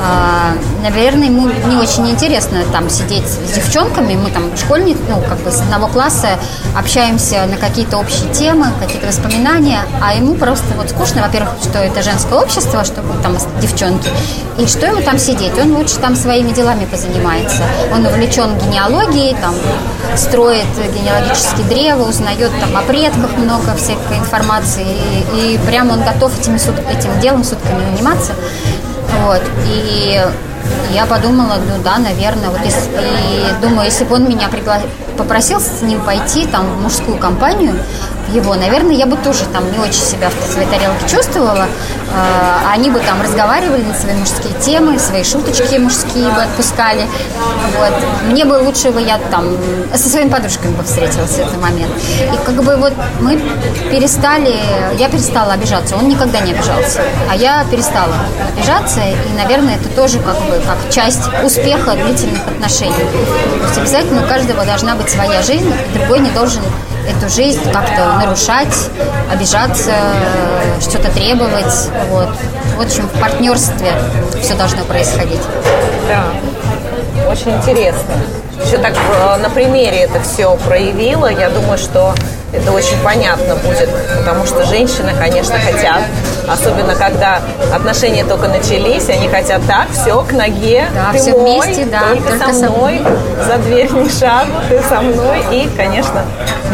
А, 0.00 0.52
наверное, 0.82 1.26
ему 1.26 1.48
не 1.66 1.76
очень 1.76 2.08
интересно 2.10 2.62
там 2.72 2.88
сидеть 2.88 3.26
с 3.26 3.54
девчонками, 3.54 4.14
мы 4.14 4.30
там 4.30 4.56
школьники, 4.56 4.98
ну, 5.08 5.20
как 5.28 5.38
бы 5.40 5.50
с 5.50 5.60
одного 5.60 5.88
класса 5.88 6.38
общаемся 6.76 7.46
на 7.46 7.56
какие-то 7.56 7.98
общие 7.98 8.32
темы, 8.32 8.68
какие-то 8.80 9.06
воспоминания, 9.06 9.80
а 10.00 10.14
ему 10.14 10.34
просто 10.34 10.66
вот 10.76 10.90
скучно, 10.90 11.22
во-первых, 11.22 11.50
что 11.62 11.78
это 11.78 12.02
женское 12.02 12.38
общество, 12.38 12.84
что 12.84 13.02
там 13.22 13.36
девчонки, 13.60 14.08
и 14.58 14.66
что 14.66 14.86
ему 14.86 15.02
там 15.02 15.18
сидеть? 15.18 15.52
Он 15.58 15.76
лучше 15.76 15.96
там 15.96 16.16
своими 16.16 16.50
делами 16.52 16.84
позанимается. 16.84 17.62
Он 17.92 18.04
увлечен 18.06 18.58
генеалогией, 18.58 19.36
там, 19.40 19.54
строит 20.16 20.59
генеалогические 20.66 21.66
древо, 21.66 22.08
узнает 22.08 22.50
там 22.60 22.76
о 22.76 22.82
предках 22.82 23.36
много 23.36 23.74
всякой 23.76 24.18
информации, 24.18 24.86
и, 25.34 25.54
и 25.54 25.58
прямо 25.66 25.92
он 25.92 26.02
готов 26.02 26.38
этими 26.38 26.58
сут, 26.58 26.78
этим 26.90 27.18
делом 27.20 27.44
сутками 27.44 27.84
заниматься. 27.94 28.32
Вот. 29.24 29.42
И 29.66 30.22
я 30.92 31.06
подумала, 31.06 31.56
ну 31.56 31.82
да, 31.82 31.98
наверное, 31.98 32.50
вот 32.50 32.60
если, 32.64 32.90
и 32.90 33.62
думаю, 33.62 33.86
если 33.86 34.04
бы 34.04 34.16
он 34.16 34.28
меня 34.28 34.48
пригла... 34.48 34.80
попросил 35.20 35.60
с 35.60 35.82
ним 35.82 36.00
пойти 36.00 36.46
там 36.46 36.64
в 36.64 36.82
мужскую 36.82 37.18
компанию, 37.18 37.74
его, 38.32 38.54
наверное, 38.54 38.94
я 38.94 39.06
бы 39.06 39.16
тоже 39.16 39.44
там 39.52 39.70
не 39.72 39.78
очень 39.78 40.00
себя 40.00 40.30
в 40.30 40.52
своей 40.52 40.68
тарелке 40.68 41.08
чувствовала. 41.08 41.66
А, 42.12 42.72
они 42.72 42.90
бы 42.90 43.00
там 43.00 43.20
разговаривали 43.22 43.82
на 43.82 43.94
свои 43.94 44.14
мужские 44.14 44.52
темы, 44.60 44.98
свои 44.98 45.24
шуточки 45.24 45.76
мужские 45.78 46.30
бы 46.30 46.42
отпускали. 46.42 47.06
Вот. 47.78 47.92
Мне 48.30 48.44
бы 48.44 48.54
лучше 48.54 48.90
бы 48.90 49.00
я 49.00 49.18
там 49.30 49.46
со 49.94 50.08
своими 50.08 50.28
подружками 50.28 50.74
бы 50.74 50.82
встретилась 50.84 51.30
в 51.30 51.38
этот 51.38 51.60
момент. 51.60 51.92
И 52.20 52.46
как 52.46 52.62
бы 52.62 52.76
вот 52.76 52.92
мы 53.20 53.40
перестали, 53.90 54.56
я 54.98 55.08
перестала 55.08 55.52
обижаться, 55.52 55.96
он 55.96 56.08
никогда 56.08 56.40
не 56.40 56.52
обижался, 56.52 57.02
а 57.28 57.36
я 57.36 57.64
перестала 57.70 58.14
обижаться, 58.54 59.00
и, 59.00 59.36
наверное, 59.36 59.76
это 59.76 59.88
тоже 59.90 60.18
как 60.18 60.36
бы 60.42 60.60
как 60.66 60.92
часть 60.92 61.22
успеха 61.44 61.92
длительных 61.92 62.46
отношений. 62.46 62.94
То 62.94 63.66
есть 63.66 63.78
обязательно 63.78 64.24
у 64.24 64.28
каждого 64.28 64.64
должна 64.64 64.94
быть 64.94 65.09
своя 65.10 65.42
жизнь, 65.42 65.72
другой 65.94 66.20
не 66.20 66.30
должен 66.30 66.62
эту 67.06 67.28
жизнь 67.28 67.60
как-то 67.72 68.14
нарушать, 68.18 68.90
обижаться, 69.30 69.92
что-то 70.80 71.10
требовать. 71.10 71.88
Вот. 72.10 72.28
В 72.76 72.80
общем, 72.80 73.08
в 73.08 73.20
партнерстве 73.20 73.92
все 74.42 74.54
должно 74.54 74.84
происходить. 74.84 75.40
Да, 76.08 77.30
очень 77.30 77.52
интересно. 77.56 78.14
Еще 78.64 78.78
так 78.78 78.94
э, 78.94 79.36
на 79.38 79.50
примере 79.50 79.98
это 80.00 80.20
все 80.20 80.54
проявила. 80.56 81.26
Я 81.30 81.50
думаю, 81.50 81.78
что 81.78 82.14
это 82.52 82.72
очень 82.72 82.98
понятно 83.04 83.54
будет, 83.56 83.88
потому 84.18 84.44
что 84.44 84.64
женщины, 84.64 85.12
конечно, 85.18 85.56
хотят, 85.58 86.02
особенно 86.48 86.94
когда 86.94 87.40
отношения 87.72 88.24
только 88.24 88.48
начались, 88.48 89.08
они 89.08 89.28
хотят 89.28 89.62
так, 89.66 89.88
все, 89.92 90.22
к 90.22 90.32
ноге, 90.32 90.86
да, 90.94 91.12
ты 91.12 91.18
все 91.18 91.32
мой, 91.32 91.60
вместе, 91.60 91.84
да, 91.86 92.00
только, 92.08 92.30
только 92.30 92.52
со 92.52 92.70
мной, 92.70 93.02
за 93.46 93.58
дверь 93.58 93.92
не 93.92 94.10
шагу, 94.10 94.52
ты 94.68 94.82
со 94.82 95.00
мной. 95.00 95.38
И, 95.52 95.68
конечно, 95.76 96.24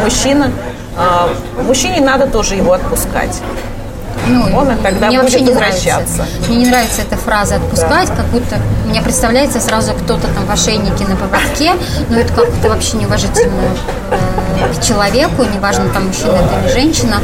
мужчина, 0.03 0.51
э, 0.97 1.63
мужчине 1.63 2.01
надо 2.01 2.27
тоже 2.27 2.55
его 2.55 2.73
отпускать. 2.73 3.41
Ну, 4.27 4.57
он 4.57 4.77
тогда 4.79 5.07
мне 5.07 5.21
будет 5.21 5.31
вообще 5.31 5.41
не 5.41 5.51
возвращаться. 5.51 6.17
Нравится. 6.17 6.47
Мне 6.47 6.57
не 6.57 6.65
нравится 6.65 7.01
эта 7.01 7.15
фраза 7.15 7.55
«отпускать», 7.55 8.09
да. 8.09 8.15
как 8.15 8.25
будто 8.25 8.57
мне 8.85 9.01
представляется 9.01 9.59
сразу 9.59 9.93
кто-то 9.93 10.27
там 10.27 10.45
в 10.45 10.51
ошейнике 10.51 11.05
на 11.05 11.15
поводке, 11.15 11.73
но 12.09 12.19
это 12.19 12.33
как-то 12.33 12.69
вообще 12.69 12.97
неуважительно 12.97 13.53
э, 14.11 14.17
человеку, 14.85 15.43
неважно, 15.43 15.89
там 15.89 16.07
мужчина 16.07 16.33
это 16.33 16.59
или 16.63 16.73
женщина. 16.73 17.21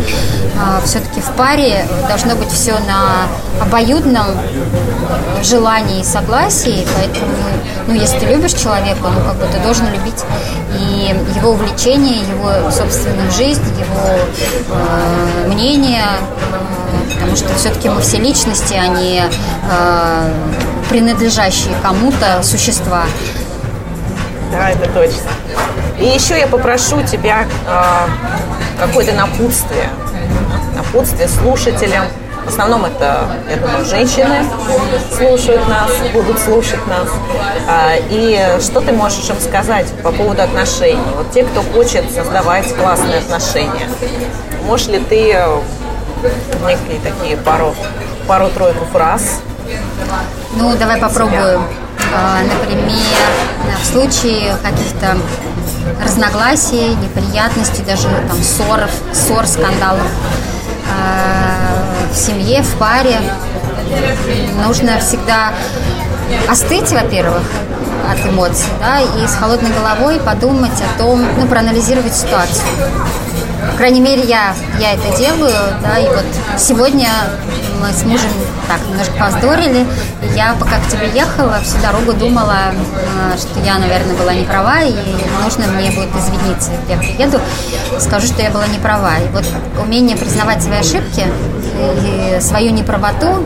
Э, 0.56 0.86
все-таки 0.86 1.22
в 1.22 1.32
паре 1.32 1.86
должно 2.08 2.36
быть 2.36 2.50
все 2.52 2.74
на 2.80 3.28
обоюдном 3.62 4.28
желании 5.44 6.02
и 6.02 6.04
согласии, 6.04 6.86
поэтому, 6.96 7.34
ну, 7.88 7.94
если 7.94 8.20
ты 8.20 8.26
любишь 8.28 8.54
человека, 8.54 9.00
ну, 9.04 9.22
как 9.26 9.36
бы 9.36 9.46
ты 9.52 9.60
должен 9.60 9.91
любить 9.91 10.24
и 10.78 11.16
его 11.36 11.52
увлечение, 11.52 12.22
его 12.22 12.72
собственную 12.72 13.32
жизнь, 13.32 13.64
его 13.80 14.10
э, 14.70 15.48
мнение, 15.48 16.06
потому 17.14 17.36
что 17.36 17.54
все-таки 17.56 17.89
мы 17.89 18.02
все 18.02 18.18
личности, 18.18 18.74
а 18.74 18.88
не 18.88 19.22
э, 19.22 20.34
принадлежащие 20.89 21.74
кому-то 21.82 22.41
существа. 22.44 23.04
Да, 24.54 24.70
это 24.70 24.88
точно. 24.91 25.32
И 25.99 26.06
еще 26.06 26.39
я 26.39 26.45
попрошу 26.47 27.01
тебя 27.04 27.45
э, 27.68 27.84
какое-то 28.80 29.14
напутствие, 29.14 29.89
напутствие 30.76 31.28
слушателям. 31.28 32.06
В 32.45 32.49
основном 32.49 32.86
это, 32.86 33.26
я 33.49 33.56
думаю, 33.56 33.84
женщины 33.86 34.45
слушают 35.18 35.68
нас, 35.68 35.89
будут 36.14 36.38
слушать 36.39 36.86
нас. 36.88 37.08
А, 37.68 37.93
и 38.10 38.60
что 38.62 38.82
ты 38.82 38.91
можешь 38.91 39.28
им 39.30 39.39
сказать 39.39 39.88
по 40.04 40.12
поводу 40.12 40.43
отношений? 40.43 41.01
Вот 41.16 41.32
те, 41.32 41.45
кто 41.45 41.62
хочет 41.62 42.04
создавать 42.12 42.72
классные 42.76 43.20
отношения. 43.20 43.89
Можешь 44.66 44.88
ли 44.88 44.99
ты 44.99 45.36
некие 46.68 46.99
такие 47.01 47.38
пару, 47.38 47.74
пару-тройку 48.28 48.86
фраз. 48.91 49.39
Ну, 50.56 50.76
давай 50.78 50.99
попробую. 50.99 51.60
А, 51.60 51.83
например, 52.43 53.18
в 53.82 53.86
случае 53.86 54.55
каких-то 54.64 55.18
разногласий, 56.03 56.95
неприятностей, 56.95 57.84
даже 57.86 58.07
там 58.28 58.41
ссоров, 58.41 58.91
ссор, 59.14 59.45
скандалов 59.47 60.07
а, 60.89 62.11
в 62.11 62.16
семье, 62.16 62.61
в 62.61 62.76
паре, 62.78 63.20
нужно 64.66 64.99
всегда 64.99 65.53
остыть, 66.49 66.91
во-первых, 66.91 67.43
от 68.09 68.26
эмоций, 68.28 68.68
да, 68.80 68.99
и 68.99 69.28
с 69.28 69.36
холодной 69.36 69.72
головой 69.72 70.20
подумать 70.20 70.72
о 70.82 70.97
том, 70.99 71.26
ну, 71.38 71.47
проанализировать 71.47 72.14
ситуацию. 72.14 72.66
По 73.72 73.78
крайней 73.78 74.01
мере, 74.01 74.24
я, 74.24 74.53
я 74.80 74.93
это 74.93 75.18
делаю, 75.18 75.55
да, 75.82 75.97
и 75.97 76.07
вот 76.07 76.26
сегодня 76.57 77.09
мы 77.84 77.92
с 77.92 78.04
мужем 78.04 78.30
так 78.70 78.80
немножко 78.88 79.12
повздорили, 79.20 79.86
и 80.22 80.38
я 80.38 80.56
пока 80.58 80.80
к 80.80 80.88
тебе 80.88 81.10
ехала, 81.14 81.60
всю 81.64 81.78
дорогу 81.82 82.14
думала, 82.14 82.72
э, 82.72 83.38
что 83.38 83.60
я, 83.60 83.78
наверное, 83.78 84.16
была 84.16 84.34
не 84.34 84.46
права, 84.46 84.84
и 84.84 84.96
нужно 85.44 85.68
мне 85.68 85.92
будет 85.92 86.10
извиниться. 86.16 86.72
Я 86.88 86.98
приеду, 86.98 87.42
скажу, 88.00 88.28
что 88.28 88.42
я 88.42 88.52
была 88.52 88.68
не 88.68 88.80
права. 88.80 89.18
И 89.18 89.28
вот 89.34 89.44
умение 89.82 90.16
признавать 90.16 90.64
свои 90.64 90.80
ошибки 90.80 91.26
и 92.06 92.40
свою 92.40 92.72
неправоту 92.72 93.46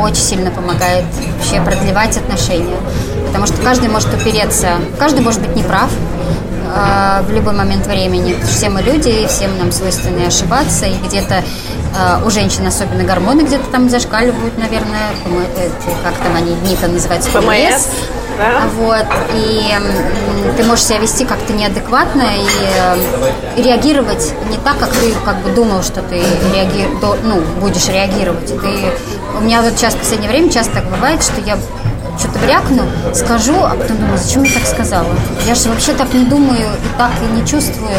очень 0.00 0.22
сильно 0.22 0.52
помогает 0.52 1.04
вообще 1.36 1.60
продлевать 1.60 2.16
отношения. 2.16 2.78
Потому 3.26 3.46
что 3.46 3.56
каждый 3.62 3.88
может 3.88 4.14
упереться, 4.14 4.76
каждый 4.96 5.22
может 5.22 5.40
быть 5.40 5.56
неправ, 5.56 5.90
э, 6.72 7.22
в 7.26 7.32
любой 7.32 7.54
момент 7.54 7.86
времени. 7.88 8.36
Все 8.44 8.70
мы 8.70 8.80
люди, 8.82 9.26
всем 9.26 9.58
нам 9.58 9.72
свойственно 9.72 10.28
ошибаться, 10.28 10.86
и 10.86 10.94
где-то 11.04 11.42
у 12.24 12.30
женщин 12.30 12.66
особенно 12.66 13.04
гормоны 13.04 13.42
где-то 13.42 13.64
там 13.70 13.88
зашкаливают, 13.88 14.56
наверное, 14.58 15.10
как 16.02 16.14
там 16.16 16.34
они 16.36 16.54
дни-то 16.54 16.88
называются, 16.88 17.30
ПМС. 17.30 17.86
Да? 18.38 18.68
Вот, 18.76 19.06
и 19.34 19.74
ты 20.56 20.64
можешь 20.64 20.84
себя 20.84 20.98
вести 20.98 21.24
как-то 21.24 21.52
неадекватно 21.52 22.22
и 22.22 22.46
э, 23.56 23.62
реагировать 23.62 24.32
не 24.50 24.56
так, 24.56 24.78
как 24.78 24.90
ты 24.90 25.12
как 25.24 25.36
бы 25.42 25.50
думал, 25.50 25.82
что 25.82 26.02
ты 26.02 26.16
реаги... 26.54 26.88
ну, 27.24 27.40
будешь 27.60 27.88
реагировать. 27.88 28.46
Ты... 28.46 29.38
У 29.38 29.42
меня 29.42 29.62
вот 29.62 29.76
сейчас 29.76 29.94
в 29.94 29.98
последнее 29.98 30.30
время 30.30 30.50
часто 30.50 30.74
так 30.76 30.84
бывает, 30.90 31.22
что 31.22 31.40
я 31.42 31.58
что-то 32.18 32.38
брякну, 32.40 32.82
скажу, 33.14 33.54
а 33.62 33.74
потом 33.76 33.96
думаю, 33.96 34.18
зачем 34.18 34.42
я 34.44 34.52
так 34.52 34.66
сказала? 34.66 35.08
Я 35.46 35.54
же 35.54 35.68
вообще 35.68 35.92
так 35.94 36.12
не 36.14 36.24
думаю 36.24 36.60
и 36.60 36.98
так 36.98 37.10
и 37.22 37.40
не 37.40 37.46
чувствую. 37.46 37.96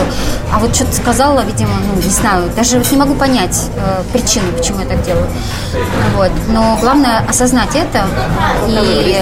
А 0.52 0.60
вот 0.60 0.76
что-то 0.76 0.94
сказала, 0.94 1.42
видимо, 1.42 1.74
ну, 1.88 2.02
не 2.02 2.10
знаю, 2.10 2.50
даже 2.56 2.78
вот 2.78 2.92
не 2.92 2.98
могу 2.98 3.16
понять 3.16 3.70
э, 3.76 4.04
причину, 4.12 4.52
почему 4.58 4.80
я 4.82 4.86
так 4.86 5.04
делаю. 5.04 5.28
Вот. 6.16 6.32
Но 6.48 6.78
главное 6.80 7.24
осознать 7.28 7.76
это 7.76 8.06
и, 8.68 9.18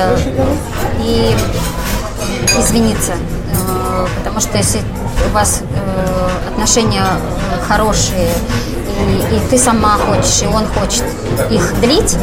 и 1.00 1.36
извиниться. 2.60 3.14
Э, 3.14 4.08
потому 4.18 4.40
что 4.40 4.58
если 4.58 4.82
у 5.30 5.34
вас 5.34 5.62
э, 5.62 6.50
отношения 6.52 7.04
э, 7.04 7.66
хорошие, 7.68 8.30
и, 9.08 9.36
и 9.36 9.40
ты 9.50 9.58
сама 9.58 9.98
хочешь, 9.98 10.44
и 10.44 10.46
он 10.46 10.66
хочет 10.68 11.04
их 11.50 11.80
длить, 11.80 12.18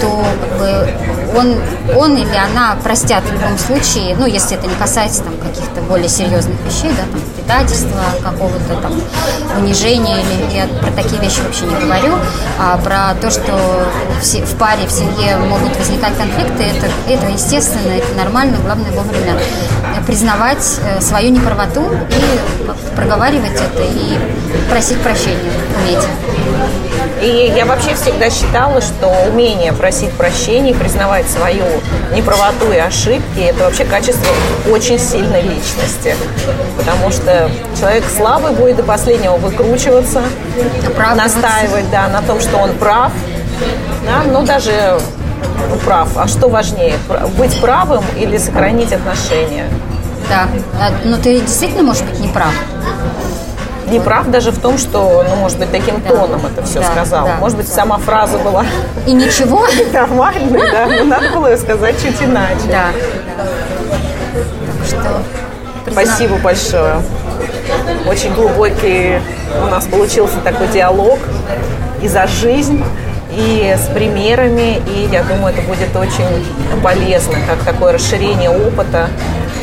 то 0.00 0.24
как 0.40 0.58
бы, 0.58 0.94
он, 1.36 1.56
он 1.96 2.16
или 2.16 2.36
она 2.36 2.76
простят 2.82 3.24
в 3.24 3.32
любом 3.32 3.58
случае, 3.58 4.16
ну, 4.16 4.26
если 4.26 4.56
это 4.56 4.66
не 4.66 4.74
касается 4.74 5.22
там 5.22 5.34
каких-то 5.38 5.80
более 5.82 6.08
серьезных 6.08 6.56
вещей, 6.66 6.90
да, 6.90 7.02
там, 7.10 7.20
предательства, 7.36 8.00
какого-то 8.22 8.76
там 8.80 9.00
унижения, 9.58 10.20
или 10.20 10.56
я 10.56 10.66
про 10.66 10.90
такие 10.92 11.20
вещи 11.20 11.40
вообще 11.40 11.64
не 11.64 11.74
говорю, 11.74 12.14
а 12.58 12.78
про 12.78 13.14
то, 13.20 13.30
что 13.30 13.86
в, 14.20 14.24
в 14.24 14.58
паре, 14.58 14.86
в 14.86 14.90
семье 14.90 15.36
могут 15.36 15.76
возникать 15.76 16.16
конфликты, 16.16 16.64
это, 16.64 16.86
это 17.08 17.32
естественно, 17.32 17.92
это 17.92 18.14
нормально, 18.16 18.58
главное 18.64 18.90
вовремя 18.92 19.34
признавать 20.06 20.80
э, 20.82 21.00
свою 21.00 21.30
неправоту 21.30 21.82
и 21.82 22.96
проговаривать 22.96 23.52
это 23.52 23.82
и 23.82 24.18
просить 24.68 25.00
прощения, 25.00 25.52
уметь. 25.78 26.89
И 27.22 27.52
я 27.54 27.66
вообще 27.66 27.94
всегда 27.94 28.30
считала, 28.30 28.80
что 28.80 29.08
умение 29.30 29.74
просить 29.74 30.10
прощения, 30.12 30.74
признавать 30.74 31.28
свою 31.28 31.64
неправоту 32.14 32.72
и 32.72 32.78
ошибки, 32.78 33.40
это 33.40 33.64
вообще 33.64 33.84
качество 33.84 34.32
очень 34.70 34.98
сильной 34.98 35.42
личности. 35.42 36.16
Потому 36.78 37.10
что 37.10 37.50
человек 37.78 38.04
слабый 38.16 38.52
будет 38.52 38.76
до 38.76 38.84
последнего 38.84 39.36
выкручиваться, 39.36 40.22
настаивать 41.14 41.90
да, 41.90 42.08
на 42.08 42.22
том, 42.22 42.40
что 42.40 42.56
он 42.56 42.72
прав. 42.74 43.12
Да, 44.06 44.22
но 44.30 44.42
даже 44.42 44.98
ну, 45.68 45.76
прав. 45.84 46.08
А 46.16 46.26
что 46.26 46.48
важнее, 46.48 46.94
быть 47.36 47.60
правым 47.60 48.04
или 48.18 48.38
сохранить 48.38 48.92
отношения? 48.92 49.66
Да, 50.30 50.48
а, 50.80 50.90
но 51.04 51.18
ты 51.18 51.40
действительно 51.40 51.82
можешь 51.82 52.02
быть 52.02 52.20
неправ 52.20 52.52
не 53.90 54.00
прав 54.00 54.30
даже 54.30 54.50
в 54.52 54.58
том, 54.58 54.78
что, 54.78 55.24
ну, 55.28 55.36
может 55.36 55.58
быть, 55.58 55.70
таким 55.70 56.00
да. 56.00 56.08
тоном 56.08 56.46
это 56.46 56.64
все 56.64 56.80
да, 56.80 56.86
сказал. 56.86 57.26
Да. 57.26 57.36
Может 57.36 57.56
быть, 57.58 57.68
сама 57.68 57.98
фраза 57.98 58.38
была... 58.38 58.64
И 59.06 59.12
ничего? 59.12 59.66
Нормальной, 59.92 60.70
да, 60.70 60.86
но 60.86 61.04
надо 61.04 61.30
было 61.30 61.48
ее 61.48 61.56
сказать 61.56 61.96
чуть 62.02 62.22
иначе. 62.22 62.66
Да. 62.68 62.86
Что... 64.86 65.22
Спасибо 65.90 66.36
большое. 66.36 67.02
Очень 68.06 68.34
глубокий 68.34 69.20
у 69.62 69.66
нас 69.66 69.86
получился 69.86 70.38
такой 70.42 70.68
диалог 70.68 71.18
и 72.02 72.08
за 72.08 72.26
жизнь, 72.26 72.82
и 73.32 73.76
с 73.76 73.92
примерами, 73.92 74.80
и 74.86 75.08
я 75.10 75.22
думаю, 75.22 75.54
это 75.54 75.62
будет 75.62 75.94
очень 75.94 76.46
полезно, 76.82 77.34
как 77.48 77.58
такое 77.64 77.92
расширение 77.92 78.50
опыта 78.50 79.08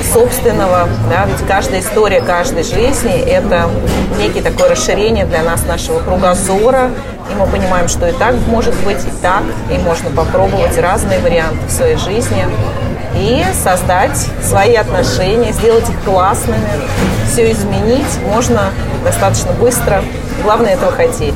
собственного, 0.04 0.88
да, 1.10 1.26
ведь 1.26 1.48
каждая 1.48 1.82
история 1.82 2.22
каждой 2.22 2.64
жизни– 2.64 3.20
это 3.28 3.70
некий 4.18 4.42
такое 4.42 4.70
расширение 4.70 5.26
для 5.26 5.44
нас 5.44 5.64
нашего 5.66 6.00
кругозора, 6.00 6.92
и 7.32 7.36
мы 7.36 7.46
понимаем, 7.48 7.88
что 7.88 8.08
и 8.08 8.12
так 8.14 8.36
может 8.48 8.76
быть, 8.86 9.04
и 9.06 9.12
так, 9.22 9.44
и 9.72 9.78
можно 9.80 10.10
попробовать 10.12 10.78
разные 10.78 11.20
варианты 11.20 11.66
в 11.68 11.72
своей 11.72 11.98
жизни. 11.98 12.46
и 13.20 13.44
создать 13.64 14.18
свои 14.44 14.76
отношения, 14.76 15.52
сделать 15.52 15.90
их 15.90 16.04
классными. 16.04 16.60
Все 17.32 17.52
изменить 17.52 18.22
можно 18.26 18.72
достаточно 19.04 19.52
быстро. 19.54 20.04
Главное 20.44 20.74
этого 20.74 20.92
хотеть. 20.92 21.36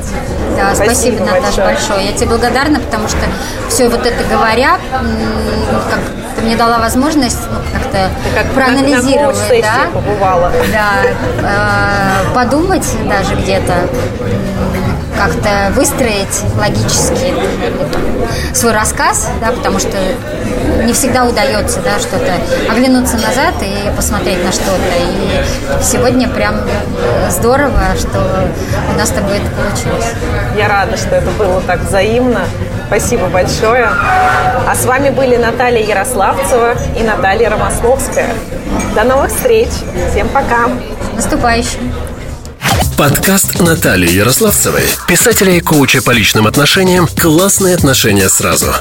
Да, 0.56 0.74
спасибо, 0.74 1.16
спасибо 1.16 1.24
Наташа, 1.24 1.42
большое. 1.42 1.66
большое. 1.66 2.06
Я 2.06 2.12
тебе 2.12 2.26
благодарна, 2.28 2.80
потому 2.80 3.08
что 3.08 3.18
все 3.68 3.88
вот 3.88 4.06
это 4.06 4.24
говоря, 4.24 4.78
как 5.90 6.00
ты 6.34 6.42
мне 6.42 6.56
дала 6.56 6.78
возможность 6.78 7.38
ну, 7.50 7.58
как-то 7.72 8.08
как 8.34 8.46
проанализировать, 8.52 9.36
на, 9.48 9.54
на 9.54 9.62
да, 9.62 9.90
побывала. 9.92 10.52
да, 10.72 12.22
э, 12.30 12.34
подумать 12.34 12.86
даже 13.08 13.34
где-то, 13.34 13.74
как-то 15.16 15.72
выстроить 15.74 16.42
логически 16.58 17.34
свой 18.54 18.72
рассказ, 18.72 19.28
да, 19.40 19.52
потому 19.52 19.78
что 19.78 19.96
не 20.84 20.92
всегда 20.92 21.24
удается, 21.24 21.80
да, 21.80 21.98
что-то 21.98 22.34
оглянуться 22.70 23.16
назад 23.16 23.54
и 23.62 23.94
посмотреть 23.94 24.44
на 24.44 24.52
что-то. 24.52 24.92
И 24.98 25.82
сегодня 25.82 26.28
прям 26.28 26.56
здорово, 27.30 27.80
что 27.98 28.48
у 28.92 28.98
нас 28.98 29.08
с 29.08 29.12
тобой 29.12 29.36
это 29.36 29.50
получилось. 29.50 30.12
Я 30.56 30.68
рада, 30.68 30.96
что 30.96 31.14
это 31.14 31.30
было 31.32 31.60
так 31.60 31.80
взаимно. 31.80 32.40
Спасибо 32.94 33.28
большое. 33.28 33.86
А 33.86 34.74
с 34.76 34.84
вами 34.84 35.08
были 35.08 35.36
Наталья 35.36 35.82
Ярославцева 35.82 36.76
и 36.94 37.02
Наталья 37.02 37.48
Ромасловская. 37.48 38.34
До 38.94 39.04
новых 39.04 39.30
встреч. 39.34 39.70
Всем 40.10 40.28
пока. 40.28 40.68
Наступающим. 41.16 41.90
Подкаст 42.98 43.60
Натальи 43.60 44.12
Ярославцевой, 44.12 44.84
писателя 45.08 45.52
и 45.54 45.60
коуча 45.60 46.02
по 46.02 46.10
личным 46.10 46.46
отношениям 46.46 47.08
«Классные 47.18 47.76
отношения 47.76 48.28
сразу». 48.28 48.74